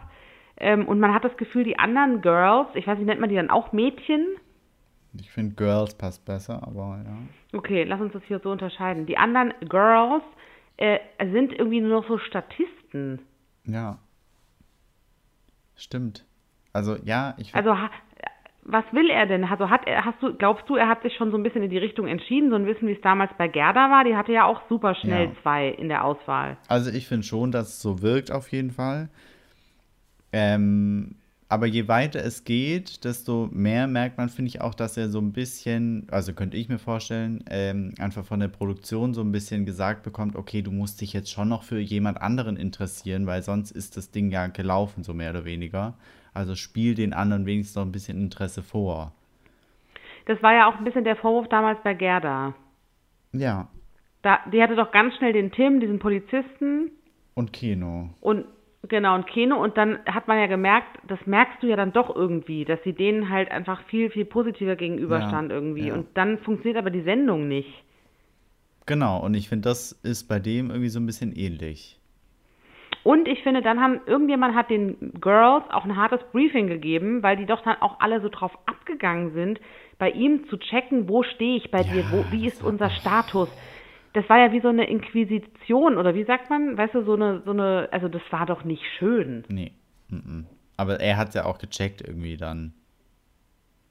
Ähm, 0.58 0.88
und 0.88 1.00
man 1.00 1.14
hat 1.14 1.24
das 1.24 1.36
Gefühl, 1.38 1.64
die 1.64 1.80
anderen 1.80 2.22
Girls, 2.22 2.68
ich 2.76 2.86
weiß 2.86 2.98
nicht, 2.98 3.08
nennt 3.08 3.22
man 3.22 3.30
die 3.30 3.36
dann 3.36 3.50
auch 3.50 3.72
Mädchen? 3.74 4.26
Ich 5.20 5.32
finde 5.32 5.56
Girls 5.56 5.96
passt 5.96 6.26
besser, 6.26 6.62
aber 6.66 7.00
ja. 7.06 7.58
Okay, 7.58 7.84
lass 7.84 8.02
uns 8.02 8.14
das 8.14 8.24
hier 8.24 8.40
so 8.40 8.52
unterscheiden. 8.52 9.06
Die 9.06 9.18
anderen 9.18 9.54
Girls 9.70 10.24
äh, 10.78 11.00
sind 11.32 11.54
irgendwie 11.54 11.82
nur 11.82 12.02
noch 12.02 12.08
so 12.08 12.18
Statisten. 12.18 13.20
Ja. 13.66 14.00
Stimmt. 15.76 16.26
Also 16.72 16.98
ja, 17.04 17.36
ich 17.38 17.54
Also 17.54 17.76
was 18.66 18.86
will 18.92 19.10
er 19.10 19.26
denn? 19.26 19.44
Also 19.44 19.70
hat 19.70 19.86
er, 19.86 20.06
hast 20.06 20.22
du, 20.22 20.34
glaubst 20.34 20.70
du, 20.70 20.76
er 20.76 20.88
hat 20.88 21.02
sich 21.04 21.16
schon 21.16 21.32
so 21.32 21.38
ein 21.38 21.44
bisschen 21.44 21.64
in 21.64 21.70
die 21.70 21.78
Richtung 21.78 22.08
entschieden, 22.08 22.50
so 22.50 22.56
ein 22.56 22.66
bisschen 22.66 22.88
wie 22.88 22.94
es 22.94 23.02
damals 23.02 23.32
bei 23.38 23.48
Gerda 23.48 23.90
war? 23.92 24.04
Die 24.06 24.16
hatte 24.16 24.32
ja 24.32 24.46
auch 24.46 24.62
super 24.70 24.96
schnell 24.96 25.28
Ja. 25.28 25.42
zwei 25.42 25.68
in 25.70 25.90
der 25.90 26.06
Auswahl. 26.06 26.58
Also 26.70 26.90
ich 26.90 27.08
finde 27.08 27.26
schon, 27.26 27.52
dass 27.52 27.68
es 27.68 27.82
so 27.82 28.02
wirkt 28.02 28.32
auf 28.32 28.50
jeden 28.52 28.72
Fall. 28.72 29.10
Ähm, 30.32 31.16
aber 31.50 31.66
je 31.68 31.88
weiter 31.88 32.24
es 32.24 32.44
geht, 32.46 33.04
desto 33.04 33.50
mehr 33.52 33.88
merkt 33.88 34.18
man, 34.18 34.30
finde 34.30 34.50
ich 34.50 34.62
auch, 34.62 34.74
dass 34.74 34.98
er 34.98 35.10
so 35.10 35.20
ein 35.20 35.34
bisschen, 35.34 36.08
also 36.10 36.34
könnte 36.34 36.58
ich 36.58 36.70
mir 36.70 36.80
vorstellen, 36.80 37.44
ähm, 37.50 37.94
einfach 38.00 38.26
von 38.26 38.40
der 38.40 38.48
Produktion 38.48 39.14
so 39.14 39.22
ein 39.22 39.32
bisschen 39.32 39.66
gesagt 39.66 40.04
bekommt, 40.04 40.36
okay, 40.36 40.62
du 40.62 40.72
musst 40.72 41.02
dich 41.02 41.14
jetzt 41.14 41.32
schon 41.32 41.50
noch 41.50 41.64
für 41.64 41.80
jemand 41.80 42.22
anderen 42.22 42.58
interessieren, 42.58 43.28
weil 43.28 43.44
sonst 43.44 43.72
ist 43.72 43.98
das 43.98 44.12
Ding 44.12 44.32
ja 44.32 44.48
gelaufen, 44.48 45.04
so 45.04 45.14
mehr 45.14 45.30
oder 45.32 45.46
weniger. 45.46 45.94
Also 46.34 46.56
spiel 46.56 46.96
den 46.96 47.14
anderen 47.14 47.46
wenigstens 47.46 47.76
noch 47.76 47.84
ein 47.86 47.92
bisschen 47.92 48.20
Interesse 48.20 48.64
vor. 48.64 49.14
Das 50.26 50.42
war 50.42 50.54
ja 50.54 50.68
auch 50.68 50.78
ein 50.78 50.84
bisschen 50.84 51.04
der 51.04 51.18
Vorwurf 51.18 51.48
damals 51.50 51.78
bei 51.84 51.94
Gerda. 51.94 52.56
Ja. 53.34 53.68
Da, 54.22 54.40
die 54.52 54.62
hatte 54.62 54.76
doch 54.76 54.92
ganz 54.92 55.16
schnell 55.18 55.34
den 55.34 55.52
Tim, 55.52 55.80
diesen 55.80 56.00
Polizisten, 56.00 56.92
Und 57.36 57.52
Kino. 57.52 58.10
und 58.22 58.46
Genau, 58.90 59.16
und 59.16 59.28
Keno, 59.28 59.64
und 59.64 59.78
dann 59.78 60.00
hat 60.06 60.28
man 60.28 60.38
ja 60.38 60.48
gemerkt, 60.48 61.00
das 61.08 61.20
merkst 61.26 61.64
du 61.64 61.68
ja 61.68 61.78
dann 61.78 61.94
doch 61.94 62.14
irgendwie, 62.14 62.66
dass 62.66 62.84
sie 62.84 62.92
denen 62.92 63.30
halt 63.30 63.50
einfach 63.50 63.82
viel, 63.84 64.10
viel 64.10 64.26
positiver 64.26 64.76
gegenüberstand 64.76 65.50
Ja, 65.52 65.56
irgendwie. 65.56 65.88
ja. 65.88 65.94
Und 65.94 66.08
dann 66.16 66.38
funktioniert 66.40 66.78
aber 66.78 66.90
die 66.90 67.02
Sendung 67.02 67.48
nicht. 67.48 67.84
Genau, 68.86 69.24
und 69.24 69.36
ich 69.36 69.48
finde, 69.48 69.70
das 69.70 69.94
ist 70.04 70.28
bei 70.28 70.40
dem 70.40 70.70
irgendwie 70.70 70.90
so 70.90 71.00
ein 71.00 71.06
bisschen 71.06 71.34
ähnlich. 71.34 71.98
Und 73.04 73.28
ich 73.28 73.42
finde, 73.44 73.62
dann 73.62 73.82
haben, 73.82 74.02
irgendjemand 74.06 74.56
hat 74.56 74.70
den 74.70 75.14
Girls 75.20 75.64
auch 75.70 75.86
ein 75.86 75.96
hartes 75.96 76.22
Briefing 76.32 76.68
gegeben, 76.68 77.24
weil 77.24 77.38
die 77.38 77.46
doch 77.46 77.62
dann 77.64 77.78
auch 77.82 78.00
alle 78.00 78.22
so 78.22 78.30
drauf 78.30 78.58
abgegangen 78.66 79.34
sind, 79.34 79.60
bei 79.98 80.10
ihm 80.10 80.48
zu 80.50 80.58
checken, 80.58 81.08
wo 81.08 81.24
stehe 81.24 81.58
ich 81.58 81.72
bei 81.72 81.84
dir, 81.84 82.04
wo, 82.12 82.26
wie 82.32 82.48
ist 82.48 82.64
unser 82.64 82.90
Status. 82.90 83.50
Das 84.14 84.28
war 84.30 84.38
ja 84.38 84.52
wie 84.52 84.62
so 84.62 84.68
eine 84.68 84.88
Inquisition, 84.88 85.98
oder 85.98 86.14
wie 86.16 86.24
sagt 86.24 86.50
man, 86.50 86.78
weißt 86.78 86.94
du, 86.96 87.04
so 87.04 87.14
eine, 87.14 87.42
so 87.46 87.52
eine, 87.52 87.90
also 87.92 88.08
das 88.08 88.22
war 88.30 88.46
doch 88.46 88.64
nicht 88.64 88.84
schön. 88.98 89.44
Nee. 89.48 89.72
mhm. 90.10 90.46
Aber 90.78 91.00
er 91.00 91.18
hat 91.18 91.34
ja 91.36 91.46
auch 91.46 91.60
gecheckt 91.60 92.02
irgendwie 92.02 92.38
dann. 92.38 92.74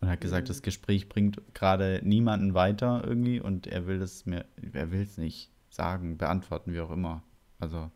Und 0.00 0.08
hat 0.08 0.20
gesagt, 0.20 0.48
das 0.50 0.62
Gespräch 0.62 1.08
bringt 1.08 1.40
gerade 1.54 2.00
niemanden 2.02 2.54
weiter 2.54 3.04
irgendwie 3.06 3.40
und 3.40 3.68
er 3.68 3.86
will 3.86 4.02
es 4.02 4.26
mir, 4.26 4.44
er 4.72 4.90
will 4.90 5.02
es 5.02 5.16
nicht 5.16 5.48
sagen, 5.70 6.18
beantworten, 6.18 6.72
wie 6.72 6.80
auch 6.80 6.90
immer. 6.90 7.22
Also. 7.60 7.88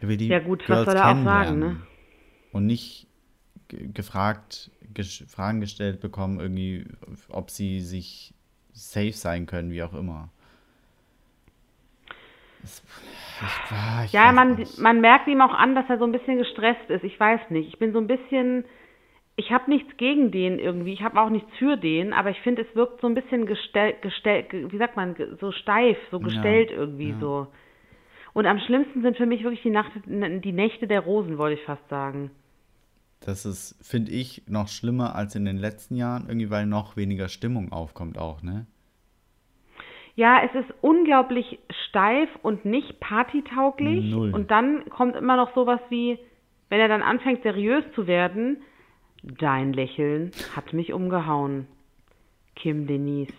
Er 0.00 0.08
will 0.08 0.16
die 0.16 0.26
Ja 0.26 0.40
gut, 0.40 0.60
was 0.62 0.66
Girls 0.66 0.86
soll 0.86 0.96
er 0.96 1.10
auch 1.12 1.24
sagen, 1.24 1.58
ne? 1.60 1.76
Und 2.50 2.66
nicht 2.66 3.06
ge- 3.68 3.86
gefragt, 3.92 4.72
Fragen 5.28 5.60
gestellt 5.60 6.00
bekommen, 6.00 6.40
irgendwie, 6.40 6.86
ob 7.28 7.50
sie 7.50 7.80
sich 7.80 8.34
safe 8.72 9.12
sein 9.12 9.46
können, 9.46 9.70
wie 9.70 9.84
auch 9.84 9.94
immer. 9.94 10.31
Ich, 12.64 14.06
ich 14.06 14.12
Ja, 14.12 14.32
man, 14.32 14.56
nicht. 14.56 14.78
man 14.78 15.00
merkt 15.00 15.28
ihm 15.28 15.40
auch 15.40 15.54
an, 15.54 15.74
dass 15.74 15.88
er 15.88 15.98
so 15.98 16.04
ein 16.04 16.12
bisschen 16.12 16.38
gestresst 16.38 16.88
ist. 16.88 17.04
Ich 17.04 17.18
weiß 17.18 17.50
nicht. 17.50 17.68
Ich 17.68 17.78
bin 17.78 17.92
so 17.92 17.98
ein 17.98 18.06
bisschen. 18.06 18.64
Ich 19.36 19.50
habe 19.50 19.70
nichts 19.70 19.96
gegen 19.96 20.30
den 20.30 20.58
irgendwie. 20.58 20.92
Ich 20.92 21.02
habe 21.02 21.20
auch 21.20 21.30
nichts 21.30 21.50
für 21.58 21.76
den, 21.76 22.12
aber 22.12 22.30
ich 22.30 22.40
finde, 22.40 22.62
es 22.62 22.76
wirkt 22.76 23.00
so 23.00 23.06
ein 23.06 23.14
bisschen 23.14 23.46
gestellt, 23.46 24.02
gestellt, 24.02 24.46
wie 24.52 24.78
sagt 24.78 24.96
man, 24.96 25.16
so 25.40 25.52
steif, 25.52 25.96
so 26.10 26.20
gestellt 26.20 26.70
irgendwie 26.70 27.10
ja. 27.10 27.18
so. 27.18 27.46
Und 28.34 28.46
am 28.46 28.58
schlimmsten 28.60 29.02
sind 29.02 29.16
für 29.16 29.26
mich 29.26 29.42
wirklich 29.42 29.62
die, 29.62 29.70
Nacht, 29.70 29.92
die 30.06 30.52
Nächte 30.52 30.86
der 30.86 31.00
Rosen, 31.00 31.38
wollte 31.38 31.60
ich 31.60 31.66
fast 31.66 31.86
sagen. 31.88 32.30
Das 33.20 33.44
ist, 33.46 33.76
finde 33.82 34.10
ich, 34.10 34.42
noch 34.48 34.68
schlimmer 34.68 35.14
als 35.14 35.34
in 35.34 35.44
den 35.44 35.58
letzten 35.58 35.96
Jahren, 35.96 36.26
irgendwie, 36.26 36.50
weil 36.50 36.66
noch 36.66 36.96
weniger 36.96 37.28
Stimmung 37.28 37.70
aufkommt 37.72 38.18
auch, 38.18 38.42
ne? 38.42 38.66
Ja, 40.14 40.42
es 40.44 40.54
ist 40.54 40.74
unglaublich 40.82 41.58
steif 41.88 42.28
und 42.42 42.64
nicht 42.64 43.00
partytauglich. 43.00 44.12
Null. 44.12 44.34
Und 44.34 44.50
dann 44.50 44.88
kommt 44.90 45.16
immer 45.16 45.36
noch 45.36 45.54
sowas 45.54 45.80
wie, 45.88 46.18
wenn 46.68 46.80
er 46.80 46.88
dann 46.88 47.02
anfängt 47.02 47.42
seriös 47.42 47.84
zu 47.94 48.06
werden, 48.06 48.62
dein 49.22 49.72
Lächeln 49.72 50.32
hat 50.54 50.72
mich 50.72 50.92
umgehauen. 50.92 51.66
Kim 52.56 52.86
Denise. 52.86 53.32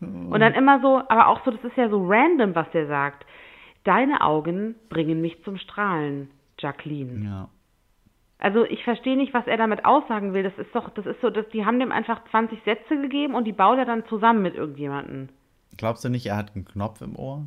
Und 0.00 0.40
dann 0.40 0.54
immer 0.54 0.80
so, 0.80 1.02
aber 1.08 1.28
auch 1.28 1.44
so, 1.44 1.50
das 1.50 1.64
ist 1.64 1.76
ja 1.76 1.88
so 1.88 2.04
random, 2.06 2.54
was 2.54 2.70
der 2.70 2.86
sagt. 2.86 3.24
Deine 3.84 4.20
Augen 4.20 4.76
bringen 4.88 5.20
mich 5.20 5.42
zum 5.44 5.56
Strahlen, 5.56 6.30
Jacqueline. 6.58 7.24
Ja. 7.24 7.48
Also 8.38 8.64
ich 8.64 8.84
verstehe 8.84 9.16
nicht, 9.16 9.32
was 9.32 9.46
er 9.46 9.56
damit 9.56 9.84
aussagen 9.84 10.34
will. 10.34 10.42
Das 10.42 10.56
ist 10.58 10.74
doch, 10.74 10.90
das 10.90 11.06
ist 11.06 11.20
so, 11.20 11.30
dass 11.30 11.48
die 11.48 11.64
haben 11.64 11.80
dem 11.80 11.92
einfach 11.92 12.22
20 12.30 12.62
Sätze 12.64 13.00
gegeben 13.00 13.34
und 13.34 13.44
die 13.44 13.52
baut 13.52 13.78
er 13.78 13.86
dann 13.86 14.04
zusammen 14.06 14.42
mit 14.42 14.54
irgendjemandem. 14.54 15.28
Glaubst 15.76 16.04
du 16.04 16.08
nicht, 16.08 16.26
er 16.26 16.36
hat 16.36 16.54
einen 16.54 16.64
Knopf 16.64 17.00
im 17.00 17.16
Ohr? 17.16 17.46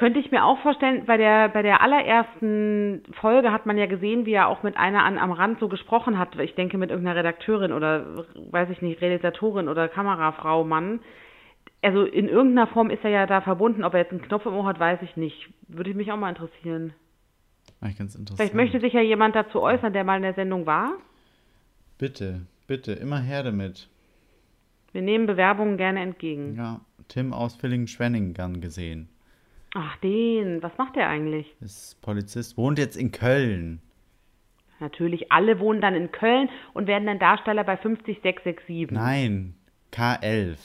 Könnte 0.00 0.18
ich 0.18 0.30
mir 0.30 0.46
auch 0.46 0.58
vorstellen, 0.60 1.04
bei 1.04 1.18
der, 1.18 1.50
bei 1.50 1.60
der 1.60 1.82
allerersten 1.82 3.02
Folge 3.20 3.52
hat 3.52 3.66
man 3.66 3.76
ja 3.76 3.84
gesehen, 3.84 4.24
wie 4.24 4.32
er 4.32 4.48
auch 4.48 4.62
mit 4.62 4.78
einer 4.78 5.04
an, 5.04 5.18
am 5.18 5.30
Rand 5.30 5.60
so 5.60 5.68
gesprochen 5.68 6.18
hat. 6.18 6.38
Ich 6.38 6.54
denke 6.54 6.78
mit 6.78 6.88
irgendeiner 6.88 7.18
Redakteurin 7.18 7.70
oder, 7.70 8.24
weiß 8.50 8.70
ich 8.70 8.80
nicht, 8.80 9.02
Realisatorin 9.02 9.68
oder 9.68 9.88
Kamerafrau, 9.88 10.64
Mann. 10.64 11.00
Also 11.82 12.04
in 12.04 12.30
irgendeiner 12.30 12.66
Form 12.68 12.88
ist 12.88 13.04
er 13.04 13.10
ja 13.10 13.26
da 13.26 13.42
verbunden. 13.42 13.84
Ob 13.84 13.92
er 13.92 14.00
jetzt 14.00 14.12
einen 14.12 14.22
Knopf 14.22 14.46
im 14.46 14.54
Ohr 14.54 14.64
hat, 14.64 14.80
weiß 14.80 15.00
ich 15.02 15.18
nicht. 15.18 15.50
Würde 15.68 15.92
mich 15.92 16.10
auch 16.10 16.16
mal 16.16 16.30
interessieren. 16.30 16.94
Eigentlich 17.82 17.98
ganz 17.98 18.14
interessant. 18.14 18.38
Vielleicht 18.38 18.54
möchte 18.54 18.80
sich 18.80 18.94
ja 18.94 19.02
jemand 19.02 19.34
dazu 19.34 19.60
äußern, 19.60 19.92
der 19.92 20.04
mal 20.04 20.16
in 20.16 20.22
der 20.22 20.34
Sendung 20.34 20.64
war. 20.64 20.94
Bitte, 21.98 22.46
bitte, 22.66 22.92
immer 22.92 23.20
her 23.20 23.42
damit. 23.42 23.90
Wir 24.92 25.02
nehmen 25.02 25.26
Bewerbungen 25.26 25.76
gerne 25.76 26.00
entgegen. 26.00 26.56
Ja, 26.56 26.80
Tim 27.08 27.32
aus 27.32 27.54
Villingen-Schwenningen 27.56 28.34
gern 28.34 28.60
gesehen. 28.60 29.08
Ach, 29.74 29.96
den. 29.98 30.62
Was 30.62 30.76
macht 30.78 30.96
der 30.96 31.08
eigentlich? 31.08 31.54
Ist 31.60 32.00
Polizist, 32.02 32.56
wohnt 32.56 32.78
jetzt 32.78 32.96
in 32.96 33.12
Köln. 33.12 33.80
Natürlich, 34.80 35.30
alle 35.30 35.60
wohnen 35.60 35.80
dann 35.80 35.94
in 35.94 36.10
Köln 36.10 36.48
und 36.72 36.86
werden 36.86 37.06
dann 37.06 37.18
Darsteller 37.18 37.64
bei 37.64 37.76
50667. 37.76 38.90
Nein, 38.90 39.54
K11. 39.92 40.56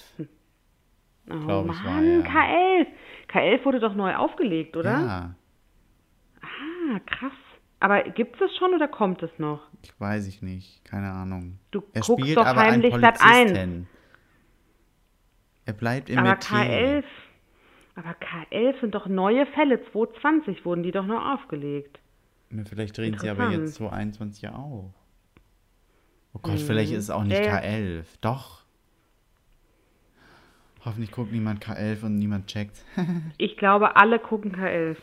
Oh 1.29 1.33
glaub 1.45 1.65
ich, 1.69 1.83
war 1.83 1.91
Mann, 1.91 2.21
er. 2.23 2.31
K11. 2.31 2.87
K11 3.29 3.65
wurde 3.65 3.79
doch 3.79 3.93
neu 3.95 4.15
aufgelegt, 4.15 4.77
oder? 4.77 4.91
Ja, 4.91 5.35
Ah, 6.41 6.99
krass. 7.05 7.31
Aber 7.79 8.03
gibt 8.03 8.35
es 8.35 8.39
das 8.39 8.55
schon 8.57 8.73
oder 8.73 8.87
kommt 8.87 9.21
es 9.23 9.31
noch? 9.37 9.61
ich 9.83 9.99
weiß 9.99 10.27
ich 10.27 10.41
nicht, 10.41 10.83
keine 10.85 11.11
Ahnung. 11.11 11.59
Du 11.71 11.79
er 11.93 12.01
guckst 12.01 12.21
spielt 12.21 12.37
doch 12.37 12.45
heimlich 12.55 12.93
Sat. 12.95 13.19
1. 13.21 13.85
Er 15.65 15.73
bleibt 15.73 16.09
im 16.09 16.19
Aber 16.19 16.31
Metier. 16.31 16.57
K11, 16.57 17.03
aber 17.95 18.11
K11 18.11 18.81
sind 18.81 18.95
doch 18.95 19.07
neue 19.07 19.45
Fälle. 19.47 19.83
2020 19.91 20.65
wurden 20.65 20.83
die 20.83 20.91
doch 20.91 21.05
noch 21.05 21.33
aufgelegt. 21.33 21.99
Ja, 22.51 22.63
Vielleicht 22.65 22.97
drehen 22.97 23.17
sie 23.17 23.29
aber 23.29 23.49
jetzt 23.49 23.75
2021 23.75 24.43
ja 24.43 24.53
auch. 24.53 24.93
Oh 26.33 26.39
Gott, 26.41 26.59
vielleicht 26.59 26.91
ist 26.91 27.05
es 27.05 27.09
auch 27.09 27.23
nicht 27.23 27.43
ja. 27.43 27.57
K11. 27.57 28.03
Doch. 28.21 28.63
Hoffentlich 30.83 31.11
guckt 31.11 31.31
niemand 31.31 31.63
K11 31.65 32.03
und 32.03 32.17
niemand 32.17 32.47
checkt. 32.47 32.83
Ich 33.37 33.57
glaube, 33.57 33.95
alle 33.95 34.19
gucken 34.19 34.55
K11. 34.55 34.97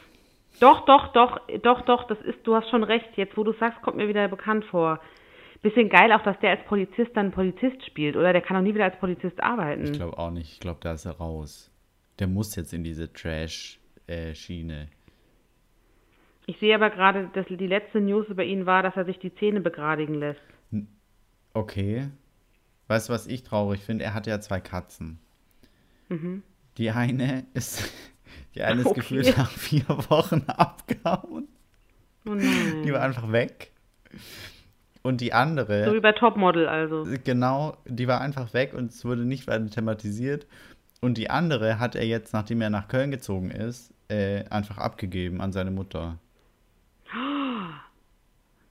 Doch, 0.60 0.84
doch, 0.84 1.08
doch, 1.12 1.40
doch, 1.62 1.80
doch, 1.80 2.04
das 2.04 2.20
ist, 2.20 2.46
du 2.46 2.54
hast 2.54 2.68
schon 2.70 2.84
recht. 2.84 3.08
Jetzt, 3.16 3.36
wo 3.36 3.42
du 3.42 3.52
sagst, 3.52 3.80
kommt 3.82 3.96
mir 3.96 4.06
wieder 4.06 4.28
bekannt 4.28 4.64
vor. 4.66 5.00
Bisschen 5.62 5.88
geil 5.88 6.12
auch, 6.12 6.22
dass 6.22 6.38
der 6.40 6.50
als 6.50 6.64
Polizist 6.66 7.12
dann 7.14 7.30
Polizist 7.30 7.84
spielt, 7.86 8.16
oder? 8.16 8.32
Der 8.32 8.42
kann 8.42 8.56
doch 8.56 8.62
nie 8.62 8.74
wieder 8.74 8.84
als 8.84 8.98
Polizist 8.98 9.40
arbeiten. 9.42 9.84
Ich 9.84 9.92
glaube 9.92 10.18
auch 10.18 10.30
nicht. 10.32 10.52
Ich 10.54 10.60
glaube, 10.60 10.80
da 10.82 10.92
ist 10.92 11.04
er 11.04 11.12
raus. 11.12 11.70
Der 12.18 12.26
muss 12.26 12.56
jetzt 12.56 12.72
in 12.74 12.82
diese 12.84 13.12
Trash-Schiene. 13.12 14.88
Ich 16.46 16.58
sehe 16.58 16.74
aber 16.74 16.90
gerade, 16.90 17.30
dass 17.34 17.46
die 17.46 17.54
letzte 17.66 18.00
News 18.00 18.26
über 18.28 18.42
ihn 18.44 18.66
war, 18.66 18.82
dass 18.82 18.96
er 18.96 19.04
sich 19.04 19.18
die 19.20 19.32
Zähne 19.36 19.60
begradigen 19.60 20.14
lässt. 20.16 20.40
okay. 21.54 22.08
Weißt 22.88 23.08
du, 23.08 23.12
was 23.12 23.26
ich 23.28 23.44
traurig 23.44 23.80
finde? 23.82 24.04
Er 24.04 24.12
hat 24.14 24.26
ja 24.26 24.40
zwei 24.40 24.60
Katzen. 24.60 25.18
Die 26.76 26.90
eine 26.90 27.46
ist, 27.54 27.90
die 28.54 28.62
eine 28.62 28.80
ist 28.80 28.86
Okay. 28.88 29.00
gefühlt 29.00 29.36
nach 29.38 29.50
vier 29.50 29.88
Wochen 29.88 30.42
abgehauen. 30.48 31.48
Oh 32.26 32.34
nein. 32.34 32.82
Die 32.84 32.92
war 32.92 33.00
einfach 33.02 33.30
weg. 33.32 33.70
Und 35.02 35.20
die 35.20 35.32
andere. 35.32 35.84
So 35.84 35.94
wie 35.94 36.00
bei 36.00 36.12
Topmodel 36.12 36.68
also. 36.68 37.04
Genau, 37.24 37.76
die 37.86 38.06
war 38.06 38.20
einfach 38.20 38.54
weg 38.54 38.72
und 38.74 38.92
es 38.92 39.04
wurde 39.04 39.22
nicht 39.22 39.46
weiter 39.46 39.68
thematisiert. 39.68 40.46
Und 41.00 41.18
die 41.18 41.30
andere 41.30 41.80
hat 41.80 41.96
er 41.96 42.06
jetzt, 42.06 42.32
nachdem 42.32 42.60
er 42.60 42.70
nach 42.70 42.86
Köln 42.86 43.10
gezogen 43.10 43.50
ist, 43.50 43.92
äh, 44.08 44.44
einfach 44.50 44.78
abgegeben 44.78 45.40
an 45.40 45.52
seine 45.52 45.72
Mutter. 45.72 46.18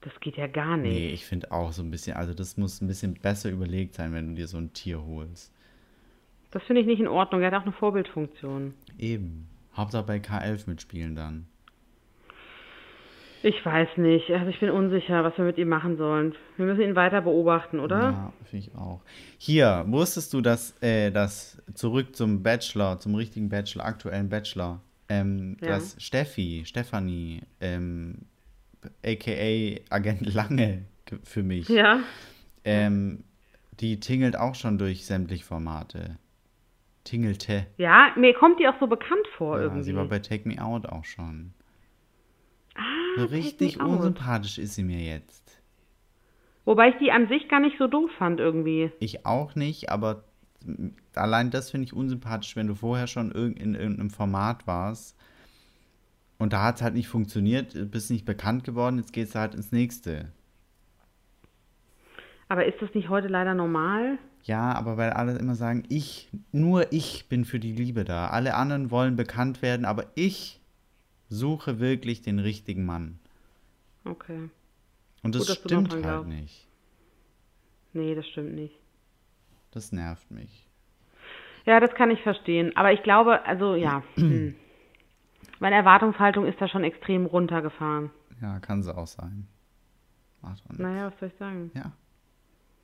Das 0.02 0.18
geht 0.18 0.36
ja 0.36 0.48
gar 0.48 0.76
nicht. 0.76 0.92
Nee, 0.92 1.08
ich 1.10 1.24
finde 1.24 1.52
auch 1.52 1.72
so 1.72 1.82
ein 1.82 1.90
bisschen, 1.90 2.16
also 2.16 2.34
das 2.34 2.56
muss 2.56 2.80
ein 2.80 2.88
bisschen 2.88 3.14
besser 3.14 3.50
überlegt 3.50 3.94
sein, 3.94 4.12
wenn 4.12 4.30
du 4.30 4.34
dir 4.34 4.48
so 4.48 4.58
ein 4.58 4.72
Tier 4.72 5.00
holst. 5.00 5.52
Das 6.50 6.62
finde 6.64 6.80
ich 6.82 6.86
nicht 6.86 7.00
in 7.00 7.08
Ordnung. 7.08 7.40
Er 7.40 7.52
hat 7.52 7.60
auch 7.60 7.62
eine 7.62 7.72
Vorbildfunktion. 7.72 8.74
Eben. 8.98 9.48
Hauptsache 9.76 10.04
bei 10.04 10.16
K11 10.16 10.68
mitspielen 10.68 11.14
dann. 11.14 11.46
Ich 13.44 13.64
weiß 13.66 13.96
nicht. 13.96 14.30
Also 14.30 14.50
ich 14.50 14.60
bin 14.60 14.70
unsicher, 14.70 15.24
was 15.24 15.36
wir 15.36 15.44
mit 15.44 15.58
ihm 15.58 15.68
machen 15.68 15.96
sollen. 15.96 16.34
Wir 16.56 16.66
müssen 16.66 16.82
ihn 16.82 16.94
weiter 16.94 17.22
beobachten, 17.22 17.80
oder? 17.80 17.98
Ja, 18.00 18.32
finde 18.44 18.66
ich 18.66 18.74
auch. 18.76 19.00
Hier, 19.38 19.84
wusstest 19.88 20.32
du, 20.32 20.40
dass 20.40 20.80
äh, 20.82 21.10
das 21.10 21.60
zurück 21.74 22.14
zum 22.14 22.42
Bachelor, 22.42 23.00
zum 23.00 23.14
richtigen 23.16 23.48
Bachelor, 23.48 23.84
aktuellen 23.84 24.28
Bachelor, 24.28 24.80
ähm, 25.08 25.56
Ja. 25.60 25.68
dass 25.70 25.96
Steffi, 26.00 26.62
Stefanie, 26.66 27.40
ähm, 27.60 28.18
aka 29.04 29.76
Agent 29.90 30.32
Lange 30.34 30.84
ge- 31.06 31.18
für 31.24 31.42
mich, 31.42 31.68
Ja. 31.68 32.00
ähm, 32.64 33.24
die 33.80 33.98
tingelt 33.98 34.36
auch 34.38 34.54
schon 34.54 34.78
durch 34.78 35.04
sämtliche 35.04 35.44
Formate. 35.44 36.16
Tingelte. 37.04 37.66
Ja, 37.78 38.12
mir 38.16 38.32
kommt 38.34 38.60
die 38.60 38.68
auch 38.68 38.78
so 38.78 38.86
bekannt 38.86 39.26
vor 39.36 39.56
Ja, 39.56 39.64
irgendwie. 39.64 39.82
sie 39.82 39.96
war 39.96 40.04
bei 40.06 40.20
Take 40.20 40.48
Me 40.48 40.62
Out 40.62 40.86
auch 40.86 41.04
schon. 41.04 41.52
Ah, 42.76 43.24
richtig 43.24 43.80
unsympathisch 43.80 44.58
ist 44.58 44.74
sie 44.74 44.84
mir 44.84 45.00
jetzt. 45.00 45.62
Wobei 46.64 46.90
ich 46.90 46.96
die 46.98 47.10
an 47.10 47.28
sich 47.28 47.48
gar 47.48 47.60
nicht 47.60 47.76
so 47.78 47.88
doof 47.88 48.10
fand 48.18 48.40
irgendwie. 48.40 48.92
Ich 49.00 49.26
auch 49.26 49.54
nicht, 49.56 49.90
aber 49.90 50.24
allein 51.14 51.50
das 51.50 51.70
finde 51.70 51.86
ich 51.86 51.92
unsympathisch, 51.92 52.54
wenn 52.56 52.68
du 52.68 52.74
vorher 52.76 53.06
schon 53.08 53.32
irg 53.32 53.58
in 53.58 53.74
irgendeinem 53.74 54.10
Format 54.10 54.66
warst 54.66 55.16
Und 56.38 56.52
da 56.52 56.64
hat 56.64 56.76
es 56.76 56.82
halt 56.82 56.94
nicht 56.94 57.08
funktioniert, 57.08 57.90
bist 57.90 58.10
nicht 58.10 58.24
bekannt 58.24 58.64
geworden, 58.64 58.98
jetzt 58.98 59.12
gehst 59.12 59.34
du 59.34 59.40
halt 59.40 59.54
ins 59.54 59.72
nächste. 59.72 60.32
Aber 62.48 62.66
ist 62.66 62.80
das 62.82 62.94
nicht 62.94 63.08
heute 63.08 63.28
leider 63.28 63.54
normal? 63.54 64.18
Ja, 64.44 64.72
aber 64.74 64.96
weil 64.96 65.10
alle 65.10 65.38
immer 65.38 65.54
sagen, 65.54 65.84
ich, 65.88 66.30
nur 66.52 66.92
ich 66.92 67.28
bin 67.28 67.44
für 67.44 67.60
die 67.60 67.72
Liebe 67.72 68.04
da. 68.04 68.28
Alle 68.28 68.54
anderen 68.54 68.90
wollen 68.90 69.16
bekannt 69.16 69.62
werden, 69.62 69.84
aber 69.86 70.06
ich 70.16 70.61
suche 71.32 71.80
wirklich 71.80 72.22
den 72.22 72.38
richtigen 72.38 72.84
Mann. 72.84 73.18
Okay. 74.04 74.50
Und 75.22 75.34
das 75.34 75.46
Gut, 75.46 75.56
stimmt 75.56 75.92
halt 75.92 76.02
glaubst. 76.02 76.28
nicht. 76.28 76.68
Nee, 77.92 78.14
das 78.14 78.26
stimmt 78.28 78.54
nicht. 78.54 78.74
Das 79.70 79.92
nervt 79.92 80.30
mich. 80.30 80.68
Ja, 81.64 81.80
das 81.80 81.94
kann 81.94 82.10
ich 82.10 82.20
verstehen. 82.22 82.76
Aber 82.76 82.92
ich 82.92 83.02
glaube, 83.02 83.44
also 83.46 83.74
ja. 83.74 84.02
hm. 84.16 84.54
Meine 85.58 85.76
Erwartungshaltung 85.76 86.46
ist 86.46 86.60
da 86.60 86.68
schon 86.68 86.82
extrem 86.84 87.24
runtergefahren. 87.24 88.10
Ja, 88.40 88.58
kann 88.58 88.82
sie 88.82 88.94
auch 88.96 89.06
sein. 89.06 89.46
Macht 90.40 90.62
auch. 90.68 90.76
Naja, 90.76 91.06
was 91.06 91.18
soll 91.20 91.28
ich 91.28 91.38
sagen? 91.38 91.70
Ja. 91.74 91.92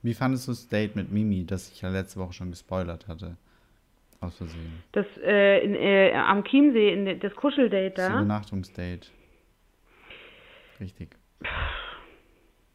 Wie 0.03 0.15
fandest 0.15 0.47
du 0.47 0.53
das 0.53 0.69
Date 0.69 0.95
mit 0.95 1.11
Mimi, 1.11 1.45
das 1.45 1.73
ich 1.73 1.81
ja 1.81 1.89
letzte 1.89 2.21
Woche 2.21 2.33
schon 2.33 2.51
gespoilert 2.51 3.09
hatte? 3.09 3.37
Aus 4.21 4.37
Versehen. 4.37 4.83
Das 4.93 5.07
äh, 5.23 5.65
in, 5.65 5.75
äh, 5.75 6.13
am 6.15 6.45
Chiemsee, 6.45 6.93
in 6.93 7.21
das 7.21 7.35
Kuscheldate 7.37 7.91
Das 7.95 8.09
da. 8.09 8.15
Übernachtungsdate. 8.15 9.09
Richtig. 10.81 11.11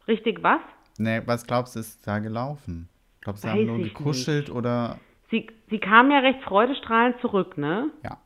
Richtig 0.08 0.42
was? 0.44 0.62
Ne, 0.98 1.22
was 1.26 1.46
glaubst 1.46 1.76
du, 1.76 1.80
ist 1.80 2.06
da 2.08 2.20
gelaufen? 2.20 2.88
Glaubst 3.22 3.44
du, 3.44 3.48
sie 3.48 3.54
haben 3.54 3.66
nur 3.66 3.80
gekuschelt 3.80 4.50
oder. 4.50 5.00
Sie, 5.32 5.48
sie 5.70 5.80
kam 5.80 6.12
ja 6.12 6.20
recht 6.20 6.42
freudestrahlend 6.44 7.20
zurück, 7.22 7.58
ne? 7.58 7.90
Ja. 8.04 8.18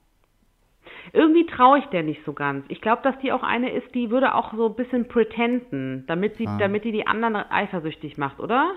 Irgendwie 1.13 1.45
traue 1.45 1.79
ich 1.79 1.85
der 1.85 2.03
nicht 2.03 2.23
so 2.25 2.33
ganz. 2.33 2.65
Ich 2.67 2.81
glaube, 2.81 3.01
dass 3.03 3.17
die 3.19 3.31
auch 3.31 3.43
eine 3.43 3.71
ist, 3.71 3.93
die 3.95 4.09
würde 4.09 4.35
auch 4.35 4.53
so 4.53 4.67
ein 4.67 4.75
bisschen 4.75 5.07
pretenden, 5.07 6.05
damit 6.07 6.35
sie, 6.37 6.47
Ah. 6.47 6.57
damit 6.57 6.83
die 6.83 6.91
die 6.91 7.07
anderen 7.07 7.35
eifersüchtig 7.35 8.17
macht, 8.17 8.39
oder? 8.39 8.73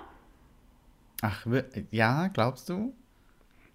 Ach, 1.22 1.44
ja, 1.90 2.28
glaubst 2.28 2.68
du? 2.68 2.94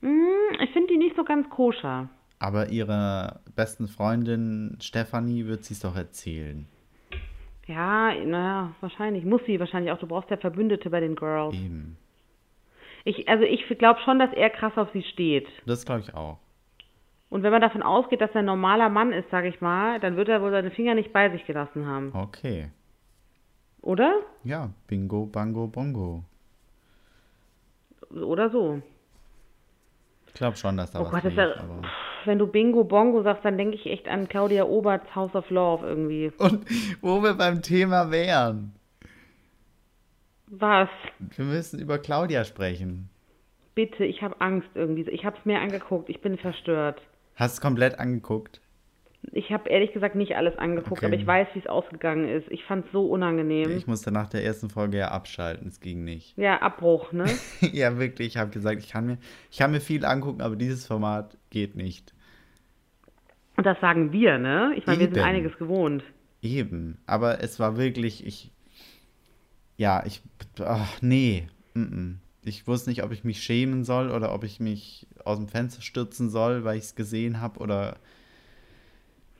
Hm, 0.01 0.27
ich 0.61 0.71
finde 0.71 0.93
die 0.93 0.97
nicht 0.97 1.15
so 1.15 1.23
ganz 1.23 1.49
koscher. 1.49 2.09
Aber 2.39 2.69
ihrer 2.69 3.39
besten 3.55 3.87
Freundin 3.87 4.77
Stefanie 4.81 5.45
wird 5.45 5.63
sie 5.63 5.73
es 5.73 5.79
doch 5.79 5.95
erzählen. 5.95 6.67
Ja, 7.67 8.13
naja, 8.13 8.75
wahrscheinlich. 8.81 9.25
Muss 9.25 9.41
sie 9.45 9.59
wahrscheinlich 9.59 9.91
auch. 9.91 9.97
Du 9.97 10.07
brauchst 10.07 10.29
ja 10.29 10.37
Verbündete 10.37 10.89
bei 10.89 10.99
den 10.99 11.15
Girls. 11.15 11.55
Eben. 11.55 11.97
Ich, 13.03 13.27
also 13.27 13.43
ich 13.43 13.65
glaube 13.77 13.99
schon, 14.03 14.19
dass 14.19 14.33
er 14.33 14.49
krass 14.49 14.73
auf 14.77 14.89
sie 14.91 15.03
steht. 15.03 15.47
Das 15.65 15.85
glaube 15.85 16.01
ich 16.01 16.13
auch. 16.13 16.39
Und 17.29 17.43
wenn 17.43 17.51
man 17.51 17.61
davon 17.61 17.83
ausgeht, 17.83 18.21
dass 18.21 18.31
er 18.31 18.39
ein 18.39 18.45
normaler 18.45 18.89
Mann 18.89 19.11
ist, 19.11 19.29
sage 19.29 19.47
ich 19.47 19.61
mal, 19.61 19.99
dann 19.99 20.15
wird 20.15 20.29
er 20.29 20.41
wohl 20.41 20.51
seine 20.51 20.71
Finger 20.71 20.95
nicht 20.95 21.11
bei 21.11 21.29
sich 21.29 21.45
gelassen 21.45 21.85
haben. 21.85 22.11
Okay. 22.13 22.69
Oder? 23.81 24.21
Ja, 24.43 24.69
Bingo, 24.87 25.25
Bango, 25.25 25.67
Bongo. 25.67 26.23
Oder 28.11 28.49
so. 28.49 28.81
Ich 30.35 30.39
glaube 30.39 30.57
schon, 30.57 30.75
dass 30.75 30.91
da 30.91 30.99
Oh 30.99 31.05
was 31.05 31.11
Gott, 31.11 31.23
das 31.23 31.31
lief, 31.31 31.39
ist 31.39 31.55
ja, 31.55 31.63
wenn 32.25 32.37
du 32.37 32.45
Bingo 32.45 32.83
Bongo 32.83 33.23
sagst, 33.23 33.45
dann 33.45 33.57
denke 33.57 33.77
ich 33.77 33.85
echt 33.85 34.05
an 34.09 34.27
Claudia 34.27 34.65
Oberts 34.65 35.15
House 35.15 35.33
of 35.33 35.49
Love 35.49 35.87
irgendwie. 35.87 36.29
Und 36.37 36.65
wo 36.99 37.23
wir 37.23 37.35
beim 37.35 37.61
Thema 37.61 38.11
wären. 38.11 38.73
Was? 40.47 40.89
Wir 41.19 41.45
müssen 41.45 41.79
über 41.79 41.99
Claudia 41.99 42.43
sprechen. 42.43 43.09
Bitte, 43.75 44.03
ich 44.03 44.21
habe 44.21 44.35
Angst 44.41 44.67
irgendwie. 44.75 45.09
Ich 45.09 45.23
habe 45.23 45.37
es 45.39 45.45
mir 45.45 45.61
angeguckt. 45.61 46.09
Ich 46.09 46.19
bin 46.19 46.37
verstört. 46.37 47.01
Hast 47.35 47.59
du 47.59 47.61
komplett 47.61 47.97
angeguckt? 47.97 48.59
Ich 49.31 49.51
habe 49.51 49.69
ehrlich 49.69 49.93
gesagt 49.93 50.15
nicht 50.15 50.35
alles 50.35 50.57
angeguckt, 50.57 50.99
Okay. 50.99 51.05
aber 51.07 51.15
ich 51.15 51.25
weiß, 51.25 51.47
wie 51.53 51.59
es 51.59 51.67
ausgegangen 51.67 52.27
ist. 52.27 52.49
Ich 52.49 52.63
fand 52.63 52.85
es 52.85 52.91
so 52.91 53.05
unangenehm. 53.05 53.75
Ich 53.75 53.87
musste 53.87 54.11
nach 54.11 54.29
der 54.29 54.43
ersten 54.43 54.69
Folge 54.69 54.97
ja 54.97 55.09
abschalten, 55.09 55.67
es 55.67 55.79
ging 55.79 56.03
nicht. 56.03 56.37
ja, 56.37 56.61
Abbruch, 56.61 57.11
ne? 57.11 57.25
ja, 57.73 57.97
wirklich, 57.97 58.27
ich 58.27 58.37
habe 58.37 58.51
gesagt, 58.51 58.79
ich 58.79 58.89
kann, 58.89 59.05
mir, 59.05 59.17
ich 59.51 59.57
kann 59.57 59.71
mir 59.71 59.81
viel 59.81 60.05
angucken, 60.05 60.41
aber 60.41 60.55
dieses 60.55 60.85
Format 60.87 61.37
geht 61.49 61.75
nicht. 61.75 62.13
Und 63.57 63.65
das 63.65 63.79
sagen 63.79 64.11
wir, 64.11 64.37
ne? 64.37 64.73
Ich 64.75 64.85
meine, 64.85 64.99
wir 64.99 65.07
sind 65.07 65.19
einiges 65.19 65.57
gewohnt. 65.57 66.03
Eben, 66.41 66.99
aber 67.05 67.41
es 67.41 67.59
war 67.59 67.77
wirklich, 67.77 68.25
ich, 68.25 68.51
ja, 69.77 70.03
ich, 70.05 70.21
ach, 70.59 71.01
nee, 71.01 71.47
mm 71.73 71.81
-mm. 71.81 72.15
ich 72.43 72.67
wusste 72.67 72.89
nicht, 72.89 73.03
ob 73.03 73.11
ich 73.11 73.23
mich 73.23 73.41
schämen 73.41 73.83
soll 73.83 74.11
oder 74.11 74.33
ob 74.33 74.43
ich 74.43 74.59
mich 74.59 75.07
aus 75.23 75.37
dem 75.37 75.47
Fenster 75.47 75.81
stürzen 75.81 76.29
soll, 76.29 76.63
weil 76.63 76.77
ich 76.77 76.83
es 76.83 76.95
gesehen 76.95 77.41
habe 77.41 77.59
oder 77.59 77.97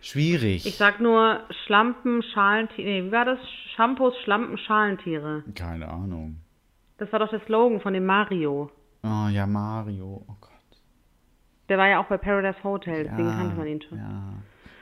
schwierig. 0.05 0.65
Ich 0.65 0.75
sag 0.77 0.99
nur 0.99 1.41
Schlampen, 1.65 2.21
Schalentiere. 2.23 2.87
Nee, 2.87 3.03
wie 3.05 3.11
war 3.11 3.25
das? 3.25 3.39
Shampoos, 3.75 4.13
Schlampen, 4.23 4.57
Schalentiere. 4.57 5.43
Keine 5.55 5.87
Ahnung. 5.87 6.37
Das 6.97 7.11
war 7.11 7.19
doch 7.19 7.29
der 7.29 7.41
Slogan 7.41 7.81
von 7.81 7.93
dem 7.93 8.05
Mario. 8.05 8.71
Oh 9.03 9.27
ja, 9.29 9.45
Mario, 9.45 10.23
oh 10.27 10.35
Gott. 10.39 10.51
Der 11.69 11.77
war 11.77 11.87
ja 11.89 11.99
auch 11.99 12.05
bei 12.07 12.17
Paradise 12.17 12.63
Hotel, 12.63 13.03
deswegen 13.05 13.27
Ja, 13.27 13.35
kannte 13.35 13.55
man 13.55 13.67
ihn 13.67 13.81
schon. 13.81 13.97
Ja. 13.97 14.33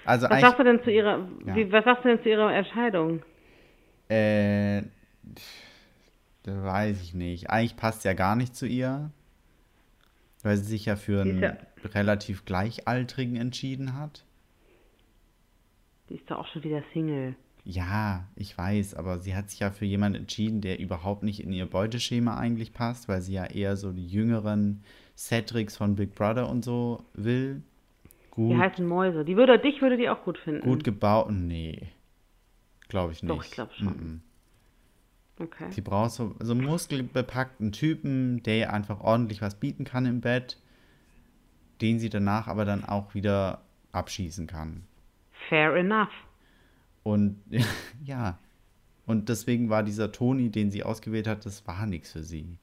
Also 0.06 0.30
Was 0.30 0.42
sagst 0.42 0.60
du 0.60 0.64
denn 0.64 0.84
zu 0.84 0.92
ihrer, 0.92 1.20
Ja. 1.46 1.56
wie, 1.56 1.72
was 1.72 1.86
sagst 1.86 2.04
du 2.04 2.10
denn 2.10 2.22
zu 2.22 2.30
ihrer 2.30 2.54
Entscheidung? 2.54 3.22
Äh, 4.10 4.84
das 6.44 6.64
weiß 6.64 7.02
ich 7.02 7.14
nicht. 7.14 7.50
Eigentlich 7.50 7.78
passt 7.78 8.04
ja 8.04 8.14
gar 8.14 8.36
nicht 8.36 8.56
zu 8.56 8.68
ihr, 8.68 9.12
weil 10.44 10.58
sie 10.58 10.66
sich 10.66 10.86
ja 10.86 10.98
für 10.98 11.22
einen 11.22 11.58
relativ 11.96 12.44
Gleichaltrigen 12.46 13.38
entschieden 13.38 13.98
hat. 13.98 14.26
Die 16.14 16.20
ist 16.20 16.30
doch 16.30 16.38
auch 16.38 16.48
schon 16.48 16.64
wieder 16.64 16.84
Single. 16.94 17.36
Ja, 17.66 18.28
ich 18.36 18.56
weiß, 18.56 18.94
aber 18.94 19.18
sie 19.18 19.36
hat 19.36 19.50
sich 19.50 19.62
ja 19.62 19.72
für 19.72 19.86
jemanden 19.86 20.20
entschieden, 20.20 20.62
der 20.62 20.80
überhaupt 20.80 21.24
nicht 21.24 21.42
in 21.44 21.52
ihr 21.52 21.66
Beuteschema 21.66 22.38
eigentlich 22.38 22.72
passt, 22.72 23.08
weil 23.08 23.22
sie 23.22 23.34
ja 23.34 23.46
eher 23.46 23.78
so 23.78 23.92
die 23.92 24.06
jüngeren 24.06 24.84
Cedrics 25.18 25.76
von 25.76 25.96
Big 25.96 26.14
Brother 26.14 26.50
und 26.50 26.64
so 26.64 27.04
will. 27.16 27.64
Die 28.04 28.30
Gut, 28.30 28.60
heißen 28.60 28.86
Mäuse. 28.86 29.26
Die 29.26 29.36
würde, 29.38 29.58
dich 29.58 29.82
würde 29.82 29.98
die 29.98 30.08
auch 30.08 30.24
gut 30.24 30.38
finden. 30.38 30.62
gut 30.62 30.84
gebaut. 30.84 31.32
Nee, 31.32 31.90
glaube 32.90 33.14
ich 33.14 33.24
nicht. 33.24 33.32
Doch, 33.32 33.44
ich 33.44 33.52
glaub 33.52 33.74
schon. 33.74 33.88
Mm-mm. 33.88 35.44
Okay. 35.44 35.72
Sie 35.72 35.82
braucht 35.82 36.12
so, 36.12 36.36
so 36.42 36.54
einen 36.54 36.64
muskelbepackten 36.64 37.72
Typen, 37.72 38.44
der 38.44 38.58
ihr 38.58 38.74
einfach 38.74 39.00
ordentlich 39.00 39.42
was 39.42 39.60
bieten 39.60 39.84
kann 39.84 40.06
im 40.06 40.22
Bett, 40.22 40.60
den 41.82 41.98
sie 41.98 42.10
danach 42.10 42.48
aber 42.48 42.66
dann 42.66 42.86
auch 42.86 43.16
wieder 43.16 43.64
abschießen 43.94 44.46
kann. 44.46 44.84
Fair 45.54 45.76
enough. 45.76 46.10
Und 47.04 47.40
ja, 48.04 48.40
und 49.06 49.30
deswegen 49.30 49.70
war 49.70 49.84
dieser 49.84 50.12
Toni, 50.12 50.50
den 50.50 50.72
sie 50.72 50.82
ausgewählt 50.82 51.28
hat, 51.28 51.46
das 51.46 51.68
war 51.68 51.86
nichts 51.86 52.12
für 52.12 52.24
sie. 52.24 52.58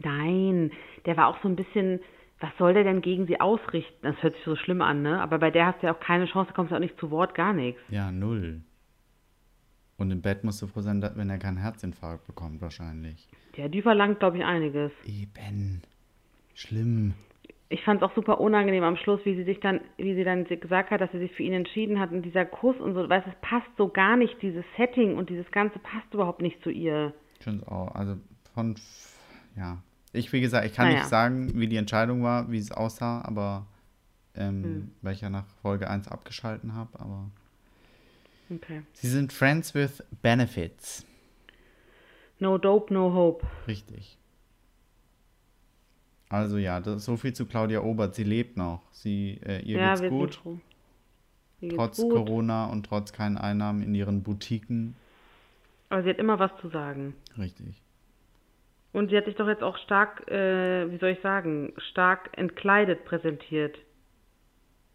Nein, 0.00 0.72
der 1.06 1.16
war 1.16 1.28
auch 1.28 1.40
so 1.42 1.48
ein 1.48 1.56
bisschen, 1.56 2.00
was 2.38 2.50
soll 2.58 2.74
der 2.74 2.84
denn 2.84 3.00
gegen 3.00 3.26
sie 3.26 3.40
ausrichten? 3.40 3.96
Das 4.02 4.22
hört 4.22 4.34
sich 4.34 4.44
so 4.44 4.56
schlimm 4.56 4.82
an, 4.82 5.00
ne? 5.00 5.22
Aber 5.22 5.38
bei 5.38 5.50
der 5.50 5.68
hast 5.68 5.80
du 5.80 5.86
ja 5.86 5.94
auch 5.94 6.00
keine 6.00 6.26
Chance, 6.26 6.48
da 6.48 6.54
kommst 6.54 6.70
du 6.70 6.76
auch 6.76 6.80
nicht 6.80 7.00
zu 7.00 7.10
Wort, 7.10 7.34
gar 7.34 7.54
nichts. 7.54 7.80
Ja, 7.88 8.12
null. 8.12 8.60
Und 9.96 10.10
im 10.10 10.20
Bett 10.20 10.44
musst 10.44 10.60
du 10.60 10.66
froh 10.66 10.82
sein, 10.82 11.02
wenn 11.14 11.30
er 11.30 11.38
keinen 11.38 11.56
Herzinfarkt 11.56 12.26
bekommt, 12.26 12.60
wahrscheinlich. 12.60 13.26
Ja, 13.56 13.68
die 13.68 13.80
verlangt, 13.80 14.18
glaube 14.18 14.36
ich, 14.36 14.44
einiges. 14.44 14.92
Eben. 15.06 15.80
Schlimm. 16.52 17.14
Ich 17.68 17.82
fand 17.82 18.00
es 18.00 18.08
auch 18.08 18.14
super 18.14 18.40
unangenehm 18.40 18.84
am 18.84 18.96
Schluss, 18.96 19.20
wie 19.24 19.34
sie 19.34 19.42
sich 19.42 19.58
dann, 19.58 19.80
wie 19.96 20.14
sie 20.14 20.22
dann 20.22 20.44
gesagt 20.44 20.90
hat, 20.90 21.00
dass 21.00 21.10
sie 21.10 21.18
sich 21.18 21.32
für 21.32 21.42
ihn 21.42 21.52
entschieden 21.52 21.98
hat 21.98 22.12
und 22.12 22.22
dieser 22.22 22.44
Kuss 22.44 22.76
und 22.78 22.94
so, 22.94 23.08
weißt 23.08 23.26
du, 23.26 23.30
es 23.30 23.36
passt 23.40 23.66
so 23.76 23.88
gar 23.88 24.16
nicht, 24.16 24.40
dieses 24.40 24.64
Setting 24.76 25.16
und 25.16 25.30
dieses 25.30 25.50
Ganze 25.50 25.78
passt 25.80 26.12
überhaupt 26.14 26.40
nicht 26.42 26.62
zu 26.62 26.70
ihr. 26.70 27.12
Ich 27.38 27.44
finde 27.44 27.62
es 27.62 27.68
auch. 27.68 27.92
Also 27.94 28.16
von, 28.54 28.76
ja. 29.56 29.82
Ich, 30.12 30.32
wie 30.32 30.40
gesagt, 30.40 30.64
ich 30.64 30.74
kann 30.74 30.86
Naja. 30.86 30.98
nicht 31.00 31.08
sagen, 31.08 31.50
wie 31.60 31.66
die 31.66 31.76
Entscheidung 31.76 32.22
war, 32.22 32.50
wie 32.52 32.58
es 32.58 32.70
aussah, 32.70 33.22
aber, 33.24 33.66
ähm, 34.36 34.62
Hm. 34.62 34.90
weil 35.02 35.14
ich 35.14 35.20
ja 35.20 35.28
nach 35.30 35.46
Folge 35.60 35.90
1 35.90 36.06
abgeschalten 36.08 36.74
habe, 36.74 36.98
aber. 37.00 37.30
Okay. 38.48 38.82
Sie 38.92 39.08
sind 39.08 39.32
Friends 39.32 39.74
with 39.74 40.04
Benefits. 40.22 41.04
No 42.38 42.58
dope, 42.58 42.94
no 42.94 43.12
hope. 43.12 43.44
Richtig. 43.66 44.18
Also 46.28 46.58
ja, 46.58 46.80
das, 46.80 47.04
so 47.04 47.16
viel 47.16 47.32
zu 47.32 47.46
Claudia 47.46 47.80
Obert. 47.82 48.14
Sie 48.14 48.24
lebt 48.24 48.56
noch. 48.56 48.82
Sie, 48.90 49.40
äh, 49.44 49.62
ihr 49.62 49.78
ja, 49.78 49.94
geht's 49.94 50.08
gut, 50.08 50.40
geht's 51.60 51.74
trotz 51.74 51.96
gut. 51.98 52.12
Corona 52.12 52.66
und 52.66 52.86
trotz 52.86 53.12
keinen 53.12 53.38
Einnahmen 53.38 53.82
in 53.82 53.94
ihren 53.94 54.22
Boutiquen. 54.22 54.96
Aber 55.88 56.02
sie 56.02 56.10
hat 56.10 56.18
immer 56.18 56.38
was 56.38 56.50
zu 56.60 56.68
sagen. 56.68 57.14
Richtig. 57.38 57.80
Und 58.92 59.10
sie 59.10 59.16
hat 59.16 59.26
sich 59.26 59.36
doch 59.36 59.46
jetzt 59.46 59.62
auch 59.62 59.76
stark, 59.78 60.28
äh, 60.30 60.90
wie 60.90 60.98
soll 60.98 61.10
ich 61.10 61.20
sagen, 61.20 61.74
stark 61.90 62.30
entkleidet 62.32 63.04
präsentiert. 63.04 63.78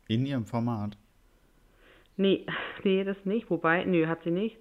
In 0.08 0.26
ihrem 0.26 0.46
Format. 0.46 0.98
Nee, 2.18 2.46
nee, 2.84 3.04
das 3.04 3.18
nicht. 3.26 3.50
Wobei, 3.50 3.86
nö, 3.86 4.08
hat 4.08 4.24
sie 4.24 4.32
nicht. 4.32 4.58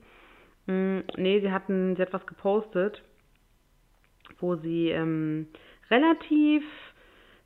Mm, 0.67 1.01
nee, 1.17 1.41
sie, 1.41 1.51
hatten, 1.51 1.97
sie 1.97 2.03
hat 2.03 2.13
was 2.13 2.27
gepostet, 2.27 3.03
wo 4.39 4.57
sie 4.57 4.91
ähm, 4.91 5.49
relativ 5.91 6.63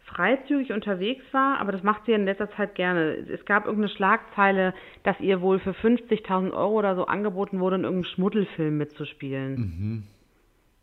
freizügig 0.07 0.71
unterwegs 0.73 1.25
war, 1.33 1.59
aber 1.59 1.73
das 1.73 1.83
macht 1.83 2.05
sie 2.05 2.13
in 2.13 2.25
letzter 2.27 2.51
Zeit 2.51 2.75
gerne. 2.75 3.15
Es 3.31 3.45
gab 3.47 3.65
irgendeine 3.67 3.95
Schlagzeile, 3.95 4.75
dass 5.03 5.19
ihr 5.21 5.41
wohl 5.41 5.59
für 5.59 5.71
50.000 5.73 6.53
Euro 6.53 6.75
oder 6.79 6.95
so 6.95 7.07
angeboten 7.07 7.59
wurde, 7.59 7.77
in 7.77 7.85
irgendeinem 7.85 8.13
Schmuddelfilm 8.15 8.77
mitzuspielen. 8.77 10.07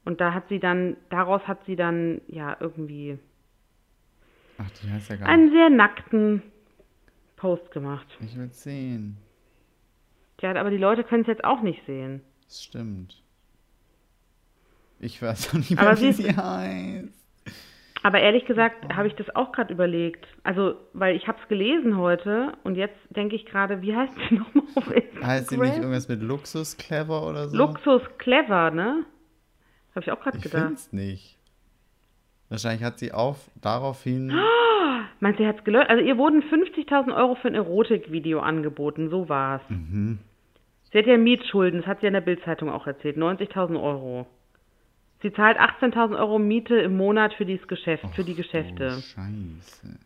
Und 0.05 0.19
da 0.19 0.33
hat 0.33 0.49
sie 0.49 0.59
dann, 0.59 0.97
daraus 1.09 1.47
hat 1.47 1.63
sie 1.65 1.75
dann 1.75 2.21
ja 2.27 2.57
irgendwie 2.59 3.19
Ach, 4.57 4.69
die 4.83 4.89
heißt 4.91 5.09
ja 5.11 5.15
gar 5.17 5.27
nicht. 5.27 5.33
einen 5.33 5.51
sehr 5.51 5.69
nackten 5.69 6.41
Post 7.35 7.71
gemacht. 7.71 8.07
Ich 8.21 8.35
will 8.37 8.49
sehen. 8.51 9.17
Tja, 10.37 10.55
aber 10.55 10.71
die 10.71 10.77
Leute 10.77 11.03
können 11.03 11.21
es 11.21 11.27
jetzt 11.27 11.43
auch 11.43 11.61
nicht 11.61 11.85
sehen. 11.85 12.21
Das 12.45 12.63
stimmt. 12.63 13.21
Ich 14.99 15.21
weiß 15.21 15.49
auch 15.49 15.53
nicht 15.53 15.71
mehr, 15.71 15.97
wie 15.99 16.11
sie- 16.11 16.23
sie 16.23 16.35
heißt. 16.35 17.20
Aber 18.03 18.19
ehrlich 18.19 18.45
gesagt 18.45 18.93
habe 18.95 19.07
ich 19.07 19.15
das 19.15 19.33
auch 19.35 19.51
gerade 19.51 19.71
überlegt. 19.73 20.25
Also, 20.43 20.75
weil 20.93 21.15
ich 21.15 21.27
habe 21.27 21.37
es 21.41 21.47
gelesen 21.47 21.97
heute 21.97 22.53
und 22.63 22.75
jetzt 22.75 22.97
denke 23.09 23.35
ich 23.35 23.45
gerade, 23.45 23.81
wie 23.81 23.95
heißt 23.95 24.13
sie 24.29 24.35
nochmal 24.39 24.63
auf 24.75 24.91
Instagram? 24.91 25.27
Heißt 25.27 25.49
sie 25.49 25.57
nicht 25.57 25.77
irgendwas 25.77 26.07
mit 26.07 26.21
Luxus 26.21 26.77
Clever 26.77 27.27
oder 27.27 27.47
so? 27.49 27.57
Luxus 27.57 28.01
Clever, 28.17 28.71
ne? 28.71 29.05
Habe 29.93 30.01
ich 30.05 30.11
auch 30.11 30.19
gerade 30.19 30.37
Ich 30.37 30.43
gedacht. 30.43 30.63
find's 30.65 30.91
nicht. 30.93 31.37
Wahrscheinlich 32.49 32.83
hat 32.83 32.97
sie 32.99 33.11
auf 33.13 33.49
daraufhin. 33.61 34.33
Meinst 35.19 35.39
du, 35.39 35.43
sie 35.43 35.47
hat's 35.47 35.63
gelöscht? 35.63 35.89
Also 35.89 36.03
ihr 36.03 36.17
wurden 36.17 36.41
50.000 36.41 37.15
Euro 37.15 37.35
für 37.35 37.47
ein 37.49 37.55
Erotikvideo 37.55 38.39
angeboten, 38.39 39.09
so 39.09 39.29
war's. 39.29 39.61
Mhm. 39.69 40.17
Sie 40.91 40.97
hat 40.97 41.05
ja 41.05 41.17
Mietschulden, 41.17 41.81
das 41.81 41.87
hat 41.87 42.01
sie 42.01 42.07
in 42.07 42.13
der 42.13 42.21
Bildzeitung 42.21 42.69
auch 42.69 42.87
erzählt, 42.87 43.15
90.000 43.17 43.81
Euro. 43.81 44.25
Sie 45.21 45.31
zahlt 45.33 45.59
18.000 45.59 46.17
Euro 46.17 46.39
Miete 46.39 46.75
im 46.77 46.97
Monat 46.97 47.33
für 47.35 47.45
dieses 47.45 47.67
Geschäft, 47.67 48.05
für 48.15 48.23
die 48.23 48.33
Geschäfte. 48.33 48.95
Oh, 48.97 49.01
Scheiße. 49.01 49.99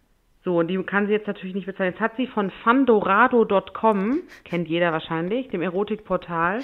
So, 0.43 0.59
und 0.59 0.67
die 0.67 0.77
kann 0.83 1.07
sie 1.07 1.13
jetzt 1.13 1.27
natürlich 1.27 1.55
nicht 1.55 1.65
bezahlen. 1.65 1.91
Jetzt 1.91 2.01
hat 2.01 2.15
sie 2.17 2.27
von 2.27 2.51
fandorado.com, 2.63 4.19
kennt 4.43 4.67
jeder 4.67 4.91
wahrscheinlich, 4.91 5.47
dem 5.47 5.61
Erotikportal, 5.61 6.61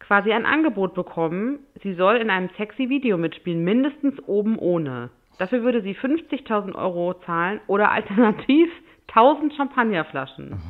quasi 0.00 0.32
ein 0.32 0.44
Angebot 0.44 0.94
bekommen. 0.94 1.60
Sie 1.82 1.94
soll 1.94 2.16
in 2.16 2.30
einem 2.30 2.50
sexy 2.56 2.88
Video 2.88 3.18
mitspielen, 3.18 3.62
mindestens 3.62 4.18
oben 4.26 4.58
ohne. 4.58 5.10
Dafür 5.38 5.62
würde 5.62 5.82
sie 5.82 5.94
50.000 5.94 6.74
Euro 6.74 7.14
zahlen 7.24 7.60
oder 7.66 7.90
alternativ 7.90 8.68
1000 9.08 9.54
Champagnerflaschen. 9.54 10.60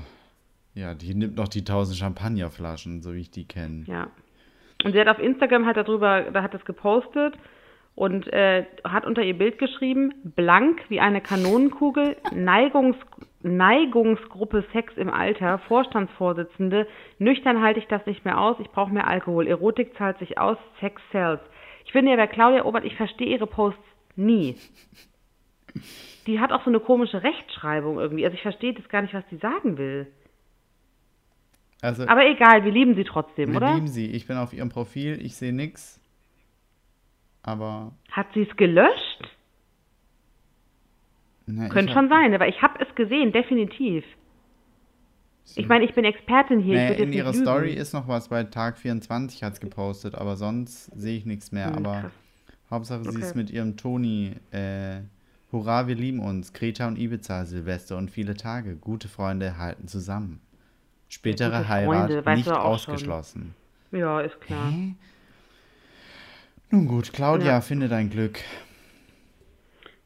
Ja, 0.74 0.94
die 0.94 1.14
nimmt 1.14 1.36
noch 1.36 1.48
die 1.48 1.60
1000 1.60 1.98
Champagnerflaschen, 1.98 3.02
so 3.02 3.14
wie 3.14 3.20
ich 3.20 3.30
die 3.30 3.46
kenne. 3.46 3.84
Ja. 3.86 4.08
Und 4.84 4.92
sie 4.92 5.00
hat 5.00 5.08
auf 5.08 5.18
Instagram 5.18 5.66
halt 5.66 5.76
darüber, 5.76 6.22
da 6.32 6.42
hat 6.42 6.54
es 6.54 6.64
gepostet 6.64 7.34
und 7.94 8.32
äh, 8.32 8.64
hat 8.84 9.04
unter 9.04 9.22
ihr 9.22 9.36
Bild 9.36 9.58
geschrieben, 9.58 10.14
blank 10.24 10.80
wie 10.88 11.00
eine 11.00 11.20
Kanonenkugel, 11.20 12.16
Neigungs 12.32 12.96
Neigungsgruppe 13.44 14.64
Sex 14.72 14.96
im 14.96 15.10
Alter, 15.10 15.58
Vorstandsvorsitzende, 15.66 16.86
nüchtern 17.18 17.60
halte 17.60 17.80
ich 17.80 17.88
das 17.88 18.06
nicht 18.06 18.24
mehr 18.24 18.40
aus, 18.40 18.56
ich 18.60 18.70
brauche 18.70 18.92
mehr 18.92 19.08
Alkohol, 19.08 19.48
Erotik 19.48 19.96
zahlt 19.96 20.18
sich 20.18 20.38
aus, 20.38 20.56
Sex 20.80 21.02
sells. 21.10 21.40
Ich 21.84 21.92
finde 21.92 22.12
ja 22.12 22.16
bei 22.16 22.28
Claudia 22.28 22.64
Obert, 22.64 22.84
ich 22.84 22.94
verstehe 22.94 23.26
ihre 23.26 23.48
Posts 23.48 23.82
nie. 24.14 24.56
Die 26.26 26.38
hat 26.38 26.52
auch 26.52 26.62
so 26.62 26.70
eine 26.70 26.78
komische 26.78 27.24
Rechtschreibung 27.24 27.98
irgendwie, 27.98 28.24
also 28.24 28.36
ich 28.36 28.42
verstehe 28.42 28.74
das 28.74 28.88
gar 28.88 29.02
nicht, 29.02 29.14
was 29.14 29.26
die 29.26 29.38
sagen 29.38 29.76
will. 29.76 30.06
Also, 31.82 32.06
Aber 32.06 32.24
egal, 32.26 32.64
wir 32.64 32.70
lieben 32.72 32.94
sie 32.94 33.04
trotzdem, 33.04 33.50
wir 33.50 33.56
oder? 33.58 33.74
lieben 33.74 33.88
sie. 33.88 34.06
Ich 34.06 34.26
bin 34.26 34.36
auf 34.38 34.52
ihrem 34.54 34.68
Profil, 34.70 35.18
ich 35.20 35.36
sehe 35.36 35.52
nix. 35.52 36.00
Aber. 37.42 37.92
Hat 38.10 38.28
sie 38.34 38.42
es 38.48 38.56
gelöscht? 38.56 39.28
Na, 41.46 41.68
Könnte 41.68 41.92
schon 41.92 42.08
sein, 42.08 42.32
aber 42.34 42.46
ich 42.48 42.62
habe 42.62 42.82
es 42.82 42.94
gesehen, 42.94 43.32
definitiv. 43.32 44.04
Ich 45.56 45.66
meine, 45.66 45.84
ich 45.84 45.92
bin 45.92 46.04
Expertin 46.04 46.60
hier. 46.60 46.78
würd 46.90 47.00
in 47.00 47.12
ihrer 47.12 47.32
lügen. 47.32 47.44
Story 47.44 47.72
ist 47.72 47.92
noch 47.92 48.06
was, 48.06 48.28
bei 48.28 48.44
Tag 48.44 48.78
24 48.78 49.42
hat 49.42 49.54
es 49.54 49.60
gepostet, 49.60 50.14
aber 50.14 50.36
sonst 50.36 50.84
sehe 50.98 51.18
ich 51.18 51.26
nichts 51.26 51.50
mehr. 51.50 51.66
Hm, 51.66 51.78
aber 51.84 52.00
krass. 52.02 52.12
Hauptsache, 52.70 53.02
sie 53.02 53.08
Okay. 53.10 53.20
ist 53.22 53.34
mit 53.34 53.50
ihrem 53.50 53.76
Toni. 53.76 54.36
Äh, 54.52 55.00
Hurra, 55.50 55.88
wir 55.88 55.96
lieben 55.96 56.20
uns. 56.20 56.52
Kreta 56.52 56.86
und 56.86 56.96
Ibiza, 56.96 57.44
Silvester 57.44 57.98
und 57.98 58.10
viele 58.10 58.34
Tage. 58.34 58.76
Gute 58.76 59.08
Freunde 59.08 59.58
halten 59.58 59.88
zusammen. 59.88 60.40
Spätere 61.12 61.68
Heirat 61.68 62.10
Freunde, 62.10 62.34
nicht 62.34 62.48
auch 62.48 62.54
schon. 62.78 62.94
ausgeschlossen. 62.94 63.54
Ja, 63.90 64.20
ist 64.22 64.40
klar. 64.40 64.72
Nun 66.70 66.88
gut, 66.88 67.12
Claudia, 67.12 67.46
Ja. 67.52 67.60
finde 67.60 67.88
dein 67.88 68.08
Glück. 68.08 68.38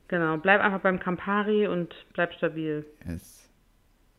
Genau, 0.09 0.37
bleib 0.37 0.61
einfach 0.61 0.81
beim 0.81 0.99
Campari 1.01 1.67
und 1.69 1.95
bleib 2.13 2.33
stabil. 2.35 2.85
Es, 3.07 3.49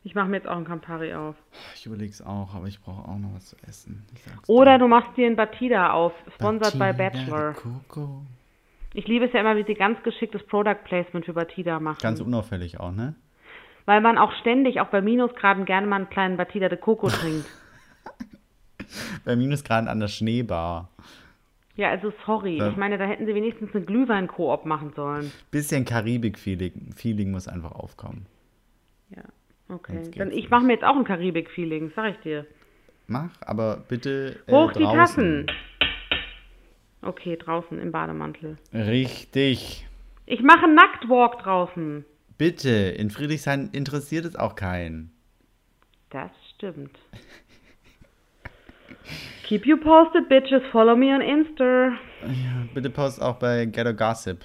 Ich 0.04 0.16
mache 0.16 0.30
mir 0.30 0.38
jetzt 0.38 0.48
auch 0.48 0.56
einen 0.56 0.64
Campari 0.66 1.14
auf. 1.14 1.36
ich 1.76 1.86
überlege 1.86 2.12
es 2.12 2.22
auch, 2.22 2.56
aber 2.56 2.68
ich 2.68 2.80
brauche 2.80 3.06
auch 3.10 3.18
noch 3.18 3.34
was 3.36 3.48
zu 3.50 3.58
essen. 3.68 4.06
Oder 4.48 4.74
dir. 4.78 4.80
du 4.80 4.88
machst 4.88 5.18
dir 5.18 5.26
einen 5.28 5.36
Batida 5.36 5.92
auf, 5.92 6.14
sponsored 6.36 6.74
by 6.74 6.94
Batida 6.94 7.10
Bachelor. 7.10 7.52
de 7.54 7.62
Coco. 7.62 8.22
Ich 8.94 9.06
liebe 9.08 9.26
es 9.26 9.34
ja 9.34 9.42
immer, 9.42 9.58
wie 9.58 9.66
sie 9.66 9.74
ganz 9.74 10.02
geschicktes 10.04 10.46
Product 10.48 10.78
Placement 10.86 11.26
für 11.26 11.34
Batida 11.34 11.80
machen. 11.82 11.98
Ganz 12.02 12.22
unauffällig 12.22 12.80
auch, 12.80 12.92
ne? 12.94 13.16
Weil 13.88 14.02
man 14.02 14.18
auch 14.18 14.34
ständig, 14.42 14.82
auch 14.82 14.90
bei 14.90 15.02
Minusgraden, 15.02 15.64
gerne 15.64 15.88
mal 15.88 15.96
einen 15.96 16.10
kleinen 16.10 16.36
Batida 16.36 16.68
de 16.68 16.78
Coco 16.78 17.08
trinkt. 17.10 17.48
Bei 19.24 19.38
Minusgraden 19.38 19.88
an 19.88 20.02
der 20.02 20.10
Schneebar. 20.10 20.90
Ja, 21.78 21.90
also 21.92 22.12
sorry. 22.26 22.58
Ja. 22.58 22.68
Ich 22.70 22.76
meine, 22.76 22.98
da 22.98 23.06
hätten 23.06 23.26
sie 23.26 23.34
wenigstens 23.34 23.74
eine 23.74 23.86
Glühwein-Koop 23.86 24.66
machen 24.66 24.92
sollen. 24.94 25.32
Bisschen 25.52 25.86
Karibik-Feeling 25.86 26.94
Feeling 26.98 27.32
muss 27.32 27.48
einfach 27.48 27.72
aufkommen. 27.72 28.26
Ja, 29.10 29.24
okay. 29.70 30.12
Dann 30.18 30.32
ich 30.32 30.50
mache 30.50 30.66
mir 30.66 30.74
jetzt 30.74 30.84
auch 30.84 30.98
ein 30.98 31.06
Karibik-Feeling, 31.06 31.94
sag 31.96 32.12
ich 32.12 32.18
dir. 32.18 32.46
Mach, 33.08 33.30
aber 33.40 33.86
bitte. 33.88 34.38
Äh, 34.48 34.52
Hoch 34.52 34.74
die 34.74 34.84
draußen. 34.84 34.98
Tassen. 34.98 35.52
Okay, 37.04 37.38
draußen 37.38 37.80
im 37.80 37.94
Bademantel. 37.94 38.58
Richtig. 38.74 39.88
Ich 40.26 40.42
mache 40.42 40.66
einen 40.66 40.76
Nacktwalk 40.76 41.40
draußen. 41.40 42.04
Bitte, 42.38 42.70
in 42.70 43.10
Friedrichshain 43.10 43.70
interessiert 43.72 44.26
es 44.26 44.36
auch 44.36 44.56
keinen. 44.56 45.12
Das 46.10 46.32
stimmt. 46.56 46.98
Keep 49.48 49.66
you 49.66 49.78
posted, 49.78 50.28
bitches. 50.30 50.62
Follow 50.72 50.96
me 50.96 51.14
on 51.14 51.22
Insta. 51.22 51.94
Bitte 52.74 52.90
post 52.90 53.22
auch 53.22 53.38
bei 53.38 53.66
Ghetto 53.66 53.94
Gossip. 53.94 54.40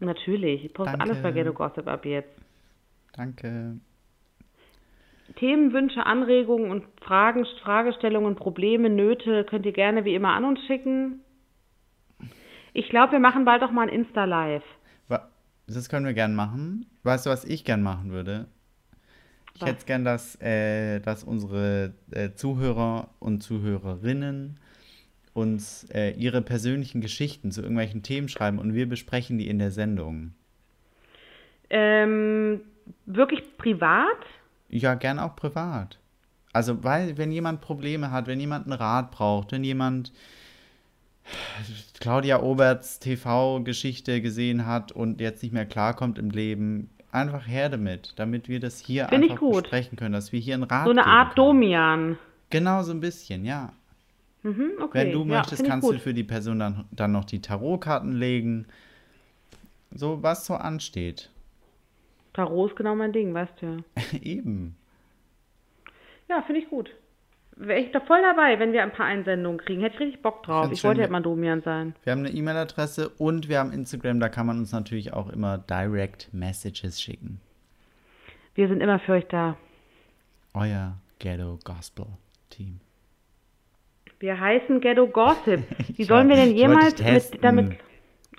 Natürlich, 0.00 0.64
ich 0.64 0.74
poste 0.74 0.96
Danke. 0.96 1.12
alles 1.12 1.22
bei 1.22 1.32
Ghetto 1.32 1.52
Gossip 1.52 1.86
ab 1.86 2.04
jetzt. 2.04 2.36
Danke. 3.16 3.78
Themen, 5.36 5.72
Wünsche, 5.72 6.04
Anregungen 6.04 6.70
und 6.70 6.84
Fragen, 7.00 7.46
Fragestellungen, 7.62 8.36
Probleme, 8.36 8.90
Nöte 8.90 9.44
könnt 9.44 9.64
ihr 9.66 9.72
gerne 9.72 10.04
wie 10.04 10.14
immer 10.14 10.34
an 10.34 10.44
uns 10.44 10.60
schicken. 10.66 11.20
Ich 12.72 12.88
glaube, 12.88 13.12
wir 13.12 13.20
machen 13.20 13.44
bald 13.44 13.62
auch 13.62 13.70
mal 13.70 13.88
ein 13.88 13.88
Insta-Live. 13.88 14.64
Das 15.66 15.88
können 15.88 16.06
wir 16.06 16.14
gern 16.14 16.34
machen. 16.34 16.86
Weißt 17.02 17.26
du, 17.26 17.30
was 17.30 17.44
ich 17.44 17.64
gern 17.64 17.82
machen 17.82 18.10
würde? 18.10 18.46
Ich 19.54 19.62
Was? 19.62 19.68
hätte 19.68 19.86
gern, 19.86 20.04
dass, 20.04 20.40
äh, 20.40 21.00
dass 21.00 21.24
unsere 21.24 21.94
äh, 22.10 22.32
Zuhörer 22.32 23.08
und 23.20 23.42
Zuhörerinnen 23.42 24.58
uns 25.32 25.84
äh, 25.90 26.10
ihre 26.10 26.42
persönlichen 26.42 27.00
Geschichten 27.00 27.50
zu 27.50 27.60
irgendwelchen 27.60 28.02
Themen 28.02 28.28
schreiben 28.28 28.58
und 28.58 28.74
wir 28.74 28.88
besprechen 28.88 29.38
die 29.38 29.48
in 29.48 29.58
der 29.58 29.70
Sendung. 29.70 30.32
Ähm, 31.70 32.60
wirklich 33.06 33.42
privat? 33.58 34.18
Ja, 34.68 34.94
gern 34.94 35.18
auch 35.18 35.34
privat. 35.34 35.98
Also, 36.52 36.84
weil, 36.84 37.18
wenn 37.18 37.32
jemand 37.32 37.60
Probleme 37.60 38.12
hat, 38.12 38.26
wenn 38.28 38.38
jemand 38.38 38.66
einen 38.66 38.74
Rat 38.74 39.10
braucht, 39.10 39.50
wenn 39.52 39.64
jemand 39.64 40.12
Claudia 42.00 42.42
Oberts 42.42 42.98
TV-Geschichte 42.98 44.20
gesehen 44.20 44.66
hat 44.66 44.92
und 44.92 45.20
jetzt 45.20 45.42
nicht 45.42 45.52
mehr 45.52 45.66
klarkommt 45.66 46.18
im 46.18 46.30
Leben, 46.30 46.90
einfach 47.12 47.46
her 47.46 47.68
damit, 47.68 48.12
damit 48.16 48.48
wir 48.48 48.60
das 48.60 48.80
hier 48.80 49.08
Find 49.08 49.24
einfach 49.24 49.38
gut. 49.38 49.62
besprechen 49.62 49.96
können, 49.96 50.12
dass 50.12 50.32
wir 50.32 50.40
hier 50.40 50.54
einen 50.54 50.64
Rat 50.64 50.84
So 50.84 50.90
eine 50.90 51.06
Art. 51.06 51.38
Domian. 51.38 52.18
Genau, 52.50 52.82
so 52.82 52.92
ein 52.92 53.00
bisschen, 53.00 53.44
ja. 53.44 53.72
Mhm, 54.42 54.72
okay. 54.80 54.98
Wenn 54.98 55.12
du 55.12 55.20
ja, 55.20 55.38
möchtest, 55.38 55.64
kannst 55.64 55.88
du 55.88 55.98
für 55.98 56.12
die 56.12 56.24
Person 56.24 56.58
dann, 56.58 56.84
dann 56.90 57.12
noch 57.12 57.24
die 57.24 57.40
Tarotkarten 57.40 58.12
legen. 58.12 58.66
So, 59.90 60.22
was 60.22 60.44
so 60.44 60.54
ansteht. 60.54 61.30
Tarot 62.34 62.70
ist 62.70 62.76
genau 62.76 62.94
mein 62.94 63.12
Ding, 63.12 63.32
weißt 63.32 63.54
du 63.62 63.66
ja. 63.66 64.18
Eben. 64.22 64.76
Ja, 66.28 66.42
finde 66.42 66.60
ich 66.60 66.68
gut. 66.68 66.90
Wäre 67.56 67.78
ich 67.78 67.92
doch 67.92 68.04
voll 68.04 68.20
dabei, 68.20 68.58
wenn 68.58 68.72
wir 68.72 68.82
ein 68.82 68.92
paar 68.92 69.06
Einsendungen 69.06 69.58
kriegen. 69.58 69.80
Hätte 69.80 69.94
ich 69.94 70.00
richtig 70.00 70.22
Bock 70.22 70.42
drauf. 70.42 70.70
Ich 70.72 70.82
wollte 70.82 71.02
halt 71.02 71.10
mal 71.10 71.20
Domian 71.20 71.62
sein. 71.62 71.94
Wir 72.02 72.12
haben 72.12 72.20
eine 72.20 72.30
E-Mail-Adresse 72.30 73.10
und 73.10 73.48
wir 73.48 73.60
haben 73.60 73.72
Instagram, 73.72 74.18
da 74.18 74.28
kann 74.28 74.46
man 74.46 74.58
uns 74.58 74.72
natürlich 74.72 75.12
auch 75.12 75.28
immer 75.28 75.58
Direct 75.58 76.32
Messages 76.32 77.00
schicken. 77.00 77.40
Wir 78.54 78.68
sind 78.68 78.80
immer 78.80 78.98
für 78.98 79.12
euch 79.12 79.26
da. 79.28 79.56
Euer 80.52 80.96
Ghetto 81.20 81.58
Gospel 81.64 82.06
Team. 82.50 82.80
Wir 84.18 84.38
heißen 84.38 84.80
Ghetto 84.80 85.06
Gossip. 85.06 85.62
Wie 85.96 86.04
sollen 86.04 86.28
wir 86.28 86.36
denn 86.36 86.56
jemals 86.56 86.98
mit 86.98 87.44
damit. 87.44 87.78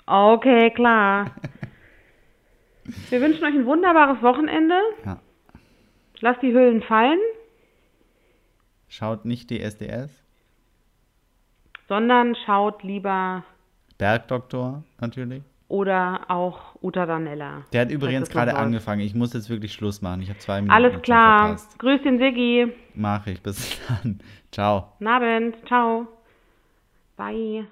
Okay, 0.06 0.70
klar. 0.70 1.32
Wir 3.10 3.20
wünschen 3.20 3.44
euch 3.44 3.54
ein 3.54 3.66
wunderbares 3.66 4.22
Wochenende. 4.22 4.76
Ja. 5.04 5.18
Lasst 6.20 6.40
die 6.42 6.52
Hüllen 6.52 6.82
fallen, 6.82 7.18
Schaut 8.88 9.24
nicht 9.24 9.50
die 9.50 9.60
SDS. 9.60 10.10
sondern 11.88 12.34
schaut 12.46 12.82
lieber 12.82 13.44
Bergdoktor 13.98 14.82
natürlich. 15.00 15.42
oder 15.68 16.22
auch 16.28 16.74
Uta 16.82 17.06
Danella. 17.06 17.62
Der 17.72 17.82
hat 17.82 17.90
übrigens 17.90 18.28
gerade 18.30 18.54
angefangen. 18.56 19.00
Ich 19.00 19.14
muss 19.14 19.32
jetzt 19.32 19.48
wirklich 19.50 19.72
Schluss 19.72 20.02
machen. 20.02 20.20
Ich 20.22 20.28
habe 20.28 20.38
zwei 20.38 20.60
Minuten 20.60 20.72
Alles 20.74 21.02
klar. 21.02 21.56
Grüß 21.78 22.02
den 22.02 22.18
Siggi. 22.18 22.72
Mach 22.94 23.26
ich. 23.26 23.42
Bis 23.42 23.80
dann. 23.88 24.20
Ciao. 24.52 24.92
Guten 24.98 25.06
Abend. 25.08 25.56
Ciao. 25.66 26.06
Bye. 27.16 27.66